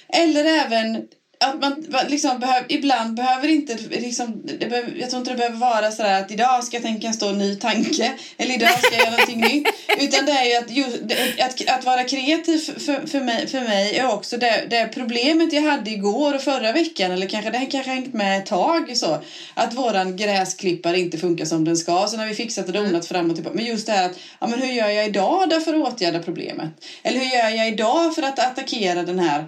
eller 0.10 0.46
även 0.46 1.08
att 1.46 1.62
man 1.62 1.86
liksom 2.10 2.40
behöver, 2.40 2.66
ibland 2.72 3.16
behöver 3.16 3.48
inte, 3.48 3.78
liksom, 3.90 4.42
behöver, 4.60 4.94
jag 5.00 5.10
tror 5.10 5.20
inte 5.20 5.32
det 5.32 5.38
behöver 5.38 5.58
vara 5.58 5.92
sådär 5.92 6.22
att 6.22 6.32
idag 6.32 6.64
ska 6.64 6.78
jag 6.78 6.84
tänka 6.84 7.08
en 7.08 7.14
stor 7.14 7.34
ny 7.34 7.56
tanke 7.56 8.14
eller 8.38 8.56
idag 8.56 8.80
ska 8.80 8.96
jag 8.96 9.00
göra 9.00 9.12
någonting 9.12 9.42
nytt. 9.42 9.68
Utan 10.00 10.26
det 10.26 10.32
är 10.32 10.46
ju 10.46 10.56
att, 10.56 10.72
just, 10.72 10.98
att, 11.40 11.78
att 11.78 11.86
vara 11.86 12.04
kreativ 12.04 12.58
för, 12.58 13.08
för, 13.08 13.20
mig, 13.20 13.48
för 13.48 13.62
mig 13.62 13.98
är 13.98 14.14
också 14.14 14.38
det, 14.38 14.68
det 14.70 14.90
problemet 14.94 15.54
jag 15.54 15.62
hade 15.62 15.92
igår 15.92 16.36
och 16.36 16.42
förra 16.42 16.72
veckan 16.72 17.12
eller 17.12 17.30
kanske 17.30 17.52
det 17.52 17.58
har 17.58 17.72
kanske 17.72 17.92
hängt 17.92 18.14
med 18.14 18.38
ett 18.38 18.46
tag 18.46 18.98
så 18.98 19.22
att 19.54 19.74
våran 19.74 20.18
gräsklippare 20.18 21.00
inte 21.00 21.18
funkar 21.18 21.46
som 21.46 21.66
den 21.66 21.78
ska 21.78 22.08
så 22.08 22.18
när 22.18 22.28
vi 22.28 22.34
fixat 22.34 22.68
och 22.68 22.74
donat 22.74 23.06
fram 23.06 23.30
och 23.30 23.36
tillbaka. 23.36 23.56
Men 23.56 23.66
just 23.66 23.86
det 23.86 23.92
här 23.92 24.10
att 24.10 24.20
ja, 24.40 24.48
men 24.48 24.62
hur 24.62 24.72
gör 24.72 24.90
jag 24.90 25.08
idag 25.08 25.50
då 25.50 25.60
för 25.60 25.74
att 25.74 25.94
åtgärda 25.94 26.20
problemet? 26.20 26.70
Eller 27.04 27.20
hur 27.20 27.26
gör 27.26 27.50
jag 27.50 27.68
idag 27.68 28.16
för 28.16 28.22
att 28.22 28.40
attackera 28.40 29.04
den 29.04 29.20
här 29.20 29.46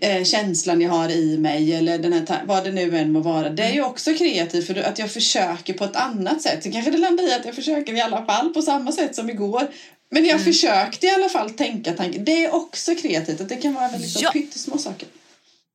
eh, 0.00 0.24
känslan 0.24 0.80
jag 0.80 0.90
har 0.90 1.08
i 1.08 1.25
mig 1.38 1.74
eller 1.74 1.98
den 1.98 2.12
här 2.12 2.42
vad 2.46 2.64
det 2.64 2.72
nu 2.72 2.98
än 2.98 3.12
må 3.12 3.20
vara. 3.20 3.50
Det 3.50 3.62
är 3.62 3.72
ju 3.72 3.82
också 3.84 4.14
kreativt 4.14 4.66
för 4.66 4.74
att 4.82 4.98
jag 4.98 5.10
försöker 5.10 5.74
på 5.74 5.84
ett 5.84 5.96
annat 5.96 6.42
sätt. 6.42 6.62
Så 6.62 6.72
kanske 6.72 6.90
det 6.90 6.98
landar 6.98 7.24
i 7.24 7.32
att 7.34 7.44
jag 7.44 7.54
försöker 7.54 7.94
i 7.94 8.00
alla 8.00 8.24
fall 8.26 8.54
på 8.54 8.62
samma 8.62 8.92
sätt 8.92 9.14
som 9.16 9.30
igår. 9.30 9.68
Men 10.10 10.24
jag 10.24 10.44
försökte 10.44 11.06
i 11.06 11.10
alla 11.10 11.28
fall 11.28 11.50
tänka 11.50 11.92
tanken. 11.92 12.24
Det 12.24 12.44
är 12.44 12.54
också 12.54 12.94
kreativt. 12.94 13.40
Att 13.40 13.48
det 13.48 13.56
kan 13.56 13.74
vara 13.74 13.88
väldigt 13.88 14.20
Ja. 14.20 14.30
pyttesmå 14.32 14.78
saker. 14.78 15.08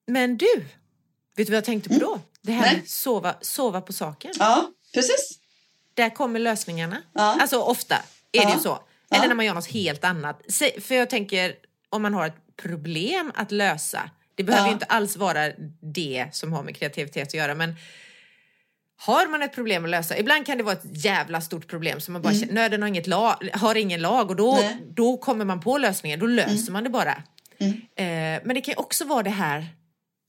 Men 0.07 0.37
du, 0.37 0.55
vet 1.37 1.47
du 1.47 1.51
vad 1.51 1.57
jag 1.57 1.65
tänkte 1.65 1.89
på 1.89 1.99
då? 1.99 2.19
Det 2.41 2.51
här 2.51 2.61
Nej. 2.61 2.75
med 2.77 2.89
sova, 2.89 3.35
sova 3.41 3.81
på 3.81 3.93
saken. 3.93 4.31
Ja, 4.39 4.69
precis. 4.93 5.31
Där 5.93 6.09
kommer 6.09 6.39
lösningarna. 6.39 6.97
Ja. 7.13 7.37
Alltså 7.41 7.59
ofta 7.59 7.95
är 7.95 8.01
det 8.31 8.43
Ja. 8.43 8.53
ju 8.55 8.59
så. 8.59 8.79
Eller 9.11 9.27
när 9.27 9.35
man 9.35 9.45
gör 9.45 9.53
något 9.53 9.67
helt 9.71 10.03
annat. 10.03 10.41
För 10.81 10.95
jag 10.95 11.09
tänker, 11.09 11.55
om 11.89 12.01
man 12.01 12.13
har 12.13 12.25
ett 12.27 12.55
problem 12.61 13.31
att 13.35 13.51
lösa. 13.51 14.09
Det 14.35 14.43
behöver 14.43 14.67
ju 14.67 14.73
inte 14.73 14.85
alls 14.85 15.17
vara 15.17 15.49
det 15.81 16.27
som 16.31 16.53
har 16.53 16.63
med 16.63 16.75
kreativitet 16.75 17.27
att 17.27 17.33
göra. 17.33 17.55
Men 17.55 17.75
har 19.05 19.27
man 19.27 19.41
ett 19.41 19.55
problem 19.55 19.83
att 19.83 19.89
lösa, 19.89 20.17
ibland 20.17 20.45
kan 20.45 20.57
det 20.57 20.63
vara 20.63 20.75
ett 20.75 21.03
jävla 21.05 21.41
stort 21.41 21.67
problem 21.67 22.01
som 22.01 22.13
man 22.13 22.21
bara 22.21 22.33
känner, 22.33 22.53
nöden 22.53 22.81
har, 22.81 22.89
inget 22.89 23.07
lag, 23.07 23.49
har 23.53 23.75
ingen 23.75 24.01
lag 24.01 24.29
och 24.29 24.35
då, 24.35 24.51
Mm. 24.51 24.63
Nej. 24.65 24.73
Mm. 24.73 24.93
då 24.95 25.17
kommer 25.17 25.45
man 25.45 25.59
på 25.61 25.77
lösningen, 25.77 26.19
då 26.19 26.25
löser 26.25 26.71
man 26.71 26.83
det 26.83 26.89
bara. 26.89 27.23
Eh, 27.95 28.41
men 28.43 28.47
det 28.55 28.61
kan 28.61 28.73
också 28.77 29.05
vara 29.05 29.23
det 29.23 29.29
här, 29.29 29.67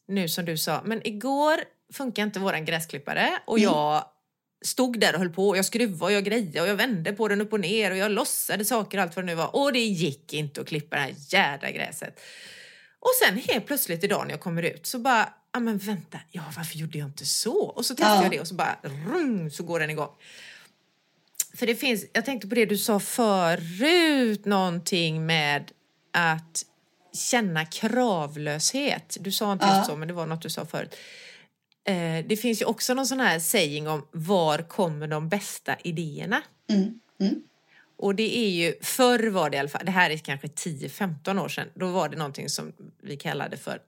nu 0.08 0.28
som 0.28 0.44
du 0.44 0.58
sa, 0.58 0.82
men 0.84 1.06
igår 1.06 1.60
funkar 1.92 2.22
inte 2.22 2.40
våran 2.40 2.64
gräsklippare 2.64 3.28
och 3.46 3.58
Mm. 3.58 3.70
jag 3.72 4.04
stod 4.64 5.00
där 5.00 5.12
och 5.12 5.18
höll 5.18 5.30
på 5.30 5.48
och 5.48 5.56
jag 5.58 5.64
skruvade 5.64 6.04
och 6.04 6.12
jag 6.12 6.24
grejade 6.24 6.60
och 6.60 6.68
jag 6.68 6.74
vände 6.76 7.12
på 7.12 7.28
den 7.28 7.40
upp 7.40 7.52
och 7.52 7.60
ner 7.60 7.90
och 7.90 7.96
jag 7.96 8.10
lossade 8.10 8.64
saker 8.64 8.98
och 8.98 9.02
allt 9.04 9.16
vad 9.16 9.24
det 9.24 9.26
nu 9.26 9.34
var 9.34 9.56
och 9.56 9.72
det 9.72 9.78
gick 9.80 10.32
inte 10.32 10.60
att 10.60 10.68
klippa 10.68 10.96
det 10.96 11.02
här 11.02 11.14
jädra 11.28 11.70
gräset. 11.70 12.20
Och 13.04 13.10
sen 13.24 13.36
helt 13.48 13.66
plötsligt 13.66 14.04
idag 14.04 14.24
när 14.26 14.30
jag 14.30 14.40
kommer 14.40 14.62
ut 14.62 14.86
så 14.86 14.98
bara, 14.98 15.34
ja 15.52 15.60
men 15.60 15.78
vänta, 15.78 16.18
ja 16.30 16.42
varför 16.56 16.76
gjorde 16.78 16.98
jag 16.98 17.08
inte 17.08 17.26
så? 17.26 17.62
Och 17.64 17.86
så 17.86 17.94
testar 17.94 18.14
Ja. 18.16 18.22
jag 18.22 18.30
det 18.30 18.40
och 18.40 18.48
så 18.48 18.54
bara, 18.54 18.76
rung, 18.82 19.50
så 19.50 19.62
går 19.62 19.80
den 19.80 19.90
igång. 19.90 20.10
För 21.54 21.66
det 21.66 21.74
finns, 21.74 22.04
jag 22.12 22.24
tänkte 22.24 22.48
på 22.48 22.54
det 22.54 22.66
du 22.66 22.78
sa 22.78 23.00
förut, 23.00 24.44
någonting 24.44 25.26
med 25.26 25.70
att 26.12 26.62
känna 27.14 27.64
kravlöshet. 27.66 29.16
Du 29.20 29.32
sa 29.32 29.52
inte 29.52 29.66
Ja. 29.66 29.76
just 29.76 29.86
så, 29.90 29.96
men 29.96 30.08
det 30.08 30.14
var 30.14 30.26
något 30.26 30.42
du 30.42 30.50
sa 30.50 30.66
förut. 30.66 30.96
Eh, 31.84 32.26
det 32.26 32.36
finns 32.36 32.60
ju 32.62 32.64
också 32.66 32.94
någon 32.94 33.06
sån 33.06 33.20
här 33.20 33.38
saying 33.38 33.88
om 33.88 34.06
var 34.12 34.58
kommer 34.58 35.06
de 35.06 35.28
bästa 35.28 35.76
idéerna? 35.84 36.42
Mm. 36.70 37.00
Mm. 37.20 37.42
Och 38.02 38.14
det 38.14 38.38
är 38.38 38.50
ju, 38.50 38.74
förr 38.82 39.30
var 39.30 39.50
det 39.50 39.56
i 39.56 39.60
alla 39.60 39.68
fall, 39.68 39.84
det 39.84 39.90
här 39.90 40.10
är 40.10 40.16
kanske 40.16 40.46
10-15 40.46 41.42
år 41.44 41.48
sedan, 41.48 41.68
då 41.74 41.86
var 41.86 42.08
det 42.08 42.16
någonting 42.16 42.48
som 42.48 42.72
vi 43.02 43.16
kallade 43.16 43.56
för, 43.56 43.78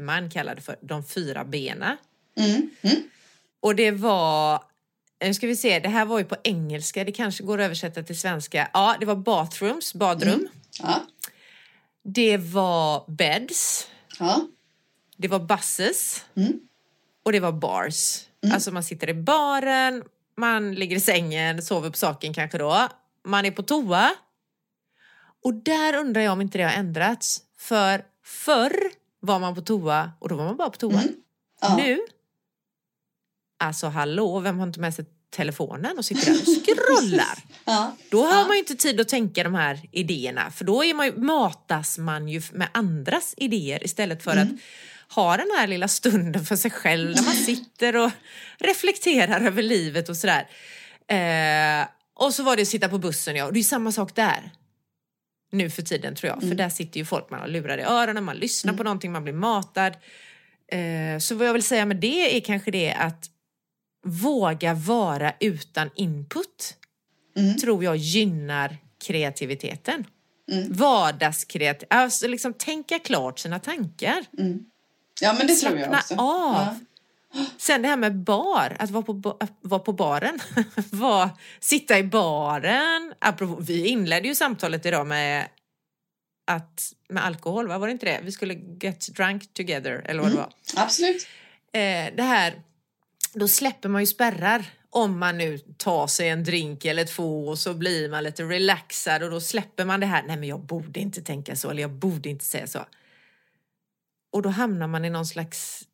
man 0.00 0.30
kallade 0.30 0.60
för 0.60 0.76
de 0.82 1.04
fyra 1.04 1.44
bena. 1.44 1.96
Mm. 2.38 2.70
Mm. 2.82 2.96
Och 3.60 3.74
det 3.76 3.90
var, 3.90 4.62
nu 5.24 5.34
ska 5.34 5.46
vi 5.46 5.56
se, 5.56 5.78
det 5.80 5.88
här 5.88 6.04
var 6.04 6.18
ju 6.18 6.24
på 6.24 6.36
engelska, 6.44 7.04
det 7.04 7.12
kanske 7.12 7.42
går 7.44 7.58
att 7.58 7.64
översätta 7.64 8.02
till 8.02 8.18
svenska. 8.20 8.70
Ja, 8.72 8.96
det 9.00 9.06
var 9.06 9.16
bathrooms, 9.16 9.94
badrum. 9.94 10.48
Ja. 10.82 11.02
Det 12.04 12.36
var 12.36 13.04
beds, 13.10 13.88
Ja. 14.18 14.46
det 15.16 15.28
var 15.28 15.38
buses 15.38 16.24
Mm. 16.36 16.60
och 17.24 17.32
det 17.32 17.40
var 17.40 17.52
bars. 17.52 18.22
Alltså 18.52 18.70
man 18.72 18.84
sitter 18.84 19.08
i 19.08 19.14
baren, 19.14 20.04
man 20.36 20.74
ligger 20.74 20.96
i 20.96 21.00
sängen, 21.00 21.62
sover 21.62 21.90
på 21.90 21.96
saken 21.96 22.34
kanske 22.34 22.58
då. 22.58 22.88
Man 23.26 23.44
är 23.46 23.50
på 23.50 23.62
toa. 23.62 24.14
Och 25.44 25.54
där 25.54 25.94
undrar 25.96 26.22
jag 26.22 26.32
om 26.32 26.40
inte 26.40 26.58
det 26.58 26.64
har 26.64 26.72
ändrats. 26.72 27.40
För 27.58 28.04
förr 28.24 28.90
var 29.20 29.38
man 29.38 29.54
på 29.54 29.60
toa 29.60 30.12
och 30.20 30.28
då 30.28 30.34
var 30.36 30.44
man 30.44 30.56
bara 30.56 30.70
på 30.70 30.76
toa. 30.76 31.02
Ja. 31.60 31.76
Nu, 31.76 31.98
alltså 33.58 33.86
hallå, 33.86 34.40
vem 34.40 34.58
har 34.58 34.66
inte 34.66 34.80
med 34.80 34.94
sig 34.94 35.04
telefonen 35.30 35.98
och 35.98 36.04
sitter 36.04 36.26
där 36.32 36.40
och 36.40 36.46
scrollar? 36.64 37.38
Ja. 37.64 37.96
Då 38.10 38.24
har 38.26 38.34
Ja. 38.40 38.44
man 38.46 38.52
ju 38.52 38.58
inte 38.58 38.74
tid 38.74 39.00
att 39.00 39.08
tänka 39.08 39.44
de 39.44 39.54
här 39.54 39.80
idéerna 39.92 40.50
för 40.50 40.64
då 40.64 40.84
är 40.84 40.94
man 40.94 41.06
ju, 41.06 41.16
matas 41.16 41.98
man 41.98 42.28
ju 42.28 42.42
med 42.52 42.68
andras 42.72 43.34
idéer 43.36 43.84
istället 43.84 44.22
för 44.22 44.36
att 44.36 44.48
ha 45.14 45.36
den 45.36 45.46
här 45.58 45.66
lilla 45.66 45.88
stunden 45.88 46.44
för 46.44 46.56
sig 46.56 46.70
själv 46.70 47.14
när 47.16 47.22
man 47.22 47.34
sitter 47.46 47.96
och 47.96 48.10
reflekterar 48.58 49.40
över 49.46 49.62
livet 49.62 50.08
och 50.08 50.16
sådär. 50.16 50.48
Eh, 51.08 51.88
och 52.18 52.34
så 52.34 52.42
var 52.42 52.56
det 52.56 52.62
att 52.62 52.68
sitta 52.68 52.88
på 52.88 52.98
bussen 52.98 53.36
ja, 53.36 53.44
och 53.44 53.52
det 53.52 53.58
är 53.58 53.64
samma 53.64 53.92
sak 53.92 54.14
där. 54.14 54.52
nu 55.52 55.70
för 55.70 55.82
tiden 55.82 56.14
tror 56.14 56.32
jag. 56.32 56.40
För 56.48 56.54
där 56.54 56.68
sitter 56.68 56.98
ju 57.00 57.04
folk, 57.04 57.30
man 57.30 57.40
har 57.40 57.48
lurar 57.48 57.78
i 57.78 57.82
öronen, 57.82 58.24
man 58.24 58.36
lyssnar 58.36 58.72
på 58.72 58.82
någonting, 58.82 59.12
man 59.12 59.24
blir 59.24 59.32
matad. 59.34 59.92
Eh, 60.72 61.18
så 61.18 61.34
vad 61.34 61.48
jag 61.48 61.52
vill 61.52 61.62
säga 61.62 61.86
med 61.86 61.96
det 61.96 62.36
är 62.36 62.40
kanske 62.40 62.70
det 62.70 62.92
att 62.92 63.30
våga 64.04 64.74
vara 64.74 65.32
utan 65.40 65.90
input. 65.94 66.74
Tror 67.60 67.84
jag 67.84 67.96
gynnar 67.96 68.76
kreativiteten. 69.06 70.04
Mm. 70.52 70.72
Vardagskreativ, 70.72 71.86
alltså 71.90 72.28
liksom 72.28 72.52
tänka 72.54 72.98
klart 72.98 73.38
sina 73.38 73.58
tankar. 73.58 74.24
Ja, 75.20 75.32
men 75.38 75.46
det 75.46 75.54
tror 75.54 75.78
jag 75.78 75.88
Slappna 75.88 75.98
också. 75.98 76.14
av. 76.14 76.54
Ja. 76.54 76.76
Sen 77.58 77.82
det 77.82 77.88
här 77.88 77.96
med 77.96 78.16
bar, 78.16 78.76
att 78.78 78.90
vara 78.90 79.02
på, 79.02 79.36
att 79.40 79.52
vara 79.60 79.80
på 79.80 79.92
baren. 79.92 80.38
Var, 80.90 81.30
sitta 81.60 81.98
i 81.98 82.04
baren. 82.04 83.14
Apropå, 83.18 83.56
vi 83.60 83.86
inledde 83.86 84.28
ju 84.28 84.34
samtalet 84.34 84.86
idag 84.86 85.06
med, 85.06 85.48
att, 86.46 86.92
med 87.08 87.24
alkohol, 87.24 87.68
vad 87.68 87.80
var 87.80 87.86
det 87.86 87.92
inte 87.92 88.06
det? 88.06 88.20
Vi 88.22 88.32
skulle 88.32 88.54
get 88.54 89.08
drunk 89.08 89.54
together, 89.54 90.02
eller 90.04 90.22
vad 90.22 90.30
det 90.32 90.36
var. 90.36 90.52
Absolut. 90.76 91.26
Eh, 91.72 92.14
det 92.16 92.22
här, 92.22 92.54
då 93.32 93.48
släpper 93.48 93.88
man 93.88 94.02
ju 94.02 94.06
spärrar. 94.06 94.64
Om 94.90 95.18
man 95.18 95.38
nu 95.38 95.58
tar 95.58 96.06
sig 96.06 96.28
en 96.28 96.44
drink 96.44 96.84
eller 96.84 97.04
två 97.04 97.48
och 97.48 97.58
så 97.58 97.74
blir 97.74 98.08
man 98.08 98.24
lite 98.24 98.42
relaxad 98.42 99.22
och 99.22 99.30
då 99.30 99.40
släpper 99.40 99.84
man 99.84 100.00
det 100.00 100.06
här, 100.06 100.22
nej 100.26 100.36
men 100.36 100.48
jag 100.48 100.60
borde 100.60 101.00
inte 101.00 101.22
tänka 101.22 101.56
så 101.56 101.70
eller 101.70 101.82
jag 101.82 101.90
borde 101.90 102.28
inte 102.28 102.44
säga 102.44 102.66
så. 102.66 102.86
Och 104.32 104.42
då 104.42 104.48
hamnar 104.48 104.86
man 104.86 105.04
i 105.04 105.10
någon 105.10 105.26
slags, 105.26 105.84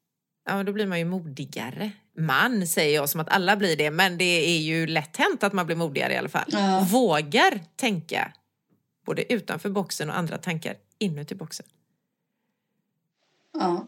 ja 0.47 0.57
men 0.57 0.67
då 0.67 0.73
blir 0.73 0.87
man 0.87 0.99
ju 0.99 1.05
modigare. 1.05 1.91
Man 2.19 2.67
säger 2.67 2.95
jag 2.95 3.09
som 3.09 3.21
att 3.21 3.29
alla 3.29 3.57
blir 3.57 3.77
det, 3.77 3.91
men 3.91 4.19
det 4.19 4.25
är 4.25 4.59
ju 4.59 4.87
lätt 4.87 5.17
hänt 5.17 5.43
att 5.43 5.53
man 5.53 5.67
blir 5.67 5.77
modigare 5.77 6.13
i 6.13 6.17
alla 6.17 6.29
fall. 6.29 6.49
Ja. 6.49 6.87
Vågar 6.91 7.61
tänka 7.77 8.33
både 9.07 9.33
utanför 9.33 9.71
boxen 9.71 10.11
och 10.11 10.19
andra 10.19 10.39
tankar 10.39 10.75
inuti 10.99 11.35
boxen. 11.35 11.67
Ja. 13.53 13.87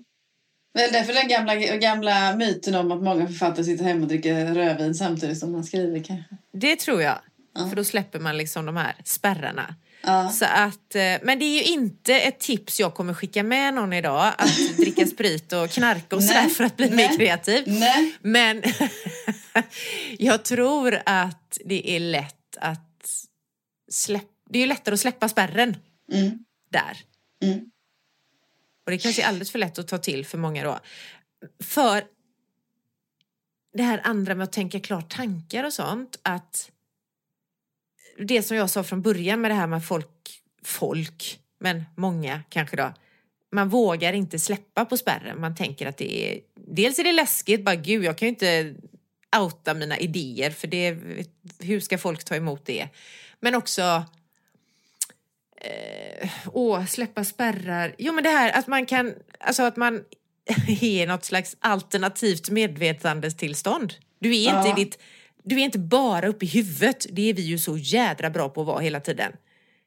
Det 0.75 0.81
är 0.85 0.93
därför 0.93 1.13
den 1.13 1.29
gamla, 1.29 1.55
gamla 1.57 2.37
myten 2.37 2.75
om 2.75 2.93
att 2.93 3.03
många 3.03 3.27
författare 3.27 3.65
sitter 3.65 3.85
hemma 3.85 4.03
och 4.03 4.09
dricker 4.09 4.55
rödvin 4.55 4.95
samtidigt 4.95 5.39
som 5.39 5.53
man 5.53 5.65
skriver 5.65 6.03
kanske. 6.03 6.37
Det 6.53 6.77
tror 6.77 7.03
jag. 7.03 7.19
Ja. 7.55 7.69
För 7.69 7.77
då 7.77 7.85
släpper 7.85 8.21
man 8.21 8.37
liksom 8.37 8.67
de 8.67 8.77
här 8.77 8.97
spärrarna. 9.05 9.75
Ja. 10.07 10.29
Så 10.31 10.45
att, 10.45 10.95
eh, 10.95 11.17
men 11.23 11.39
det 11.39 11.45
är 11.45 11.55
ju 11.55 11.63
inte 11.63 12.15
ett 12.15 12.41
tips 12.41 12.81
jag 12.81 12.95
kommer 12.95 13.15
skicka 13.15 13.43
med 13.43 13.75
någon 13.75 13.93
idag, 13.93 14.33
att 14.39 14.57
dricka 14.77 15.07
sprit 15.07 15.53
och 15.53 15.71
knarka 15.71 16.17
och 16.17 16.25
sådär 16.25 16.49
för 16.49 16.65
att 16.65 16.77
bli 16.77 16.91
Nej. 16.91 16.97
mer 16.97 17.17
kreativ. 17.17 17.65
Nej. 17.67 18.15
Men 18.23 18.63
jag 20.19 20.45
tror 20.45 21.01
att 21.07 21.59
det 21.65 21.91
är 21.97 22.01
lätt 22.01 22.57
att 22.61 23.11
släppa, 23.91 24.29
det 24.51 24.59
är 24.59 24.61
ju 24.61 24.67
lättare 24.67 24.95
att 24.95 25.01
släppa 25.01 25.29
spärren 25.29 25.77
Mm. 26.13 26.45
där. 26.71 26.97
Mm. 27.43 27.71
Och 28.85 28.91
det 28.91 28.99
kanske 28.99 29.23
är 29.23 29.27
alldeles 29.27 29.51
för 29.51 29.59
lätt 29.59 29.79
att 29.79 29.89
ta 29.89 29.99
till 29.99 30.27
för 30.27 30.39
många 30.39 30.65
då. 30.65 30.79
För 31.65 32.05
det 33.77 33.83
här 33.83 34.01
andra 34.05 34.35
med 34.35 34.45
att 34.45 34.53
tänka 34.53 34.81
klart 34.81 35.17
tankar 35.17 35.65
och 35.65 35.73
sånt, 35.73 36.19
att 36.23 36.71
det 38.19 38.43
som 38.43 38.57
jag 38.57 38.71
sa 38.71 38.85
från 38.85 39.03
början 39.03 39.41
med 39.41 39.51
det 39.51 39.55
här 39.55 39.67
med 39.67 39.85
folk, 39.85 40.41
folk, 40.65 41.41
men 41.61 41.85
många 41.97 42.43
kanske 42.49 42.77
då, 42.77 42.93
man 43.53 43.69
vågar 43.69 44.13
inte 44.13 44.39
släppa 44.39 44.85
på 44.85 44.97
spärren. 44.97 45.41
Man 45.41 45.55
tänker 45.57 45.87
att 45.87 45.97
det 45.97 46.33
är, 46.33 46.41
dels 46.55 46.99
är 46.99 47.05
det 47.05 47.13
läskigt, 47.13 47.65
bara 47.65 47.75
gud 47.75 48.05
jag 48.05 48.19
kan 48.19 48.27
ju 48.27 48.31
inte 48.31 48.75
outa 49.37 49.75
mina 49.75 49.99
idéer 49.99 50.51
för 50.51 50.69
det, 50.69 50.97
hur 51.59 51.81
ska 51.81 51.99
folk 51.99 52.25
ta 52.25 52.37
emot 52.37 52.67
det? 52.67 52.89
Men 53.41 53.55
också 53.55 54.05
eh, 55.61 56.31
åh, 56.53 56.87
släppa 56.87 57.25
spärrar. 57.25 57.95
Jo 57.99 58.13
men 58.13 58.25
det 58.25 58.31
här 58.31 58.59
att 58.59 58.67
man 58.67 58.87
kan, 58.87 59.15
alltså 59.41 59.63
att 59.63 59.77
man 59.77 60.05
är 60.81 61.07
något 61.07 61.25
slags 61.25 61.57
alternativt 61.61 62.51
medvetandestillstånd. 62.51 63.95
Du 64.19 64.29
är 64.37 64.57
inte 64.57 64.69
Ja. 64.69 64.73
i 64.79 64.85
ditt, 64.85 64.99
du 65.45 65.55
är 65.55 65.65
inte 65.65 65.79
bara 65.79 66.29
uppe 66.29 66.45
i 66.45 66.49
huvudet, 66.49 67.07
det 67.11 67.31
är 67.31 67.35
vi 67.35 67.43
ju 67.43 67.59
så 67.59 67.77
jädra 67.77 68.31
bra 68.31 68.49
på 68.49 68.61
att 68.61 68.67
vara 68.67 68.81
hela 68.81 69.01
tiden. 69.01 69.33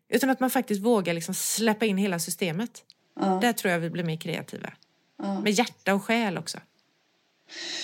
Utan 0.10 0.30
att 0.30 0.39
man 0.39 0.49
faktiskt 0.49 0.82
vågar 0.82 1.14
liksom 1.14 1.36
släppa 1.36 1.86
in 1.86 1.97
hela 1.97 2.20
systemet. 2.20 2.84
Ja. 3.20 3.39
Där 3.41 3.53
tror 3.53 3.74
jag 3.74 3.80
vi 3.80 3.89
blir 3.89 4.03
mer 4.03 4.18
kreativa. 4.18 4.74
Ja. 5.24 5.39
Med 5.39 5.51
hjärta 5.51 5.93
och 5.93 6.03
själ 6.03 6.38
också. 6.38 6.58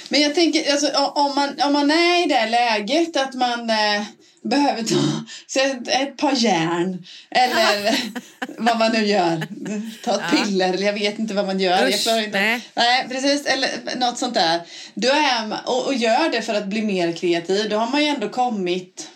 Men 0.09 0.21
jag 0.21 0.35
tänker, 0.35 0.71
alltså, 0.71 0.87
om, 0.97 1.35
man, 1.35 1.49
om 1.65 1.73
man 1.73 1.91
är 1.91 2.25
i 2.25 2.27
det 2.27 2.45
läget 2.49 3.17
att 3.17 3.33
man 3.33 3.69
eh, 3.69 4.03
behöver 4.43 4.83
ta 4.83 5.91
ett, 5.91 6.17
par 6.17 6.33
järn 6.35 7.05
eller 7.31 7.95
vad 8.57 8.79
man 8.79 8.91
nu 8.91 9.05
gör. 9.05 9.47
Ta 10.03 10.15
ett 10.15 10.31
piller 10.31 10.73
eller 10.73 10.85
jag 10.85 10.93
vet 10.93 11.19
inte 11.19 11.33
vad 11.33 11.45
man 11.45 11.59
gör. 11.59 11.87
Usch, 11.87 12.07
nej. 12.31 12.61
nej, 12.73 13.05
precis. 13.09 13.45
Eller 13.45 13.69
något 13.95 14.17
sånt 14.17 14.33
där. 14.33 14.61
Då 14.93 15.07
är 15.07 15.57
och, 15.65 15.85
och 15.85 15.93
gör 15.93 16.29
det 16.29 16.41
för 16.41 16.53
att 16.53 16.65
bli 16.65 16.81
mer 16.81 17.11
kreativ. 17.11 17.69
Då 17.69 17.77
har 17.77 17.91
man 17.91 18.03
ju 18.03 18.07
ändå 18.07 18.29
kommit 18.29 19.09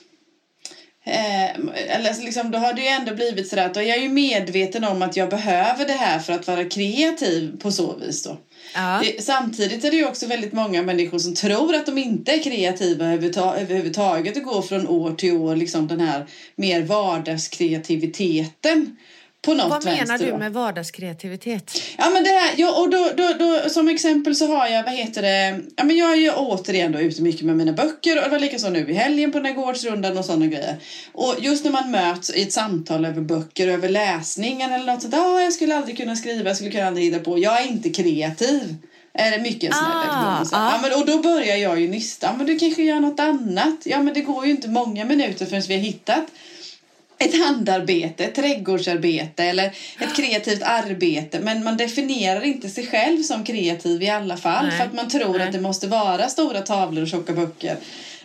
Eh, 1.08 1.50
eller 1.88 2.24
liksom, 2.24 2.52
då 2.52 2.58
har 2.58 2.74
det 2.74 2.82
ju 2.82 2.88
ändå 2.88 3.16
blivit 3.16 3.48
sådär 3.48 3.66
att 3.66 3.74
då 3.74 3.80
är 3.80 3.86
jag 3.86 4.00
ju 4.00 4.10
medveten 4.10 4.84
om 4.84 5.02
att 5.02 5.18
jag 5.18 5.30
behöver 5.30 5.86
det 5.86 5.94
här 5.94 6.20
för 6.20 6.34
att 6.34 6.48
vara 6.48 6.66
kreativ 6.66 7.60
på 7.60 7.72
så 7.72 7.96
vis 7.96 8.24
då. 8.24 8.38
Ja. 8.78 9.02
Det, 9.04 9.24
samtidigt 9.24 9.86
är 9.86 9.92
det 9.92 9.98
ju 9.98 10.08
också 10.08 10.28
väldigt 10.28 10.54
många 10.54 10.84
människor 10.84 11.20
som 11.20 11.36
tror 11.36 11.76
att 11.76 11.86
de 11.86 11.98
inte 11.98 12.32
är 12.32 12.44
kreativa 12.44 13.06
överhuvudtaget 13.06 14.38
och 14.38 14.44
går 14.44 14.62
från 14.62 14.88
år 14.88 15.12
till 15.12 15.34
år 15.34 15.56
liksom 15.56 15.88
den 15.88 16.00
här 16.00 16.28
mer 16.56 16.84
vardagskreativiteten 16.84 18.98
på 19.42 19.54
något 19.54 19.70
Vad 19.70 19.86
menar 19.86 20.06
vänster 20.06 20.32
du 20.32 20.38
med 20.38 20.54
vardagskreativitet? 20.54 21.82
Ja 21.98 22.10
men 22.10 22.24
det 22.24 22.30
här, 22.30 22.54
ja, 22.58 22.82
och 22.82 22.90
då, 22.90 23.10
då, 23.18 23.34
då, 23.40 23.70
som 23.70 23.88
exempel 23.88 24.36
så 24.36 24.48
har 24.56 24.68
jag, 24.68 24.84
vad 24.84 24.94
heter 24.94 25.22
det, 25.22 25.62
ja 25.76 25.84
men 25.84 25.98
jag 25.98 26.12
är 26.12 26.16
ju 26.16 26.32
återigen 26.32 26.92
då 26.92 27.00
ute 27.00 27.22
mycket 27.22 27.46
med 27.46 27.56
mina 27.58 27.72
böcker 27.72 28.18
och 28.18 28.24
det 28.24 28.30
var 28.30 28.40
likaså 28.40 28.70
nu 28.70 28.90
i 28.90 28.94
helgen 28.94 29.32
på 29.32 29.38
den 29.38 29.46
här 29.46 29.54
gårdsrundan 29.54 30.18
och 30.18 30.26
sådana 30.26 30.46
grejer. 30.46 30.76
Och 31.14 31.36
just 31.40 31.64
när 31.64 31.72
man 31.72 31.92
möts 31.92 32.30
i 32.30 32.42
ett 32.42 32.54
samtal 32.54 33.06
över 33.06 33.22
böcker, 33.22 33.68
över 33.68 33.90
läsningen 33.90 34.74
eller 34.74 34.86
något 34.86 35.02
sånt, 35.02 35.14
ja 35.14 35.42
jag 35.42 35.54
skulle 35.54 35.76
aldrig 35.76 35.98
kunna 35.98 36.16
skriva, 36.16 36.50
jag 36.50 36.56
skulle 36.56 36.72
kunna 36.72 36.88
aldrig 36.88 37.06
hitta 37.06 37.20
på, 37.20 37.40
jag 37.40 37.62
är 37.62 37.68
inte 37.68 37.90
kreativ. 37.90 38.76
Är 39.14 39.32
det 39.32 39.40
mycket 39.40 39.74
sån 39.74 39.84
Ah, 39.86 40.46
så, 40.46 40.56
ja. 40.56 40.72
ja. 40.72 40.80
men, 40.82 41.00
Och 41.00 41.06
då 41.06 41.18
börjar 41.18 41.56
jag 41.56 41.80
ju 41.82 41.88
nysta, 41.88 42.34
men 42.38 42.46
du 42.46 42.60
kanske 42.60 42.84
gör 42.84 43.00
något 43.00 43.20
annat. 43.20 43.76
Ja 43.84 44.02
men 44.02 44.14
det 44.14 44.22
går 44.22 44.46
ju 44.46 44.52
inte 44.52 44.68
många 44.70 45.06
minuter 45.06 45.46
förrän 45.46 45.62
vi 45.68 45.76
har 45.76 45.82
hittat 45.82 46.26
ett 47.20 47.40
handarbete, 47.40 48.26
ett 48.26 48.36
trädgårdsarbete 48.36 49.44
eller 49.44 49.66
ett 50.00 50.16
kreativt 50.16 50.62
arbete. 50.64 51.40
Men 51.40 51.64
man 51.64 51.78
definierar 51.78 52.42
inte 52.42 52.70
sig 52.70 52.88
själv 52.88 53.24
som 53.24 53.44
kreativ 53.44 54.04
i 54.04 54.10
alla 54.10 54.38
fall. 54.38 54.66
Nej. 54.68 54.78
För 54.78 54.86
att 54.86 54.94
man 54.94 55.10
tror 55.10 55.38
Nej. 55.38 55.48
att 55.48 55.54
det 55.54 55.62
måste 55.62 55.88
vara 55.88 56.30
stora 56.30 56.62
tavlor 56.62 57.02
och 57.02 57.10
tjocka 57.10 57.34
böcker. 57.34 57.78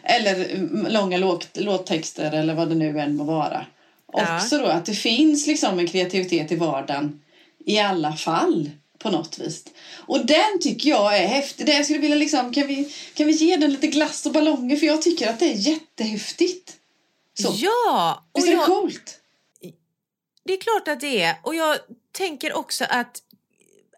Eller 0.03 0.55
mm, 0.55 0.86
långa 0.90 1.16
låt, 1.16 1.49
låttexter 1.55 2.32
eller 2.32 2.55
vad 2.55 2.68
det 2.68 2.74
nu 2.74 3.01
än 3.01 3.16
må 3.16 3.24
vara. 3.24 3.66
Ja. 4.12 4.36
Också 4.36 4.59
då 4.59 4.66
att 4.66 4.86
det 4.86 4.95
finns 4.95 5.47
liksom 5.47 5.78
en 5.78 5.86
kreativitet 5.86 6.53
i 6.53 6.55
vardagen 6.55 7.20
i 7.66 7.78
alla 7.78 8.12
fall 8.12 8.70
på 8.99 9.11
något 9.11 9.38
vis. 9.38 9.64
Och 9.95 10.26
den 10.26 10.61
tycker 10.61 10.90
jag 10.90 11.18
är 11.18 11.26
häftig. 11.26 11.66
Det 11.66 11.72
jag 11.72 11.84
skulle 11.84 12.01
vilja 12.01 12.16
liksom, 12.16 12.53
kan 12.53 12.66
vi, 12.66 12.93
kan 13.14 13.26
vi 13.26 13.32
ge 13.32 13.57
den 13.57 13.70
lite 13.70 13.86
glass 13.86 14.26
och 14.26 14.32
ballonger? 14.32 14.76
För 14.76 14.86
jag 14.86 15.03
tycker 15.03 15.28
att 15.28 15.38
det 15.38 15.53
är 15.53 15.57
jättehäftigt. 15.57 16.76
Så. 17.35 17.53
Ja! 17.55 18.24
Visst 18.35 18.47
är 18.47 18.51
det 18.51 18.57
jag, 18.57 18.66
coolt? 18.66 19.20
det 20.45 20.53
är 20.53 20.61
klart 20.61 20.89
att 20.89 21.01
det 21.01 21.22
är. 21.22 21.37
Och 21.43 21.55
jag 21.55 21.78
tänker 22.12 22.53
också 22.53 22.85
att 22.89 23.22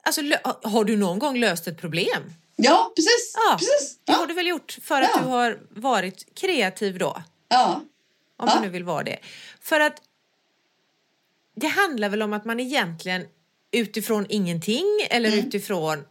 Alltså, 0.06 0.22
har 0.62 0.84
du 0.84 0.96
någon 0.96 1.18
gång 1.18 1.38
löst 1.38 1.66
ett 1.66 1.80
problem? 1.80 2.32
Ja, 2.56 2.92
precis. 2.96 3.32
Ja, 3.36 3.56
precis. 3.58 3.98
Det 4.04 4.12
har 4.12 4.20
Ja. 4.20 4.26
du 4.26 4.34
väl 4.34 4.46
gjort 4.46 4.78
för 4.82 5.02
att 5.02 5.10
Ja. 5.14 5.20
du 5.22 5.28
har 5.28 5.60
varit 5.70 6.34
kreativ 6.34 6.98
då? 6.98 7.22
Ja. 7.48 7.80
Om 8.36 8.48
Ja. 8.48 8.54
du 8.54 8.60
nu 8.60 8.68
vill 8.68 8.84
vara 8.84 9.02
det. 9.02 9.18
För 9.60 9.80
att 9.80 10.02
det 11.56 11.66
handlar 11.66 12.08
väl 12.08 12.22
om 12.22 12.32
att 12.32 12.44
man 12.44 12.60
egentligen 12.60 13.26
utifrån 13.70 14.26
ingenting 14.28 14.86
eller 15.10 15.32
Mm. 15.32 15.46
utifrån 15.46 16.04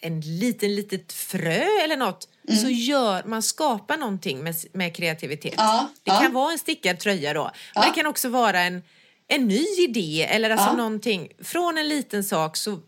en 0.00 0.20
liten 0.20 0.74
litet 0.74 1.12
frö 1.12 1.64
eller 1.84 1.96
något 1.96 2.28
så 2.62 2.68
gör 2.68 3.24
man 3.24 3.42
skapar 3.42 3.96
någonting 3.96 4.42
med, 4.44 4.54
med 4.72 4.96
kreativitet. 4.96 5.54
Mm. 5.58 5.66
Ja, 5.66 5.88
Det 6.02 6.10
ja. 6.10 6.20
kan 6.20 6.32
vara 6.32 6.52
en 6.52 6.58
stickad 6.58 6.98
tröja 6.98 7.34
då. 7.34 7.42
Men 7.44 7.52
Ja. 7.74 7.88
det 7.88 7.94
kan 7.94 8.06
också 8.06 8.28
vara 8.28 8.60
en, 8.60 8.82
en 9.28 9.48
ny 9.48 9.64
idé 9.88 10.26
eller 10.30 10.50
alltså 10.50 10.66
Ja. 10.68 10.72
någonting. 10.76 11.28
Från 11.42 11.78
en 11.78 11.88
liten 11.88 12.24
sak 12.24 12.56
så 12.56 12.78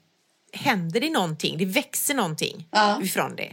händer 0.52 1.00
det 1.00 1.10
någonting. 1.10 1.58
Det 1.58 1.64
växer 1.66 2.14
någonting 2.14 2.68
Ja. 2.70 3.02
ifrån 3.02 3.36
det. 3.36 3.52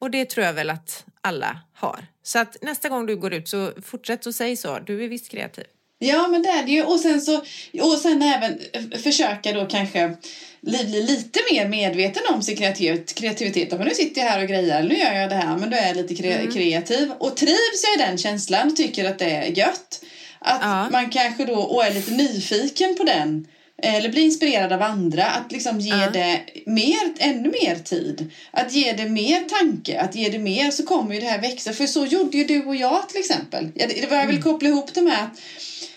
Och 0.00 0.10
det 0.10 0.24
tror 0.30 0.46
jag 0.46 0.52
väl 0.52 0.70
att 0.70 1.04
alla 1.20 1.60
har. 1.74 2.06
Så 2.22 2.38
att 2.38 2.56
nästa 2.62 2.88
gång 2.88 3.06
du 3.06 3.16
går 3.16 3.32
ut 3.32 3.48
så 3.48 3.72
fortsätt 3.82 4.26
att 4.26 4.34
säga 4.34 4.56
så. 4.56 4.78
Du 4.78 5.04
är 5.04 5.08
visst 5.08 5.30
kreativ. 5.30 5.64
Ja, 6.08 6.28
men 6.28 6.42
det 6.42 6.48
är 6.48 6.62
det 6.62 6.72
ju. 6.72 6.82
Och 6.82 7.00
sen, 7.00 7.20
så, 7.20 7.36
och 7.80 7.98
sen 8.02 8.22
även 8.22 8.58
eh, 8.72 8.98
försöka 8.98 9.52
då 9.52 9.66
kanske 9.66 10.12
bli 10.60 10.84
bli 10.84 11.02
lite 11.02 11.40
mer 11.52 11.68
medveten 11.68 12.22
om 12.34 12.42
sin 12.42 12.56
kreativitet. 12.56 13.14
kreativitet. 13.14 13.70
Men 13.70 13.88
nu 13.88 13.94
sitter 13.94 14.20
jag 14.20 14.28
här 14.28 14.42
och 14.42 14.48
grejer, 14.48 14.82
nu 14.82 14.98
gör 14.98 15.12
jag 15.12 15.30
det 15.30 15.34
här, 15.36 15.56
men 15.56 15.70
då 15.70 15.76
är 15.76 15.86
jag 15.86 15.96
lite 15.96 16.14
kre- 16.14 16.52
kreativ. 16.52 17.10
Och 17.18 17.36
trivs 17.36 17.84
jag 17.96 18.06
i 18.06 18.08
den 18.08 18.18
känslan 18.18 18.68
och 18.70 18.76
tycker 18.76 19.04
att 19.10 19.18
det 19.18 19.30
är 19.30 19.58
gött. 19.58 20.04
Att 20.38 20.60
Ja. 20.62 20.90
man 20.90 21.10
kanske 21.10 21.44
då 21.44 21.54
och 21.54 21.84
är 21.84 21.94
lite 21.94 22.10
nyfiken 22.10 22.94
på 22.96 23.04
den. 23.04 23.46
Eller 23.82 24.08
blir 24.08 24.22
inspirerad 24.22 24.72
av 24.72 24.82
andra. 24.82 25.24
Att 25.24 25.52
liksom 25.52 25.80
ge 25.80 25.90
Ja. 25.90 26.10
det 26.10 26.40
mer, 26.66 27.14
ännu 27.18 27.48
mer 27.62 27.74
tid. 27.84 28.30
Att 28.50 28.72
ge 28.72 28.92
det 28.92 29.04
mer 29.08 29.40
tanke. 29.40 30.00
Att 30.00 30.14
ge 30.16 30.28
det 30.28 30.38
mer 30.38 30.70
så 30.70 30.82
kommer 30.86 31.14
ju 31.14 31.20
det 31.20 31.26
här 31.26 31.40
växa. 31.40 31.72
För 31.72 31.86
så 31.86 32.06
gjorde 32.06 32.38
ju 32.38 32.44
du 32.44 32.64
och 32.64 32.76
jag 32.76 33.08
till 33.08 33.20
exempel. 33.20 33.70
Det 33.74 34.10
var 34.10 34.16
jag 34.16 34.24
Mm. 34.24 34.34
vill 34.34 34.42
koppla 34.42 34.68
ihop 34.68 34.94
det 34.94 35.02
med 35.02 35.24
att 35.24 35.40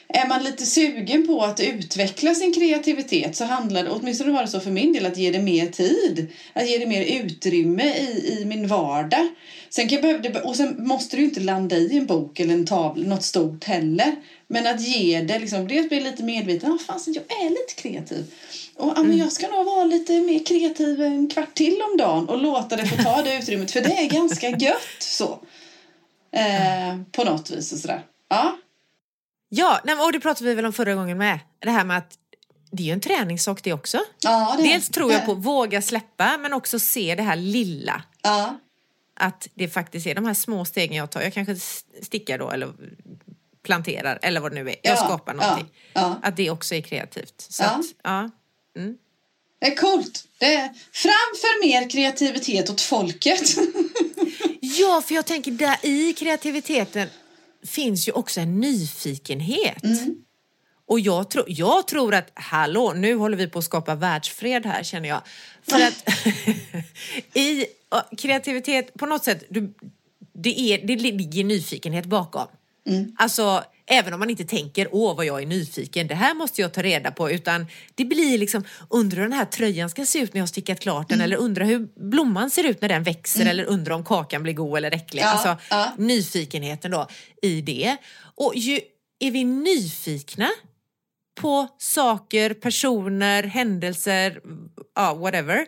är 0.10 0.28
man 0.28 0.43
lite 0.43 0.66
sugen 0.66 1.28
på 1.28 1.43
att 1.43 1.60
utveckla 1.60 2.36
sin 2.36 2.53
kreativitet 2.53 3.36
så 3.36 3.45
handlar 3.45 3.84
det, 3.84 3.89
åtminstone 3.89 4.32
var 4.32 4.41
det 4.41 4.47
så 4.47 4.60
för 4.60 4.72
min 4.72 4.93
del, 4.93 5.05
att 5.05 5.18
ge 5.18 5.32
det 5.32 5.39
mer 5.39 5.68
tid. 5.68 6.28
Att 6.53 6.70
ge 6.70 6.78
det 6.78 6.86
mer 6.86 7.22
utrymme 7.22 7.84
i, 7.84 8.38
i 8.41 8.45
min 8.45 8.68
vardag. 8.68 9.28
Sen 9.70 9.89
kan 9.89 10.01
behöva, 10.01 10.41
och 10.41 10.55
sen 10.55 10.88
måste 10.88 11.18
du 11.18 11.24
inte 11.24 11.39
landa 11.39 11.76
i 11.78 11.97
en 11.97 12.05
bok 12.05 12.39
eller 12.39 12.53
en 12.53 12.66
tavla, 12.66 13.08
något 13.08 13.24
stort 13.24 13.64
heller. 13.64 14.16
Men 14.47 14.68
att 14.68 14.82
ge 14.82 15.22
det, 15.22 15.39
liksom, 15.39 15.68
dels 15.68 15.89
bli 15.89 15.99
lite 15.99 16.24
medveten, 16.24 16.72
ah, 16.72 16.78
fan, 16.88 16.99
jag 17.05 17.45
är 17.45 17.49
lite 17.49 17.74
kreativ. 17.76 18.34
Och 18.76 18.99
ah, 18.99 19.03
men 19.03 19.18
jag 19.18 19.32
ska 19.32 19.47
nog 19.47 19.66
vara 19.66 19.84
lite 19.84 20.22
mer 20.22 20.45
kreativ 20.45 21.01
en 21.01 21.28
kvart 21.28 21.55
till 21.55 21.82
om 21.91 21.97
dagen 21.97 22.30
och 22.30 22.41
låta 22.41 22.76
det 22.76 22.86
få 22.86 23.03
ta 23.03 23.22
det 23.22 23.38
utrymmet, 23.38 23.72
för 23.72 23.82
det 23.82 23.97
är 23.97 24.10
ganska 24.10 24.49
gött 24.49 24.97
så. 24.99 25.39
Eh, 26.32 27.01
på 27.12 27.24
något 27.24 27.51
vis 27.51 27.74
och 27.74 27.80
sådär. 27.80 28.01
Ja. 28.30 28.58
Ja, 29.50 29.82
nej, 29.84 29.95
och 29.95 30.12
det 30.12 30.20
pratade 30.20 30.50
vi 30.50 30.56
väl 30.56 30.66
om 30.66 30.74
förra 30.74 30.95
gången 30.95 31.18
med. 31.18 31.39
Det 31.60 31.70
här 31.72 31.86
med 31.86 31.98
att 31.98 32.14
det 32.72 32.84
är 32.84 32.88
ju 32.88 32.93
en 32.93 33.02
träningssak 33.02 33.64
det 33.64 33.74
också. 33.74 34.00
Ja, 34.20 34.56
det 34.58 34.64
Dels 34.64 34.89
tror 34.89 35.12
jag 35.12 35.26
på 35.26 35.34
våga 35.34 35.82
släppa 35.82 36.38
men 36.38 36.54
också 36.54 36.80
se 36.80 37.16
det 37.16 37.24
här 37.24 37.36
lilla. 37.36 38.04
Ja, 38.22 38.60
Att 39.20 39.48
det 39.54 39.68
faktiskt 39.68 40.08
är 40.08 40.16
de 40.16 40.26
här 40.26 40.34
små 40.34 40.66
stegen 40.66 40.98
jag 40.98 41.10
tar. 41.12 41.22
Jag 41.22 41.34
kanske 41.34 41.56
stickar 42.04 42.38
då 42.38 42.52
eller 42.52 42.74
planterar 43.64 44.20
eller 44.22 44.39
vad 44.41 44.52
det 44.52 44.64
nu 44.64 44.70
är. 44.70 44.76
Jag 44.84 44.98
Ja, 44.98 45.04
skapar 45.06 45.34
någonting. 45.34 45.68
ja. 45.93 46.20
Att 46.24 46.36
det 46.38 46.50
också 46.50 46.76
är 46.76 46.82
kreativt. 46.82 47.34
Så 47.50 47.64
Ja. 47.64 47.70
Att, 47.70 47.86
ja. 48.04 48.30
det 49.60 49.68
är 49.72 49.76
coolt. 49.76 50.24
Det 50.38 50.56
är 50.56 50.70
framför 50.91 51.62
mer 51.68 51.89
kreativitet 51.89 52.70
åt 52.70 52.82
folket. 52.82 53.41
ja, 54.62 55.02
för 55.06 55.16
jag 55.16 55.26
tänker 55.26 55.52
där 55.52 55.78
i 55.82 56.14
kreativiteten 56.14 57.08
finns 57.66 58.08
ju 58.08 58.12
också 58.12 58.41
en 58.41 58.60
nyfikenhet. 58.60 59.84
Mm. 59.84 60.16
Och 60.86 60.99
jag, 60.99 61.30
tro, 61.30 61.43
jag 61.47 61.88
tror 61.88 62.14
att, 62.14 62.32
hallå, 62.34 62.93
nu 62.95 63.16
håller 63.16 63.38
vi 63.38 63.47
på 63.47 63.60
att 63.60 63.66
skapa 63.66 63.95
världsfred 63.95 64.66
här 64.66 64.84
känner 64.84 65.10
jag. 65.10 65.22
För 65.62 65.76
att 65.76 66.03
i 67.34 67.66
kreativitet, 68.18 68.93
på 68.93 69.05
något 69.05 69.24
sätt, 69.24 69.43
du, 69.49 69.74
det, 70.34 70.60
är, 70.60 70.88
det 70.88 70.95
ligger 70.95 71.43
nyfikenhet 71.43 72.05
bakom. 72.05 72.47
Alltså, 73.18 73.64
även 73.88 74.13
om 74.13 74.19
man 74.19 74.29
inte 74.29 74.45
tänker, 74.45 74.88
åh 74.91 75.15
vad 75.15 75.25
jag 75.25 75.41
är 75.41 75.45
nyfiken, 75.45 76.07
det 76.07 76.15
här 76.15 76.33
måste 76.33 76.61
jag 76.61 76.73
ta 76.73 76.81
reda 76.81 77.11
på, 77.11 77.31
utan 77.31 77.67
det 77.95 78.05
blir 78.05 78.38
liksom, 78.38 78.63
undrar 78.89 79.17
hur 79.17 79.29
den 79.29 79.38
här 79.38 79.45
tröjan 79.45 79.89
ska 79.89 80.05
se 80.05 80.19
ut 80.19 80.33
när 80.33 80.39
jag 80.39 80.43
har 80.43 80.47
stickat 80.47 80.79
klart 80.79 81.09
den, 81.09 81.21
eller 81.21 81.38
undrar 81.38 81.65
hur 81.65 82.09
blomman 82.09 82.49
ser 82.49 82.63
ut 82.63 82.81
när 82.81 82.89
den 82.89 83.03
växer, 83.03 83.45
eller 83.45 83.63
undrar 83.63 83.95
om 83.95 84.05
kakan 84.05 84.43
blir 84.43 84.53
god 84.53 84.77
eller 84.77 84.91
äcklig. 84.91 85.21
Ja, 85.21 85.27
alltså, 85.27 85.57
ja. 85.69 85.93
nyfikenheten 85.97 86.91
då 86.91 87.07
i 87.41 87.61
det. 87.61 87.97
Och 88.35 88.53
ju 88.55 88.79
är 89.19 89.31
vi 89.31 89.43
nyfikna 89.43 90.49
på 91.35 91.67
saker, 91.77 92.53
personer, 92.53 93.43
händelser, 93.43 94.41
ja, 94.95 95.13
whatever. 95.13 95.65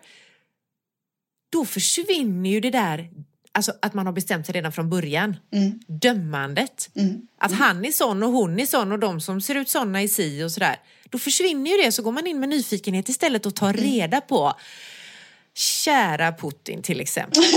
Då 1.51 1.65
försvinner 1.65 2.49
ju 2.49 2.59
det 2.59 2.69
där, 2.69 3.09
alltså 3.53 3.73
att 3.81 3.93
man 3.93 4.05
har 4.05 4.13
bestämt 4.13 4.45
sig 4.45 4.55
redan 4.55 4.71
från 4.71 4.89
början. 4.89 5.35
Mm. 5.53 5.79
Dömandet. 5.87 6.89
Att 7.37 7.51
han 7.51 7.85
är 7.85 7.91
sån 7.91 8.23
och 8.23 8.31
hon 8.31 8.59
är 8.59 8.65
sån 8.65 8.91
och 8.91 8.99
de 8.99 9.21
som 9.21 9.41
ser 9.41 9.55
ut 9.55 9.69
såna 9.69 10.03
i 10.03 10.07
si 10.07 10.43
och 10.43 10.51
sådär. 10.51 10.75
Då 11.09 11.17
försvinner 11.19 11.71
ju 11.71 11.77
det 11.83 11.91
så 11.91 12.01
går 12.03 12.11
man 12.11 12.27
in 12.27 12.39
med 12.39 12.49
nyfikenhet 12.49 13.09
istället 13.09 13.45
och 13.45 13.55
tar 13.55 13.73
reda 13.73 14.21
på 14.21 14.53
Kära 15.55 16.31
Putin 16.31 16.81
till 16.81 16.99
exempel. 17.01 17.43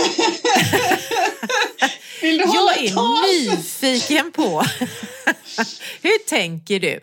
Vill 2.22 2.38
du 2.38 2.44
hålla 2.46 2.76
Jag 2.76 2.84
är 2.84 2.94
tal? 2.94 3.56
nyfiken 3.56 4.32
på 4.32 4.62
hur 6.02 6.28
tänker 6.28 6.80
du? 6.80 7.00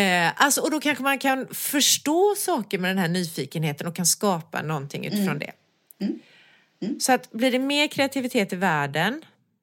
Eh, 0.00 0.42
alltså, 0.42 0.60
och 0.60 0.70
då 0.70 0.80
kanske 0.80 1.02
man 1.04 1.18
kan 1.18 1.46
förstå 1.54 2.34
saker 2.38 2.78
med 2.78 2.90
den 2.90 2.98
här 2.98 3.08
nyfikenheten 3.08 3.86
och 3.86 3.96
kan 3.96 4.06
skapa 4.06 4.62
någonting 4.62 5.06
utifrån 5.06 5.38
det. 5.38 5.52
Så 7.00 7.12
att 7.12 7.30
blir 7.32 7.50
det 7.52 7.58
mer 7.58 7.86
kreativitet 7.88 8.52
i 8.52 8.56
världen, 8.56 9.22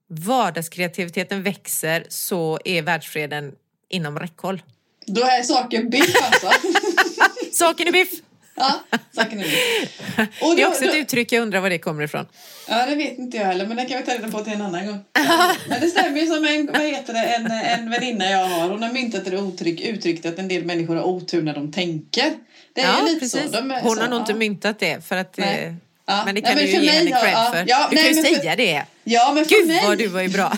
vardagskreativiteten 0.09 1.43
växer 1.43 2.05
så 2.09 2.59
är 2.65 2.81
världsfreden 2.81 3.55
inom 3.89 4.19
räckhåll. 4.19 4.61
Då 5.05 5.21
är 5.21 5.43
saken 5.43 5.89
biff 5.89 6.15
alltså. 6.23 6.51
Saken 7.51 7.87
är 7.87 7.91
biff! 7.91 8.09
ja, 8.55 8.79
saken 9.15 9.39
är 9.39 9.43
biff. 9.43 10.01
Och 10.41 10.55
Det 10.55 10.61
är 10.61 10.65
då- 10.65 10.71
också 10.71 10.83
ett 10.85 10.91
då- 10.91 10.97
uttryck, 10.97 11.31
jag 11.31 11.41
undrar 11.41 11.59
var 11.59 11.69
det 11.69 11.77
kommer 11.79 12.03
ifrån. 12.03 12.25
Ja, 12.67 12.85
det 12.85 12.95
vet 12.95 13.17
inte 13.17 13.37
jag 13.37 13.45
heller, 13.45 13.67
men 13.67 13.77
det 13.77 13.85
kan 13.85 13.97
vi 13.97 14.05
ta 14.05 14.13
reda 14.13 14.31
på 14.31 14.39
till 14.43 14.53
en 14.53 14.61
annan 14.61 14.87
gång. 14.87 14.99
Men 15.69 15.81
det 15.81 15.87
stämmer 15.87 16.19
ju 16.19 16.25
som 16.27 16.45
en, 16.45 16.65
vad 16.73 16.81
heter 16.81 17.13
det, 17.13 17.19
en, 17.25 17.51
en 17.51 17.89
väninna 17.89 18.25
jag 18.29 18.45
har. 18.45 18.69
Hon 18.69 18.83
har 18.83 18.91
myntat 18.93 19.25
det 19.25 19.31
uttryck, 19.35 19.81
uttrycket 19.81 20.25
att 20.25 20.39
en 20.39 20.47
del 20.47 20.65
människor 20.65 20.95
har 20.95 21.03
otur 21.03 21.41
när 21.43 21.53
de 21.53 21.71
tänker. 21.71 22.33
Det 22.73 22.81
är 22.81 22.87
Ja, 22.97 23.01
lite 23.05 23.19
precis. 23.19 23.41
så. 23.41 23.47
De 23.61 23.71
är 23.71 23.81
Hon 23.81 23.95
så, 23.95 24.01
har 24.01 24.09
nog 24.09 24.19
inte 24.19 24.31
ja. 24.31 24.37
myntat 24.37 24.79
det, 24.79 25.05
för 25.07 25.15
att, 25.15 25.37
Nej. 25.37 25.75
Ja. 26.09 26.21
men 26.25 26.35
det 26.35 26.41
Nej, 26.41 26.49
kan 26.51 26.55
men 26.55 26.65
du 26.65 26.71
ju 26.71 26.83
ge 26.85 26.91
henne 26.91 27.09
cred 27.11 27.37
för. 27.51 27.63
Ja, 27.67 27.87
du 27.89 27.95
nej, 27.95 28.05
kan 28.05 28.15
ju 28.15 28.23
för- 28.23 28.39
säga 28.41 28.55
det. 28.55 28.83
Ja, 29.03 29.31
men 29.35 29.45
för 29.45 29.49
Gud 29.55 29.67
mig, 29.67 29.83
vad 29.87 29.97
du 29.97 30.07
var 30.07 30.21
ju 30.21 30.27
bra. 30.29 30.51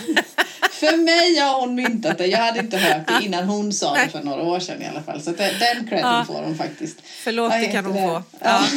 för 0.86 0.96
mig 0.96 1.38
har 1.38 1.60
hon 1.60 1.74
myntat 1.74 2.18
det. 2.18 2.26
Jag 2.26 2.38
hade 2.38 2.58
inte 2.60 2.76
hört 2.78 3.06
det 3.08 3.24
innan 3.26 3.44
hon 3.44 3.72
sa 3.72 3.94
det 3.94 4.08
för 4.08 4.22
några 4.22 4.42
år 4.42 4.60
sedan 4.60 4.82
i 4.82 4.86
alla 4.86 5.02
fall. 5.02 5.22
Så 5.22 5.30
det- 5.30 5.36
den 5.60 5.86
credden 5.88 6.10
Ja. 6.12 6.24
får 6.26 6.34
hon 6.42 6.56
faktiskt. 6.56 6.96
Förlåt, 7.24 7.52
det 7.52 7.66
kan 7.66 7.84
hon 7.84 7.94
få. 7.94 8.22
Ja. 8.40 8.64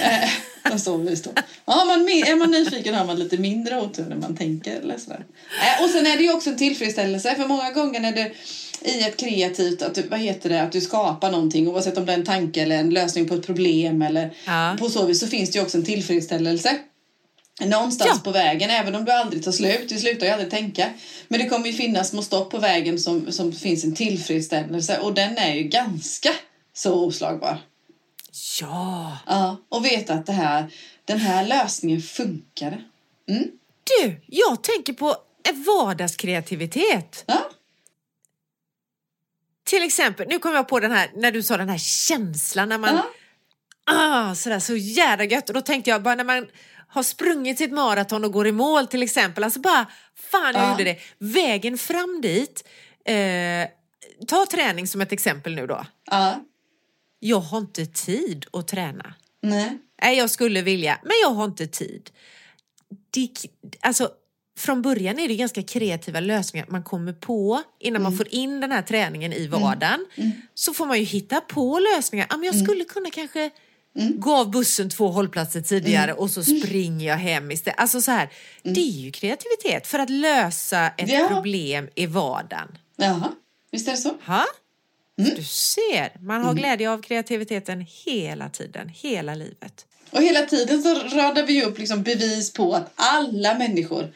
Eh, 0.00 0.70
Vad 0.70 0.80
står 0.80 0.98
vi 0.98 1.16
står. 1.16 1.32
Ja, 1.64 1.84
man, 1.84 2.08
är 2.08 2.36
man 2.36 2.50
nyfiken 2.50 2.94
har 2.94 3.04
man 3.04 3.18
lite 3.18 3.36
mindre 3.38 3.80
otur 3.80 4.06
när 4.08 4.16
man 4.16 4.36
tänker. 4.36 4.76
Eller 4.80 4.98
sådär. 4.98 5.24
Eh, 5.78 5.84
Och 5.84 5.90
sen 5.90 6.06
är 6.06 6.16
det 6.16 6.22
ju 6.22 6.32
också 6.32 6.50
en 6.50 6.56
tillfredsställelse. 6.56 7.34
För 7.34 7.46
många 7.48 7.70
gånger 7.70 8.00
när 8.00 8.12
du 8.12 8.32
i 8.90 9.00
ett 9.02 9.16
kreativt, 9.16 9.82
att 9.82 9.94
du, 9.94 10.02
vad 10.02 10.18
heter 10.20 10.48
det, 10.48 10.62
att 10.62 10.72
du 10.72 10.80
skapar 10.80 11.30
någonting 11.30 11.68
oavsett 11.68 11.98
om 11.98 12.06
det 12.06 12.12
är 12.12 12.16
en 12.18 12.24
tanke 12.24 12.62
eller 12.62 12.76
en 12.76 12.90
lösning 12.90 13.28
på 13.28 13.34
ett 13.34 13.46
problem 13.46 14.02
eller 14.02 14.30
Ja. 14.46 14.76
på 14.78 14.88
så 14.88 15.06
vis 15.06 15.20
så 15.20 15.26
finns 15.26 15.50
det 15.50 15.58
ju 15.58 15.64
också 15.64 15.78
en 15.78 15.84
tillfredsställelse. 15.84 16.76
Någonstans 17.60 18.10
Ja. 18.14 18.20
på 18.24 18.30
vägen, 18.30 18.70
även 18.70 18.94
om 18.94 19.04
du 19.04 19.12
aldrig 19.12 19.44
tar 19.44 19.52
slut. 19.52 19.88
Du 19.88 19.98
slutar 19.98 20.26
ju 20.26 20.32
aldrig 20.32 20.50
tänka. 20.50 20.92
Men 21.28 21.40
det 21.40 21.48
kommer 21.48 21.66
ju 21.66 21.72
finnas 21.72 22.08
små 22.08 22.22
stopp 22.22 22.50
på 22.50 22.58
vägen 22.58 22.98
som, 22.98 23.32
som 23.32 23.52
finns 23.52 23.84
en 23.84 23.94
tillfredsställelse 23.94 24.98
och 24.98 25.14
den 25.14 25.36
är 25.38 25.54
ju 25.54 25.62
ganska 25.62 26.30
så 26.72 26.94
oslagbar. 27.06 27.58
ja. 28.60 29.18
Ja, 29.26 29.56
och 29.68 29.84
veta 29.84 30.14
att 30.14 30.26
det 30.26 30.32
här, 30.32 30.70
den 31.04 31.18
här 31.18 31.46
lösningen 31.46 32.02
funkade. 32.02 32.82
Mm. 33.28 33.44
Du, 33.84 34.20
jag 34.26 34.62
tänker 34.62 34.92
på 34.92 35.16
vardagskreativitet. 35.66 37.24
Ja, 37.26 37.50
Till 39.64 39.82
exempel, 39.82 40.28
nu 40.28 40.38
kom 40.38 40.54
jag 40.54 40.68
på 40.68 40.80
den 40.80 40.92
här, 40.92 41.10
när 41.16 41.32
du 41.32 41.42
sa 41.42 41.56
den 41.56 41.68
här 41.68 41.78
känslan 41.78 42.68
när 42.68 42.78
man, 42.78 42.94
ja. 42.94 44.30
ah, 44.30 44.34
sådär 44.34 44.58
så 44.60 44.76
jävla 44.76 45.24
gött. 45.24 45.48
Och 45.48 45.54
då 45.54 45.60
tänkte 45.60 45.90
jag 45.90 46.02
bara 46.02 46.14
när 46.14 46.24
man 46.24 46.46
har 46.88 47.02
sprungit 47.02 47.58
sitt 47.58 47.72
maraton 47.72 48.24
och 48.24 48.32
går 48.32 48.46
i 48.46 48.52
mål 48.52 48.86
till 48.86 49.02
exempel, 49.02 49.44
alltså 49.44 49.60
bara, 49.60 49.86
fan 50.16 50.54
jag 50.54 50.62
Ja. 50.64 50.70
gjorde 50.70 50.84
det. 50.84 50.98
Vägen 51.18 51.78
fram 51.78 52.20
dit, 52.22 52.68
eh, 53.04 53.68
ta 54.26 54.46
träning 54.50 54.86
som 54.86 55.00
ett 55.00 55.12
exempel 55.12 55.54
nu 55.54 55.66
då. 55.66 55.86
ja. 56.10 56.44
Jag 57.26 57.40
har 57.40 57.58
inte 57.58 57.86
tid 57.86 58.46
att 58.52 58.68
träna. 58.68 59.14
Nej. 59.42 59.78
Nej, 60.02 60.16
jag 60.18 60.30
skulle 60.30 60.62
vilja, 60.62 60.98
men 61.02 61.12
jag 61.22 61.30
har 61.30 61.44
inte 61.44 61.66
tid. 61.66 62.10
Det, 63.10 63.28
alltså, 63.80 64.10
från 64.58 64.82
början 64.82 65.18
är 65.18 65.28
det 65.28 65.34
ganska 65.36 65.62
kreativa 65.62 66.20
lösningar 66.20 66.66
man 66.70 66.82
kommer 66.82 67.12
på 67.12 67.62
innan 67.80 68.02
man 68.02 68.16
får 68.16 68.28
in 68.34 68.60
den 68.60 68.72
här 68.72 68.82
träningen 68.82 69.32
i 69.32 69.46
vardagen. 69.46 70.06
Så 70.54 70.74
får 70.74 70.86
man 70.86 70.98
ju 70.98 71.04
hitta 71.04 71.40
på 71.40 71.78
lösningar. 71.78 72.26
Ja, 72.30 72.36
men 72.36 72.46
jag 72.46 72.56
skulle 72.64 72.84
kunna 72.84 73.10
kanske 73.10 73.50
gå 73.94 74.36
av 74.36 74.50
bussen 74.50 74.90
två 74.90 75.08
hållplatser 75.08 75.60
tidigare 75.60 76.12
och 76.12 76.30
så 76.30 76.44
springer 76.44 77.06
jag 77.08 77.16
hem 77.16 77.50
istället. 77.50 77.80
Alltså 77.80 78.00
så 78.00 78.10
här, 78.10 78.28
det 78.62 78.80
är 78.80 79.00
ju 79.00 79.10
kreativitet 79.10 79.86
för 79.86 79.98
att 79.98 80.10
lösa 80.10 80.88
ett 80.88 81.08
Ja. 81.10 81.28
problem 81.28 81.88
i 81.94 82.06
vardagen. 82.06 82.68
Jaha, 82.96 83.32
visst 83.70 83.88
är 83.88 83.92
det 83.92 83.98
så? 83.98 84.16
Ha? 84.26 84.44
Du 85.16 85.42
ser, 85.44 86.20
man 86.20 86.42
har 86.44 86.54
glädje 86.54 86.90
av 86.90 87.02
kreativiteten 87.02 87.86
hela 88.04 88.48
tiden, 88.48 88.88
hela 88.88 89.34
livet. 89.34 89.86
Och 90.10 90.22
hela 90.22 90.42
tiden 90.42 90.82
så 90.82 90.94
radar 90.94 91.46
vi 91.46 91.64
upp 91.64 91.78
liksom 91.78 92.02
bevis 92.02 92.52
på 92.52 92.74
att 92.74 92.92
alla 92.94 93.54
människor 93.58 94.12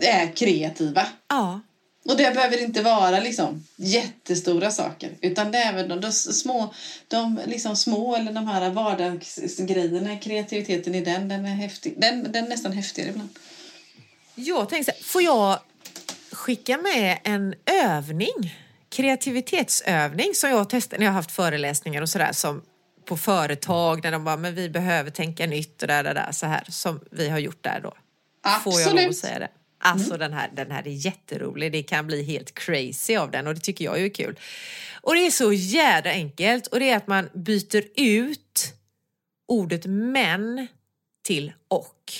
är 0.00 0.36
kreativa. 0.36 1.06
Ja. 1.28 1.60
Och 2.04 2.16
det 2.16 2.34
behöver 2.34 2.62
inte 2.62 2.82
vara 2.82 3.20
liksom 3.20 3.66
jättestora 3.76 4.70
saker. 4.70 5.10
Utan 5.20 5.52
det 5.52 5.58
är 5.58 5.72
väl 5.72 5.88
de, 5.88 6.00
de 6.00 6.12
små, 6.12 6.74
de 7.08 7.40
liksom 7.46 7.76
små 7.76 8.16
eller 8.16 8.32
de 8.32 8.46
här 8.46 8.70
vardagsgrejerna. 8.70 10.16
Kreativiteten 10.16 10.94
i 10.94 11.00
den, 11.00 11.28
den 11.28 11.44
är 11.44 11.54
häftig. 11.54 11.94
Den, 11.96 12.32
den 12.32 12.44
är 12.44 12.48
nästan 12.48 12.72
häftigare 12.72 13.10
ibland. 13.10 13.28
Jag 14.34 14.68
tänkte 14.68 14.92
så 14.92 14.98
här, 14.98 15.04
får 15.04 15.22
jag 15.22 15.58
skicka 16.32 16.78
med 16.78 17.18
en 17.24 17.54
övning 17.84 18.54
kreativitetsövning 18.88 20.34
som 20.34 20.50
jag 20.50 20.56
har 20.56 20.64
testat 20.64 20.98
när 20.98 21.06
jag 21.06 21.12
haft 21.12 21.32
föreläsningar 21.32 22.02
och 22.02 22.08
sådär 22.08 22.32
som 22.32 22.62
på 23.04 23.16
företag 23.16 24.04
när 24.04 24.12
de 24.12 24.24
bara, 24.24 24.36
men 24.36 24.54
vi 24.54 24.70
behöver 24.70 25.10
tänka 25.10 25.46
nytt 25.46 25.82
och 25.82 25.88
där, 25.88 26.04
där, 26.04 26.14
där, 26.14 26.32
så 26.32 26.46
här 26.46 26.64
som 26.68 27.00
vi 27.10 27.28
har 27.28 27.38
gjort 27.38 27.64
där 27.64 27.80
då. 27.80 27.92
Får 28.64 28.80
jag 28.80 28.90
lov 28.90 28.98
att 28.98 29.04
Absolut. 29.04 29.16
säga 29.16 29.38
det? 29.38 29.48
Alltså 29.84 30.16
den, 30.16 30.32
här, 30.32 30.50
den 30.52 30.70
här 30.70 30.86
är 30.88 31.06
jätterolig. 31.06 31.72
Det 31.72 31.82
kan 31.82 32.06
bli 32.06 32.22
helt 32.22 32.54
crazy 32.54 33.16
av 33.16 33.30
den 33.30 33.46
och 33.46 33.54
det 33.54 33.60
tycker 33.60 33.84
jag 33.84 34.00
är 34.00 34.08
kul. 34.08 34.38
Och 35.00 35.14
det 35.14 35.26
är 35.26 35.30
så 35.30 35.52
jädra 35.52 36.10
enkelt 36.10 36.66
och 36.66 36.80
det 36.80 36.90
är 36.90 36.96
att 36.96 37.06
man 37.06 37.28
byter 37.34 37.82
ut 37.96 38.74
ordet 39.48 39.86
men 39.86 40.66
till 41.24 41.52
och. 41.68 42.12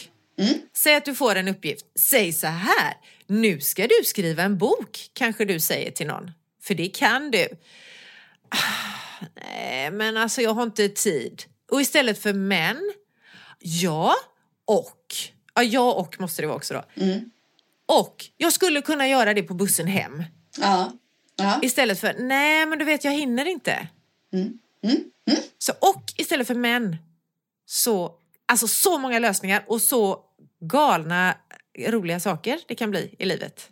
Säg 0.77 0.95
att 0.95 1.05
du 1.05 1.15
får 1.15 1.35
en 1.35 1.49
uppgift. 1.49 1.87
Säg 1.99 2.33
så 2.33 2.47
här. 2.47 2.95
Nu 3.27 3.61
ska 3.61 3.87
du 3.87 4.05
skriva 4.05 4.43
en 4.43 4.59
bok, 4.59 5.11
kanske 5.13 5.45
du 5.45 5.61
säger 5.61 5.91
till 5.91 6.07
någon. 6.07 6.31
För 6.63 6.75
det 6.75 6.89
kan 6.89 7.31
du. 7.31 7.49
Ah, 8.49 9.27
Nej, 9.37 9.91
men 9.91 10.17
alltså 10.17 10.43
jag 10.43 10.55
har 10.55 10.63
inte 10.63 10.89
tid. 10.89 11.43
Och 11.71 11.81
istället 11.81 12.19
för 12.19 12.33
men, 12.33 12.93
ja 13.59 14.15
och. 14.65 15.15
Ja, 15.55 15.63
ja 15.63 15.93
och 15.93 16.21
måste 16.21 16.43
det 16.43 16.47
vara 16.47 16.57
också 16.57 16.75
då. 16.75 17.05
Och 17.87 18.25
jag 18.37 18.53
skulle 18.53 18.83
kunna 18.83 19.09
göra 19.09 19.35
det 19.35 19.43
på 19.43 19.55
bussen 19.55 19.87
hem. 19.87 20.23
Ja. 20.61 20.93
Ja. 21.37 21.59
Istället 21.63 22.01
för 22.01 22.15
nej 22.19 22.67
men 22.67 22.79
du 22.79 22.85
vet 22.85 23.05
jag 23.05 23.13
hinner 23.13 23.45
inte. 23.45 23.89
Mm. 24.33 24.59
Så 25.59 25.73
och 25.81 26.05
istället 26.17 26.47
för 26.47 26.55
men. 26.55 26.97
Så, 27.67 28.15
alltså 28.47 28.69
så 28.69 28.99
många 28.99 29.19
lösningar 29.19 29.65
och 29.67 29.83
så 29.83 30.21
galna 30.61 31.35
roliga 31.79 32.21
saker 32.21 32.61
det 32.69 32.75
kan 32.75 32.91
bli 32.91 33.15
i 33.19 33.25
livet. 33.25 33.69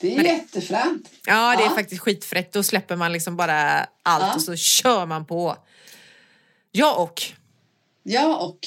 Det 0.00 0.12
är 0.12 0.16
Men 0.16 0.24
jättefränt. 0.26 1.10
Ja, 1.26 1.56
det 1.56 1.62
är 1.62 1.66
Ja. 1.68 1.74
faktiskt 1.74 2.00
skitfräckt. 2.02 2.52
Då 2.54 2.62
släpper 2.62 2.96
man 2.96 3.12
liksom 3.12 3.36
bara 3.36 3.86
allt 4.02 4.24
Ja. 4.24 4.34
och 4.34 4.42
så 4.42 4.56
kör 4.56 5.06
man 5.06 5.26
på. 5.26 5.56
Ja 6.72 6.94
och. 6.94 7.22
Ja 8.02 8.36
och. 8.36 8.58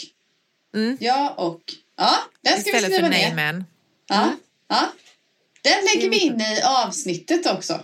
Mm. 0.76 0.98
Ja 1.00 1.30
och. 1.38 1.62
Ja, 1.98 2.16
den 2.42 2.54
ska 2.62 2.72
vi 2.72 2.78
Istället 2.78 2.84
skriva 2.94 3.04
för 3.08 3.10
nej 3.10 3.30
ner. 3.30 3.36
men. 3.36 3.66
Ja. 4.08 4.30
Ja. 4.68 4.92
Den 5.62 5.86
lägger 5.86 6.10
vi 6.10 6.18
in 6.20 6.42
i 6.42 6.62
avsnittet 6.64 7.46
också. 7.46 7.80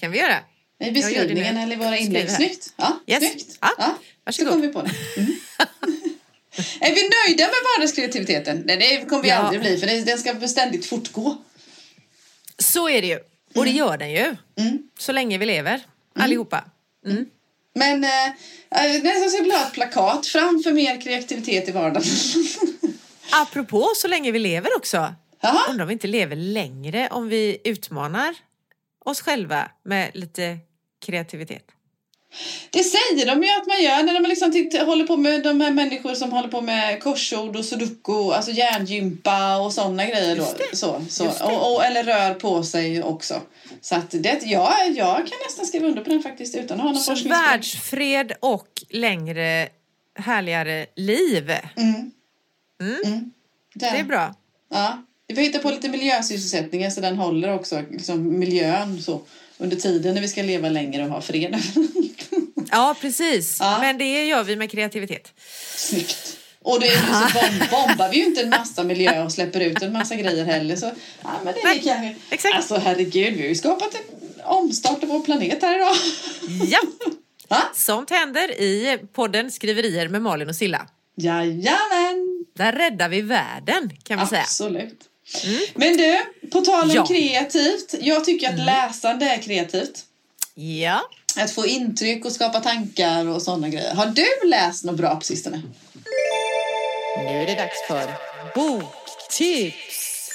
Kan 0.00 0.10
vi 0.10 0.18
göra? 0.18 0.38
I 0.84 0.90
beskrivningen 0.90 1.56
eller 1.56 1.72
i 1.72 1.78
våra 1.78 1.96
inlägg. 1.98 2.30
Snyggt. 2.30 2.72
Ja, 2.76 3.00
Yes. 3.06 3.18
snyggt. 3.18 3.58
Ja, 3.60 3.70
Ja, 3.78 3.84
så 3.86 3.94
varsågod. 4.24 4.52
kom 4.52 4.60
vi 4.60 4.68
på 4.68 4.82
det. 4.82 4.90
Mm. 5.16 5.32
är 6.80 6.94
vi 6.94 7.02
nöjda 7.28 7.44
med 7.44 7.54
vardagskreativiteten? 7.76 8.62
Nej, 8.66 8.76
det 8.76 9.04
kommer 9.08 9.22
vi 9.22 9.28
Ja. 9.28 9.34
aldrig 9.36 9.60
bli 9.60 9.78
för 9.78 9.86
den 10.06 10.18
ska 10.18 10.48
ständigt 10.48 10.86
fortgå. 10.86 11.36
Så 12.58 12.88
är 12.88 13.00
det 13.02 13.08
ju. 13.08 13.18
Och 13.54 13.64
det 13.64 13.70
gör 13.70 13.96
den 13.98 14.10
ju. 14.10 14.36
Mm. 14.58 14.78
Så 14.98 15.12
länge 15.12 15.38
vi 15.38 15.46
lever. 15.46 15.80
Allihopa. 16.14 16.64
Men 17.74 18.04
eh, 18.04 18.26
eh, 18.26 19.02
nästan 19.02 19.02
skulle 19.02 19.36
jag 19.36 19.42
vilja 19.42 19.58
ha 19.58 19.66
ett 19.66 19.72
plakat 19.72 20.26
fram 20.26 20.62
för 20.62 20.72
mer 20.72 21.00
kreativitet 21.00 21.68
i 21.68 21.72
vardagen. 21.72 22.02
Apropå 23.30 23.88
så 23.96 24.08
länge 24.08 24.30
vi 24.32 24.38
lever 24.38 24.76
också. 24.76 25.14
Jaha. 25.40 25.70
Undrar 25.70 25.84
om 25.84 25.88
vi 25.88 25.92
inte 25.92 26.06
lever 26.06 26.36
längre 26.36 27.08
om 27.10 27.28
vi 27.28 27.58
utmanar 27.64 28.34
oss 29.04 29.20
själva 29.20 29.70
med 29.82 30.10
lite 30.14 30.58
kreativitet. 31.06 31.64
Det 32.70 32.82
säger 32.82 33.26
de 33.26 33.42
ju 33.42 33.50
att 33.50 33.66
man 33.66 33.82
gör 33.82 34.02
när 34.02 34.14
de 34.22 34.28
liksom 34.28 34.52
titt- 34.52 34.82
håller 34.82 35.06
på 35.06 35.16
med 35.16 35.42
de 35.42 35.60
här 35.60 35.70
människor 35.70 36.14
som 36.14 36.32
håller 36.32 36.48
på 36.48 36.60
med 36.60 37.02
korsord 37.02 37.56
och 37.56 37.64
sudoku, 37.64 38.32
alltså 38.32 38.50
hjärngympa 38.50 39.56
och 39.58 39.72
sådana 39.72 40.04
grejer. 40.06 40.36
Då. 40.36 40.44
Så, 40.72 41.00
så. 41.08 41.26
Och, 41.46 41.74
och, 41.74 41.84
eller 41.84 42.04
rör 42.04 42.34
på 42.34 42.62
sig 42.62 43.02
också. 43.02 43.40
Så 43.80 43.94
att 43.94 44.10
det, 44.10 44.42
ja, 44.44 44.74
jag 44.94 45.16
kan 45.16 45.38
nästan 45.46 45.66
skriva 45.66 45.86
under 45.86 46.04
på 46.04 46.10
den 46.10 46.22
faktiskt 46.22 46.54
utan 46.56 46.76
att 46.78 46.82
ha 46.84 46.92
någon 46.92 47.00
Så 47.00 47.10
forskning. 47.12 47.32
världsfred 47.32 48.32
och 48.40 48.68
längre 48.90 49.68
härligare 50.18 50.86
liv. 50.96 51.50
Mm. 51.76 52.10
Mm. 52.80 53.32
Det 53.74 53.86
är 53.86 54.04
bra. 54.04 54.34
Ja. 54.70 55.02
Vi 55.28 55.34
får 55.34 55.42
hitta 55.42 55.58
på 55.58 55.70
lite 55.70 55.88
miljösysselsättningar 55.88 56.90
så 56.90 57.00
den 57.00 57.16
håller 57.16 57.54
också 57.54 57.82
liksom 57.90 58.38
miljön 58.38 59.02
så 59.02 59.22
under 59.58 59.76
tiden 59.76 60.14
när 60.14 60.20
vi 60.20 60.28
ska 60.28 60.42
leva 60.42 60.68
längre 60.68 61.04
och 61.04 61.10
ha 61.10 61.20
fred. 61.20 61.62
Ja, 62.70 62.96
precis. 63.00 63.56
Ja. 63.60 63.78
Men 63.80 63.98
det 63.98 64.24
gör 64.24 64.44
vi 64.44 64.56
med 64.56 64.70
kreativitet. 64.70 65.32
Snyggt. 65.76 66.36
Och 66.62 66.80
det 66.80 66.86
är, 66.86 66.96
så 66.96 67.38
bomb, 67.38 67.70
bombar 67.70 68.08
vi 68.10 68.16
ju 68.16 68.24
inte 68.24 68.42
en 68.42 68.50
massa 68.50 68.84
miljö 68.84 69.24
och 69.24 69.32
släpper 69.32 69.60
ut 69.60 69.82
en 69.82 69.92
massa 69.92 70.14
grejer 70.14 70.44
heller. 70.44 70.76
Så, 70.76 70.90
ja, 71.22 71.30
men 71.44 71.54
det 71.54 71.60
är 71.60 71.64
Nej, 71.64 71.76
lika, 71.76 72.14
exakt. 72.30 72.54
Alltså 72.54 72.76
herregud, 72.76 73.34
vi 73.34 73.40
har 73.40 73.48
ju 73.48 73.54
skapat 73.54 73.94
en 73.94 74.40
omstart 74.44 75.02
av 75.02 75.08
vår 75.08 75.20
planet 75.20 75.62
här 75.62 75.76
idag. 75.76 75.96
Ja, 76.70 76.78
Va? 77.48 77.62
sånt 77.74 78.10
händer 78.10 78.60
i 78.60 78.98
podden 79.12 79.50
Skriverier 79.50 80.08
med 80.08 80.22
Malin 80.22 80.48
och 80.48 80.56
Silla. 80.56 80.88
Jajamän! 81.16 82.44
Där 82.56 82.72
räddar 82.72 83.08
vi 83.08 83.20
världen 83.20 83.90
kan 84.02 84.20
vi 84.20 84.26
säga. 84.26 84.40
Absolut. 84.40 85.07
Men 85.74 85.96
du, 85.96 86.18
på 86.50 86.60
tal 86.60 86.84
om 86.90 86.96
Ja. 86.96 87.06
kreativt. 87.06 87.94
Jag 88.00 88.24
tycker 88.24 88.48
att 88.48 88.58
läsande 88.66 89.26
är 89.26 89.38
kreativt. 89.42 90.04
Ja. 90.54 91.00
Att 91.36 91.50
få 91.50 91.66
intryck 91.66 92.24
och 92.24 92.32
skapa 92.32 92.60
tankar 92.60 93.28
och 93.28 93.42
sådana 93.42 93.68
grejer. 93.68 93.94
Har 93.94 94.06
du 94.06 94.48
läst 94.48 94.84
något 94.84 94.96
bra 94.96 95.14
på 95.16 95.20
sistone? 95.24 95.62
Nu 97.16 97.24
är 97.42 97.46
det 97.46 97.54
dags 97.54 97.86
för 97.88 98.10
boktips. 98.54 100.30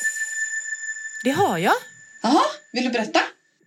Det 1.23 1.31
har 1.31 1.57
jag. 1.57 1.73
Jaha, 2.23 2.41
vill 2.73 2.83
du 2.83 2.89
berätta? 2.89 3.19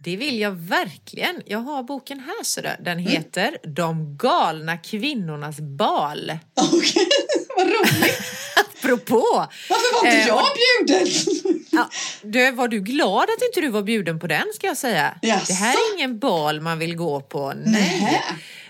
Det 0.04 0.16
vill 0.16 0.38
jag 0.40 0.50
verkligen. 0.50 1.42
Jag 1.46 1.58
har 1.58 1.82
boken 1.82 2.20
här 2.20 2.44
så 2.44 2.60
där. 2.60 2.76
Den 2.80 2.98
heter 2.98 3.58
De 3.62 4.16
galna 4.16 4.76
kvinnornas 4.78 5.56
bal. 5.60 6.38
Okej, 6.54 7.08
vad 7.56 7.66
roligt. 7.66 8.20
Apropå! 8.94 9.46
Varför 9.68 10.02
var 10.02 10.10
inte 10.10 10.18
Eh, 10.20 10.26
jag 10.26 10.44
bjuden? 10.86 11.64
Ja, 11.70 11.90
du, 12.22 12.50
var 12.50 12.68
du 12.68 12.80
glad 12.80 13.22
att 13.22 13.42
inte 13.42 13.60
du 13.60 13.68
var 13.68 13.82
bjuden 13.82 14.18
på 14.18 14.26
den 14.26 14.44
ska 14.54 14.66
jag 14.66 14.76
säga? 14.76 15.18
Jaså? 15.22 15.44
Det 15.48 15.54
här 15.54 15.72
är 15.72 15.94
ingen 15.94 16.18
bal 16.18 16.60
man 16.60 16.78
vill 16.78 16.96
gå 16.96 17.20
på. 17.20 17.52
Nej. 17.56 18.00
Nähä. 18.00 18.22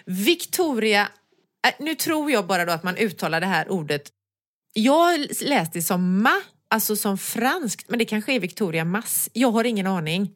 Victoria, 0.04 1.08
äh, 1.66 1.72
nu 1.78 1.94
tror 1.94 2.30
jag 2.30 2.46
bara 2.46 2.64
då 2.64 2.72
att 2.72 2.82
man 2.82 2.96
uttalar 2.96 3.40
det 3.40 3.46
här 3.46 3.70
ordet. 3.70 4.02
Jag 4.72 4.92
har 4.92 5.44
läst 5.44 5.72
det 5.72 5.82
som 5.82 6.22
ma, 6.22 6.40
alltså 6.70 6.96
som 6.96 7.18
franskt, 7.18 7.88
men 7.88 7.98
det 7.98 8.04
kanske 8.04 8.32
är 8.32 8.40
Victoria 8.40 8.84
Mass. 8.84 9.30
Jag 9.32 9.50
har 9.50 9.64
ingen 9.64 9.86
aning 9.86 10.30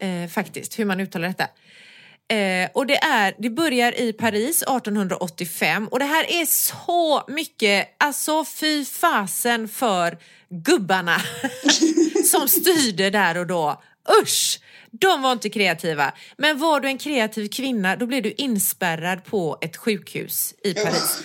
eh, 0.00 0.30
faktiskt 0.30 0.78
hur 0.78 0.84
man 0.84 1.00
uttalar 1.00 1.28
detta. 1.28 1.48
Eh, 2.28 2.70
och 2.74 2.86
det, 2.86 2.96
är, 2.96 3.34
det 3.38 3.50
börjar 3.50 4.00
i 4.00 4.12
Paris 4.12 4.62
1885 4.62 5.88
och 5.88 5.98
det 5.98 6.04
här 6.04 6.30
är 6.30 6.46
så 6.46 7.24
mycket, 7.28 7.96
alltså 7.98 8.44
fy 8.44 8.84
fasen 8.84 9.68
för 9.68 10.18
gubbarna 10.48 11.16
som 12.30 12.48
styrde 12.48 13.10
där 13.10 13.38
och 13.38 13.46
då. 13.46 13.82
Usch! 14.22 14.60
De 14.90 15.22
var 15.22 15.32
inte 15.32 15.50
kreativa. 15.50 16.12
Men 16.38 16.58
var 16.58 16.80
du 16.80 16.88
en 16.88 16.98
kreativ 16.98 17.48
kvinna 17.48 17.96
då 17.96 18.06
blev 18.06 18.22
du 18.22 18.32
inspärrad 18.32 19.24
på 19.24 19.58
ett 19.60 19.76
sjukhus 19.76 20.54
i 20.64 20.74
Paris. 20.74 21.22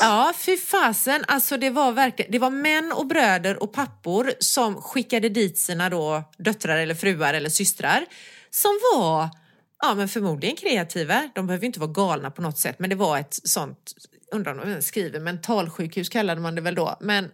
Ja, 0.00 0.32
fy 0.38 0.56
fasen. 0.56 1.24
Alltså 1.28 1.56
det 1.56 1.70
var 1.70 1.92
verkligen, 1.92 2.32
det 2.32 2.38
var 2.38 2.50
män 2.50 2.92
och 2.92 3.06
bröder 3.06 3.62
och 3.62 3.72
pappor 3.72 4.32
som 4.38 4.82
skickade 4.82 5.28
dit 5.28 5.58
sina 5.58 5.90
då 5.90 6.22
döttrar 6.38 6.78
eller 6.78 6.94
fruar 6.94 7.34
eller 7.34 7.50
systrar 7.50 8.06
som 8.50 8.80
var 8.94 9.28
Ja 9.82 9.94
men 9.94 10.08
förmodligen 10.08 10.56
kreativa. 10.56 11.30
De 11.34 11.46
behöver 11.46 11.66
inte 11.66 11.80
vara 11.80 11.90
galna 11.90 12.30
på 12.30 12.42
något 12.42 12.58
sätt 12.58 12.78
men 12.78 12.90
det 12.90 12.96
var 12.96 13.18
ett 13.18 13.34
sånt, 13.44 13.94
undrar 14.32 14.58
om 14.58 14.74
de 14.74 14.82
skriver 14.82 15.20
mentalsjukhus 15.20 16.08
kallade 16.08 16.40
man 16.40 16.54
det 16.54 16.60
väl 16.60 16.74
då. 16.74 16.96
Men 17.00 17.24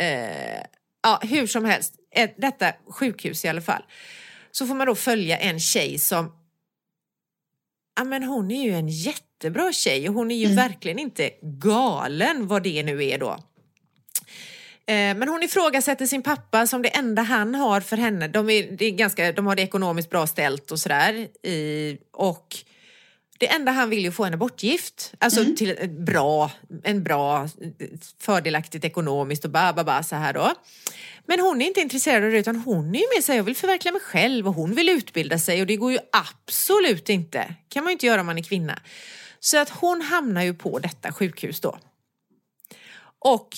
eh, 0.00 0.62
ja 1.02 1.20
hur 1.22 1.46
som 1.46 1.64
helst, 1.64 1.94
ett, 2.10 2.34
detta 2.36 2.72
sjukhus 2.88 3.44
i 3.44 3.48
alla 3.48 3.60
fall. 3.60 3.82
Så 4.50 4.66
får 4.66 4.74
man 4.74 4.86
då 4.86 4.94
följa 4.94 5.38
en 5.38 5.60
tjej 5.60 5.98
som 5.98 6.32
Ja 7.96 8.04
men 8.04 8.22
hon 8.22 8.50
är 8.50 8.64
ju 8.64 8.72
en 8.72 8.88
jättebra 8.88 9.72
tjej 9.72 10.08
och 10.08 10.14
hon 10.14 10.30
är 10.30 10.36
ju 10.36 10.54
verkligen 10.54 10.98
inte 10.98 11.30
galen 11.42 12.46
vad 12.46 12.62
det 12.62 12.82
nu 12.82 13.04
är 13.04 13.18
då. 13.18 13.38
Eh, 14.90 15.14
Men 15.16 15.28
hon 15.28 15.42
ifrågasätter 15.42 16.06
sin 16.06 16.22
pappa 16.22 16.66
som 16.66 16.82
det 16.82 16.88
enda 16.88 17.22
han 17.22 17.54
har 17.54 17.80
för 17.80 17.96
henne. 17.96 18.28
De, 18.28 18.50
är, 18.50 18.82
är 18.82 18.90
ganska, 18.90 19.32
de 19.32 19.46
har 19.46 19.56
det 19.56 19.62
ekonomiskt 19.62 20.10
bra 20.10 20.26
ställt 20.26 20.70
och 20.70 20.78
sådär. 20.80 21.12
I- 21.46 21.98
Och 22.12 22.56
det 23.38 23.46
enda 23.50 23.72
han 23.72 23.90
vill 23.90 24.08
att 24.08 24.14
få 24.14 24.24
henne 24.24 24.36
bortgift. 24.36 25.12
Alltså 25.18 25.44
till 25.56 25.70
ett 25.70 25.90
bra, 25.90 26.50
en 26.84 27.02
bra, 27.02 27.48
fördelaktigt 28.20 28.84
ekonomiskt 28.84 29.44
och 29.44 29.50
ba, 29.50 29.72
ba, 29.72 29.84
ba, 29.84 30.02
så 30.02 30.16
här 30.16 30.32
då. 30.32 30.54
Men 31.26 31.40
hon 31.40 31.62
är 31.62 31.66
inte 31.66 31.80
intresserad 31.80 32.24
av 32.24 32.30
det 32.30 32.38
utan 32.38 32.56
hon 32.56 32.94
är 32.94 32.98
ju 32.98 33.06
med 33.16 33.24
sig 33.24 33.36
jag 33.36 33.44
vill 33.44 33.56
förverkliga 33.56 33.92
mig 33.92 34.02
själv 34.02 34.48
och 34.48 34.54
hon 34.54 34.74
vill 34.74 34.88
utbilda 34.88 35.38
sig 35.38 35.60
och 35.60 35.66
det 35.66 35.76
går 35.76 35.92
ju 35.92 35.98
absolut 36.12 37.08
inte. 37.08 37.54
kan 37.68 37.84
man 37.84 37.90
ju 37.90 37.92
inte 37.92 38.06
göra 38.06 38.20
om 38.20 38.26
man 38.26 38.38
är 38.38 38.42
kvinna. 38.42 38.78
Så 39.40 39.58
att 39.58 39.70
hon 39.70 40.02
hamnar 40.02 40.42
ju 40.42 40.54
på 40.54 40.78
detta 40.78 41.12
sjukhus 41.12 41.60
då. 41.60 41.78
Och 43.18 43.48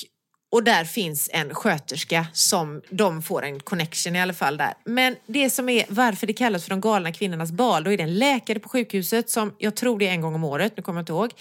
och 0.52 0.64
där 0.64 0.84
finns 0.84 1.30
en 1.32 1.54
sköterska 1.54 2.26
som 2.32 2.82
de 2.90 3.22
får 3.22 3.44
en 3.44 3.60
connection 3.60 4.16
i 4.16 4.20
alla 4.20 4.34
fall 4.34 4.56
där. 4.56 4.74
Men 4.84 5.16
det 5.26 5.50
som 5.50 5.68
är 5.68 5.84
varför 5.88 6.26
det 6.26 6.32
kallas 6.32 6.64
för 6.64 6.70
de 6.70 6.80
galna 6.80 7.12
kvinnornas 7.12 7.52
bal, 7.52 7.84
då 7.84 7.92
är 7.92 7.96
det 7.96 8.02
en 8.02 8.18
läkare 8.18 8.58
på 8.58 8.68
sjukhuset 8.68 9.30
som, 9.30 9.54
jag 9.58 9.76
tror 9.76 9.98
det 9.98 10.08
är 10.08 10.12
en 10.12 10.20
gång 10.20 10.34
om 10.34 10.44
året, 10.44 10.72
nu 10.76 10.82
kommer 10.82 10.98
jag 10.98 11.02
inte 11.02 11.12
ihåg. 11.12 11.32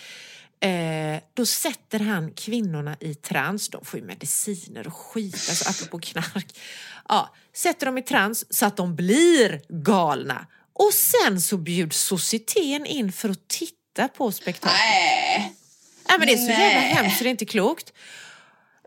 Eh, 0.59 1.21
då 1.33 1.45
sätter 1.45 1.99
han 1.99 2.31
kvinnorna 2.31 2.97
i 2.99 3.15
trans, 3.15 3.69
de 3.69 3.85
får 3.85 3.99
ju 3.99 4.05
mediciner 4.05 4.87
och 4.87 4.95
skit, 4.95 5.45
alltså 5.49 5.69
apropå 5.69 5.99
knark. 5.99 6.59
Ja, 7.09 7.33
sätter 7.55 7.85
dem 7.85 7.97
i 7.97 8.01
trans 8.01 8.57
så 8.57 8.65
att 8.65 8.77
de 8.77 8.95
blir 8.95 9.61
galna. 9.83 10.45
Och 10.73 10.93
sen 10.93 11.41
så 11.41 11.57
bjuds 11.57 12.01
societeten 12.01 12.85
in 12.85 13.11
för 13.11 13.29
att 13.29 13.47
titta 13.47 14.07
på 14.07 14.31
spektaklet. 14.31 14.79
Nej. 14.79 15.55
Ja, 16.07 16.15
men 16.17 16.27
det 16.27 16.33
är 16.33 16.37
så 16.37 16.51
jävla 16.51 16.79
Nej. 16.79 16.93
hemskt 16.93 17.17
så 17.17 17.23
det 17.23 17.29
är 17.29 17.31
inte 17.31 17.45
klokt. 17.45 17.93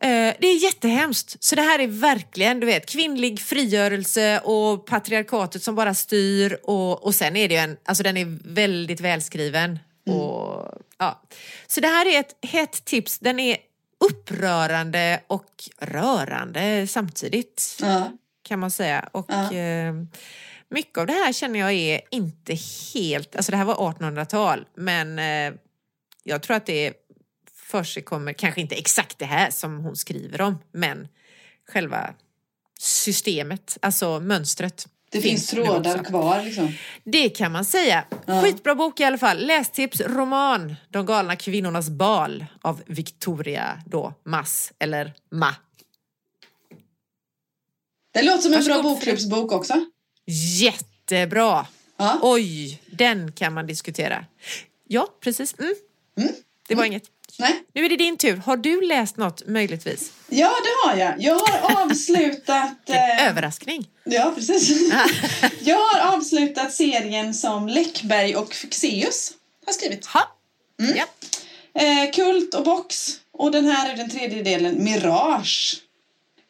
Eh, 0.04 0.34
Det 0.40 0.46
är 0.46 0.62
jättehemskt. 0.64 1.36
Så 1.44 1.54
det 1.56 1.62
här 1.62 1.78
är 1.78 1.86
verkligen 1.86 2.60
du 2.60 2.66
vet, 2.66 2.86
kvinnlig 2.86 3.40
frigörelse 3.40 4.40
och 4.40 4.86
patriarkatet 4.86 5.62
som 5.62 5.74
bara 5.74 5.94
styr. 5.94 6.58
Och, 6.62 7.04
och 7.04 7.14
sen 7.14 7.36
är 7.36 7.48
det 7.48 7.54
ju 7.54 7.60
en, 7.60 7.76
alltså 7.84 8.02
den 8.02 8.16
är 8.16 8.38
väldigt 8.54 9.00
välskriven. 9.00 9.78
Mm. 10.06 10.18
Och, 10.20 10.68
ja. 10.98 11.22
Så 11.66 11.80
det 11.80 11.88
här 11.88 12.06
är 12.16 12.20
ett 12.20 12.36
hett 12.50 12.84
tips. 12.84 13.18
Den 13.18 13.38
är 13.40 13.56
upprörande 14.10 15.20
och 15.26 15.50
rörande 15.78 16.86
samtidigt 16.86 17.76
Ja. 17.80 18.12
kan 18.42 18.58
man 18.58 18.70
säga. 18.70 19.08
Och 19.12 19.26
Ja. 19.28 19.52
eh, 19.54 19.92
mycket 20.70 20.98
av 20.98 21.06
det 21.06 21.12
här 21.12 21.32
känner 21.32 21.58
jag 21.60 21.72
är 21.72 22.00
inte 22.10 22.56
helt, 22.94 23.36
alltså 23.36 23.50
det 23.52 23.56
här 23.58 23.64
var 23.64 23.74
1800-tal 23.92 24.64
men 24.76 25.18
eh, 25.18 25.54
jag 26.24 26.42
tror 26.42 26.56
att 26.56 26.66
det 26.66 26.92
för 27.82 27.90
sig 27.90 28.02
kommer, 28.02 28.32
kanske 28.32 28.60
inte 28.60 28.74
exakt 28.74 29.18
det 29.18 29.24
här 29.24 29.50
som 29.50 29.78
hon 29.78 29.96
skriver 29.96 30.40
om, 30.40 30.58
men 30.72 31.08
själva 31.68 32.14
systemet, 32.78 33.78
alltså 33.82 34.20
mönstret. 34.20 34.86
Det 35.10 35.20
finns 35.20 35.46
trådar 35.46 36.04
kvar 36.04 36.42
liksom. 36.44 36.72
Det 37.04 37.28
kan 37.28 37.52
man 37.52 37.64
säga. 37.64 38.04
Ja. 38.26 38.42
Skitbra 38.42 38.74
bok 38.74 39.00
i 39.00 39.04
alla 39.04 39.18
fall. 39.18 39.46
Lästips, 39.46 40.00
roman 40.00 40.76
De 40.88 41.06
galna 41.06 41.36
kvinnornas 41.36 41.88
bal 41.88 42.46
av 42.62 42.82
Victoria 42.86 43.82
då 43.86 44.14
Mass, 44.24 44.72
eller 44.78 45.12
Ma. 45.30 45.54
Det 48.12 48.22
låter 48.22 48.38
som 48.38 48.52
en 48.52 48.64
bra 48.64 48.74
Varsågod. 48.74 48.92
bokklubbsbok 48.96 49.52
också. 49.52 49.74
Jättebra! 50.60 51.66
Ja. 51.96 52.18
Oj, 52.22 52.82
den 52.86 53.32
kan 53.32 53.54
man 53.54 53.66
diskutera. 53.66 54.24
Ja, 54.88 55.08
precis. 55.20 55.54
Mm. 55.58 55.74
Det 56.68 56.74
var 56.74 56.84
inget. 56.84 57.04
Nej. 57.38 57.64
Nu 57.72 57.84
är 57.84 57.88
det 57.88 57.96
din 57.96 58.16
tur. 58.16 58.36
Har 58.36 58.56
du 58.56 58.80
läst 58.80 59.16
något 59.16 59.46
möjligtvis? 59.46 60.12
Ja, 60.28 60.52
det 60.62 60.88
har 60.88 60.96
jag. 60.96 61.22
Jag 61.22 61.38
har 61.38 61.82
avslutat... 61.82 62.76
eh, 62.88 63.28
Överraskning. 63.28 63.88
Ja, 64.04 64.32
precis. 64.36 64.92
jag 65.60 65.78
har 65.78 66.16
avslutat 66.16 66.72
serien 66.72 67.34
som 67.34 67.68
Läckberg 67.68 68.36
och 68.36 68.54
Fixeus 68.54 69.32
har 69.66 69.72
skrivit. 69.72 70.06
Ha. 70.06 70.36
Mm. 70.80 70.96
Ja. 70.96 71.04
Eh, 71.82 72.10
Kult 72.10 72.54
och 72.54 72.64
Box. 72.64 73.20
Och 73.32 73.50
den 73.50 73.64
här 73.64 73.92
är 73.92 73.96
den 73.96 74.10
tredje 74.10 74.42
delen, 74.42 74.84
Mirage. 74.84 75.76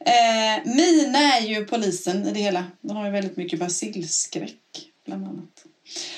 Eh, 0.06 0.72
Mina 0.74 1.36
är 1.36 1.40
ju 1.40 1.64
polisen 1.64 2.28
i 2.28 2.32
det 2.32 2.40
hela. 2.40 2.64
De 2.80 2.96
har 2.96 3.04
ju 3.04 3.10
väldigt 3.10 3.36
mycket 3.36 3.58
basilskräck, 3.58 4.60
bland 5.06 5.24
annat. 5.26 5.64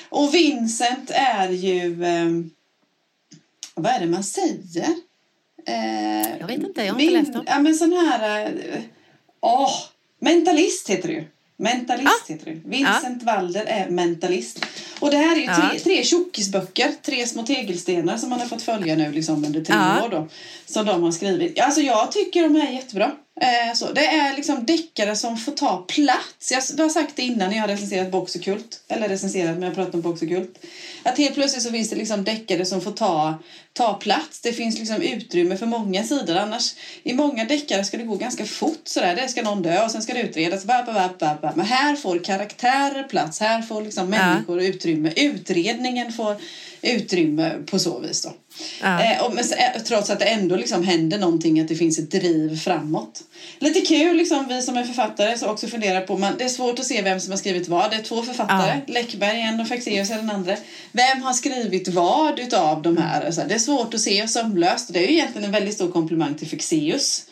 Och 0.09 0.35
Vincent 0.35 1.11
är 1.11 1.49
ju... 1.49 2.05
Eh, 2.05 2.27
vad 3.77 3.93
är 3.93 4.01
det 4.01 4.07
man 4.07 4.25
säger? 4.25 4.95
Eh, 5.69 6.39
Jag 6.41 6.47
vet 6.47 6.59
inte, 6.63 6.83
jag 6.85 6.95
har 6.95 7.01
inte 7.01 7.15
läst 7.19 7.33
dem. 7.33 7.45
Ja, 7.47 7.59
men 7.61 7.75
sån 7.75 7.93
här... 7.93 8.45
eh, 8.47 8.81
Åh! 9.41 9.71
mentalist 10.21 10.91
heter 10.91 11.09
det 11.09 11.15
ju. 11.15 11.25
Mentalist 11.59 12.25
Ah. 12.29 12.33
heter 12.33 12.45
det. 12.51 12.61
Vincent 12.65 13.23
Walder 13.23 13.65
är 13.67 13.89
mentalist. 13.91 14.67
Och 15.01 15.11
det 15.11 15.17
här 15.17 15.37
är 15.37 15.41
ju 15.41 15.47
tre, 15.47 15.55
Ja. 15.75 15.79
tre 15.85 16.05
tjockisböcker, 16.05 16.93
tre 17.03 17.27
små 17.27 17.43
tegelstenar 17.43 18.17
som 18.17 18.31
man 18.31 18.41
har 18.41 18.47
fått 18.47 18.63
följa 18.63 18.97
nu 18.97 19.13
liksom 19.13 19.45
under 19.45 19.65
tre 19.65 19.77
år 20.05 20.09
då. 20.11 20.29
Som 20.67 20.87
de 20.87 21.03
har 21.03 21.11
skrivit. 21.13 21.61
Alltså 21.61 21.81
jag 21.81 22.13
tycker 22.13 22.43
de 22.43 22.55
här 22.57 22.69
är 22.69 22.73
jättebra. 22.73 23.13
Eh, 23.41 23.75
så, 23.75 23.93
det 23.93 24.07
är 24.07 24.37
liksom 24.37 24.67
deckare 24.67 25.17
som 25.17 25.37
får 25.37 25.53
ta 25.53 25.77
plats. 25.89 26.53
Jag 26.77 26.85
har 26.85 26.89
sagt 26.89 27.17
det 27.17 27.23
innan 27.23 27.49
när 27.49 27.57
jag 27.57 27.63
har 27.63 27.69
recenserat 27.69 28.11
Box 28.11 28.35
och 28.35 28.43
Kult. 28.43 28.81
Eller 28.89 29.09
recenserat, 29.09 29.55
men 29.55 29.63
jag 29.63 29.75
pratat 29.75 29.95
om 29.95 30.01
Box 30.01 30.23
och 30.23 30.29
Kult. 30.29 30.59
Att 31.03 31.19
helt 31.19 31.35
plötsligt 31.35 31.63
så 31.63 31.71
finns 31.71 31.91
det 31.91 31.97
liksom 31.97 32.25
deckare 32.25 32.65
som 32.65 32.81
får 32.81 32.93
ta, 32.93 33.39
ta 33.73 33.95
plats. 33.95 34.41
Det 34.41 34.53
finns 34.53 34.79
liksom 34.79 35.03
utrymme 35.03 35.57
för 35.57 35.67
många 35.67 36.05
sidor. 36.05 36.37
Annars, 36.37 36.75
i 37.03 37.15
många 37.15 37.45
deckare 37.45 37.85
ska 37.85 37.97
det 37.97 38.05
gå 38.05 38.15
ganska 38.15 38.45
fort 38.45 38.83
sådär. 38.85 39.17
Det 39.17 39.29
ska 39.29 39.43
någon 39.43 39.63
dö 39.63 39.85
och 39.85 39.91
sen 39.91 40.03
ska 40.03 40.15
det 40.15 40.21
utredas. 40.21 40.65
Bap, 40.65 40.87
bap, 40.87 41.19
bap, 41.19 41.41
bap. 41.41 41.57
Men 41.57 41.67
här 41.67 41.97
får 41.97 42.25
karaktärer 42.25 43.03
plats. 43.03 43.41
Här 43.41 43.63
får 43.63 43.83
liksom 43.83 44.11
människor 44.11 44.63
utrymme. 44.63 45.13
Utredningen 45.17 46.13
får 46.13 46.37
utrymme 46.87 47.53
på 47.67 47.79
så 47.79 47.99
vis 47.99 48.23
då. 48.23 48.33
Ja. 48.83 49.03
Eh, 49.03 49.25
och, 49.25 49.35
men, 49.35 49.45
eh, 49.45 49.83
trots 49.83 50.11
att 50.11 50.19
det 50.19 50.25
ändå 50.25 50.57
liksom 50.57 50.85
händer 50.85 51.19
någonting, 51.19 51.61
att 51.61 51.69
det 51.69 51.75
finns 51.75 51.99
ett 51.99 52.11
driv 52.11 52.57
framåt. 52.57 53.23
Lite 53.59 53.81
kul, 53.81 54.17
liksom, 54.17 54.49
vi 54.49 54.63
som 54.63 54.77
är 54.77 54.85
författare 54.85 55.39
så 55.39 55.47
också 55.47 55.67
funderar 55.67 56.01
på, 56.01 56.19
man, 56.19 56.35
det 56.39 56.45
är 56.45 56.49
svårt 56.49 56.79
att 56.79 56.87
se 56.87 57.03
vem 57.03 57.21
som 57.21 57.31
har 57.31 57.39
skrivit 57.39 57.69
vad. 57.69 57.91
Det 57.91 57.97
är 57.97 58.03
två 58.03 58.23
författare, 58.23 58.81
Läckberg 58.87 59.41
en 59.41 59.61
och 59.61 59.69
Fexeus 59.69 60.11
är 60.11 60.17
den 60.17 60.31
andra. 60.31 60.57
Vem 60.93 61.23
har 61.23 61.33
skrivit 61.33 61.89
vad 61.89 62.39
utav 62.39 62.83
de 62.83 62.97
här? 62.97 63.31
Så 63.31 63.41
här, 63.41 63.49
det 63.49 63.55
är 63.55 63.59
svårt 63.59 63.95
att 63.95 64.01
se 64.01 64.23
och 64.23 64.31
sömlöst. 64.31 64.93
Det 64.93 64.99
är 64.99 65.09
ju 65.09 65.13
egentligen 65.13 65.45
en 65.45 65.53
väldigt 65.53 65.75
stor 65.75 65.91
komplimang 65.91 66.35
till 66.35 66.49
Fexeus 66.49 67.27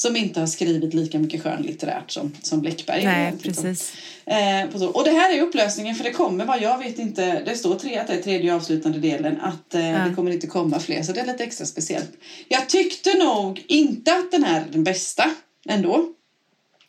som 0.00 0.16
inte 0.16 0.40
har 0.40 0.46
skrivit 0.46 0.94
lika 0.94 1.18
mycket 1.18 1.42
skönlitterärt 1.42 2.10
som, 2.10 2.32
som 2.42 2.62
Läckberg. 2.62 3.04
Nej, 3.04 3.32
Liksom. 3.42 3.64
precis. 3.64 3.92
Eh, 4.26 4.70
på 4.72 4.78
så. 4.78 4.88
Och 4.88 5.04
det 5.04 5.10
här 5.10 5.36
är 5.36 5.42
upplösningen 5.42 5.94
för 5.94 6.04
det 6.04 6.10
kommer 6.10 6.44
vad 6.44 6.62
jag 6.62 6.78
vet 6.78 6.98
inte, 6.98 7.42
det 7.44 7.56
står 7.56 7.74
tre 7.74 7.98
att 7.98 8.06
det 8.06 8.12
är 8.12 8.22
tredje 8.22 8.54
avslutande 8.54 8.98
delen 8.98 9.40
att 9.40 9.74
eh, 9.74 9.90
Ja. 9.90 9.98
det 9.98 10.14
kommer 10.14 10.30
inte 10.30 10.46
komma 10.46 10.80
fler 10.80 11.02
så 11.02 11.12
det 11.12 11.20
är 11.20 11.26
lite 11.26 11.44
extra 11.44 11.66
speciellt. 11.66 12.10
Jag 12.48 12.68
tyckte 12.68 13.18
nog 13.18 13.64
inte 13.68 14.14
att 14.14 14.30
den 14.30 14.44
här 14.44 14.60
är 14.60 14.64
den 14.72 14.84
bästa 14.84 15.24
ändå. 15.68 16.04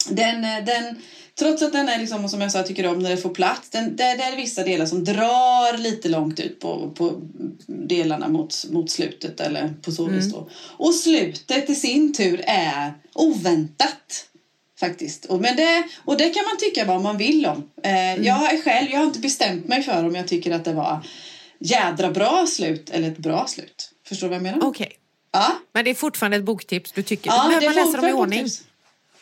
Den, 0.10 0.44
eh, 0.44 0.66
den, 0.66 1.02
trots 1.40 1.62
att 1.64 1.72
den 1.72 1.90
är 1.90 2.00
liksom, 2.00 2.30
som 2.30 2.42
jag 2.42 2.52
sa, 2.52 2.64
tycker 2.64 2.88
om 2.88 3.00
när 3.00 3.10
det 3.10 3.18
får 3.18 3.30
plats. 3.30 3.70
Den, 3.70 3.96
det, 3.96 4.04
det 4.04 4.24
är 4.24 4.36
vissa 4.36 4.64
delar 4.64 4.86
som 4.86 5.04
drar 5.04 5.78
lite 5.78 6.10
långt 6.10 6.40
ut 6.40 6.60
på, 6.60 6.92
på 6.96 7.22
delarna 7.68 8.28
mot, 8.28 8.56
mot 8.72 8.92
slutet 8.92 9.40
eller 9.40 9.74
på 9.82 9.92
så 9.92 10.06
vis 10.06 10.32
då. 10.34 10.50
Och 10.78 10.94
slutet 10.94 11.70
i 11.70 11.76
sin 11.76 12.14
tur 12.14 12.42
är 12.48 12.94
oväntat. 13.16 14.26
Faktiskt. 14.80 15.26
Och, 15.26 15.42
men 15.42 15.56
det, 15.56 15.84
och 16.06 16.18
det 16.18 16.30
kan 16.30 16.46
man 16.46 16.58
tycka 16.58 16.86
vad 16.86 17.02
man 17.02 17.18
vill 17.18 17.46
om. 17.46 17.70
Eh, 17.84 18.16
Jag 18.16 18.54
är 18.54 18.62
själv, 18.62 18.92
jag 18.92 19.00
har 19.00 19.06
inte 19.06 19.20
bestämt 19.20 19.68
mig 19.68 19.84
för 19.84 20.06
om 20.08 20.16
jag 20.16 20.28
tycker 20.28 20.52
att 20.52 20.66
det 20.66 20.74
var 20.74 21.00
jädra 21.60 22.12
bra 22.12 22.46
slut 22.48 22.90
eller 22.90 23.08
ett 23.12 23.18
bra 23.18 23.48
slut. 23.48 23.92
Förstår 24.08 24.28
du 24.28 24.30
vad 24.30 24.36
jag 24.36 24.44
menar? 24.44 24.68
Okej. 24.68 24.92
Ja. 25.32 25.48
Men 25.74 25.86
det 25.86 25.92
är 25.92 25.96
fortfarande 25.96 26.38
ett 26.38 26.44
boktips. 26.44 26.92
Du 26.92 27.04
tycker, 27.04 27.30
Ja, 27.32 27.38
behöver 27.48 27.60
det 27.62 27.66
man 27.76 27.86
läsa 27.86 27.98
dem 28.02 28.10
i 28.10 28.14
ordning? 28.14 28.40
boktips. 28.44 28.64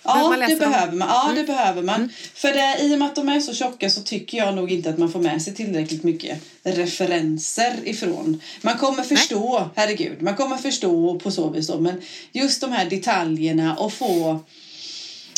Ja, 0.04 0.30
det 0.48 0.56
behöver 0.60 0.94
man. 0.98 1.08
Ja, 1.10 1.32
det 1.36 1.44
behöver 1.44 1.82
man. 1.84 2.10
För 2.34 2.54
det, 2.54 2.78
i 2.82 2.96
och 2.96 3.00
med 3.00 3.08
att 3.08 3.16
de 3.16 3.30
är 3.30 3.40
så 3.40 3.54
tjocka 3.54 3.90
så 3.90 4.02
tycker 4.02 4.38
jag 4.38 4.56
nog 4.56 4.72
inte 4.72 4.90
att 4.90 4.98
man 4.98 5.12
får 5.12 5.20
med 5.20 5.42
sig 5.42 5.56
tillräckligt 5.56 6.04
mycket 6.04 6.42
referenser 6.64 7.74
ifrån. 7.84 8.42
Man 8.62 8.78
kommer 8.78 9.04
förstå, 9.04 9.70
herregud, 9.76 10.22
man 10.22 10.36
kommer 10.36 10.58
förstå 10.58 11.20
på 11.20 11.32
så 11.32 11.50
vis 11.50 11.68
då, 11.68 11.80
men 11.80 12.02
just 12.32 12.62
de 12.62 12.72
här 12.72 12.86
detaljerna 12.86 13.76
och 13.76 13.94
få 13.94 14.40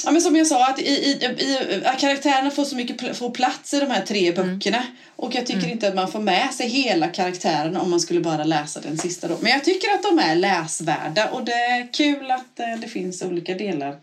Ja, 0.05 0.11
men 0.11 0.21
som 0.21 0.35
jag 0.35 0.47
sa, 0.47 0.69
att 0.69 0.79
i, 0.79 0.83
i, 0.83 1.11
i, 1.25 1.81
karaktärerna 1.99 2.51
får 2.51 2.65
så 2.65 2.75
mycket 2.75 2.97
pl- 3.01 3.13
får 3.13 3.29
plats 3.29 3.73
i 3.73 3.79
de 3.79 3.91
här 3.91 4.01
tre 4.01 4.31
böckerna. 4.31 4.85
Och 5.15 5.35
jag 5.35 5.45
tycker 5.45 5.67
inte 5.71 5.87
att 5.87 5.95
man 5.95 6.11
får 6.11 6.19
med 6.19 6.53
sig 6.53 6.67
hela 6.67 7.07
karaktären 7.07 7.77
om 7.77 7.89
man 7.89 7.99
skulle 7.99 8.19
bara 8.19 8.43
läsa 8.43 8.79
den 8.79 8.97
sista 8.97 9.27
då. 9.27 9.37
Men 9.41 9.51
jag 9.51 9.63
tycker 9.63 9.87
att 9.93 10.03
de 10.03 10.19
är 10.19 10.35
läsvärda 10.35 11.27
och 11.29 11.43
det 11.43 11.51
är 11.53 11.93
kul 11.93 12.31
att 12.31 12.59
eh, 12.59 12.73
det 12.81 12.87
finns 12.87 13.21
olika 13.21 13.55
delar. 13.55 13.95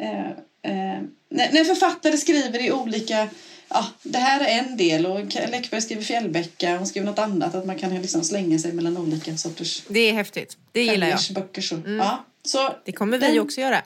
Eh, 0.00 0.30
eh, 0.62 1.02
när, 1.28 1.64
författare 1.64 2.16
skriver 2.16 2.64
i 2.64 2.72
olika... 2.72 3.28
Ja, 3.68 3.86
det 4.02 4.18
här 4.18 4.40
är 4.40 4.58
en 4.58 4.76
del 4.76 5.06
och 5.06 5.20
Läckberg 5.34 5.80
skriver 5.82 6.02
Fjällbäcka 6.02 6.80
och 6.80 6.88
skriver 6.88 7.06
något 7.06 7.18
annat. 7.18 7.54
Att 7.54 7.66
man 7.66 7.78
kan 7.78 7.94
liksom 8.02 8.24
slänga 8.24 8.58
sig 8.58 8.72
mellan 8.72 8.96
olika 8.96 9.36
sorters 9.36 9.82
Det 9.88 10.00
är 10.00 10.12
häftigt. 10.12 10.56
Det 10.72 10.82
gillar 10.82 11.06
jag. 11.08 11.20
böcker. 11.34 11.62
Så. 11.62 11.82
Ja, 11.86 12.24
så 12.44 12.74
Det 12.84 12.92
kommer 12.92 13.18
vi 13.18 13.26
den- 13.26 13.40
också 13.40 13.60
göra. 13.60 13.82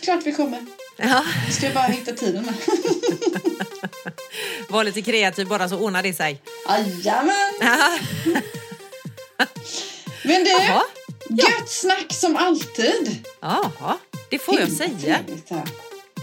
Klart 0.00 0.20
vi 0.26 0.32
kommer. 0.32 0.66
Ja. 0.96 1.24
Vi 1.46 1.52
ska 1.52 1.70
bara 1.70 1.86
hitta 1.86 2.12
tiden 2.12 2.44
med. 2.44 2.54
Var 4.68 4.84
lite 4.84 5.02
kreativ 5.02 5.46
bara 5.48 5.68
så 5.68 5.78
ordnar 5.78 6.02
det 6.02 6.14
sig. 6.14 6.42
Jajamän! 6.68 7.32
Men 10.24 10.44
du, 10.44 10.50
gött 11.42 11.68
snack 11.70 12.12
som 12.12 12.36
alltid. 12.36 13.26
Jaha, 13.40 13.98
det 14.30 14.38
får 14.38 14.60
jag 14.60 14.72
säga. 14.72 14.98
trevligt. 14.98 15.50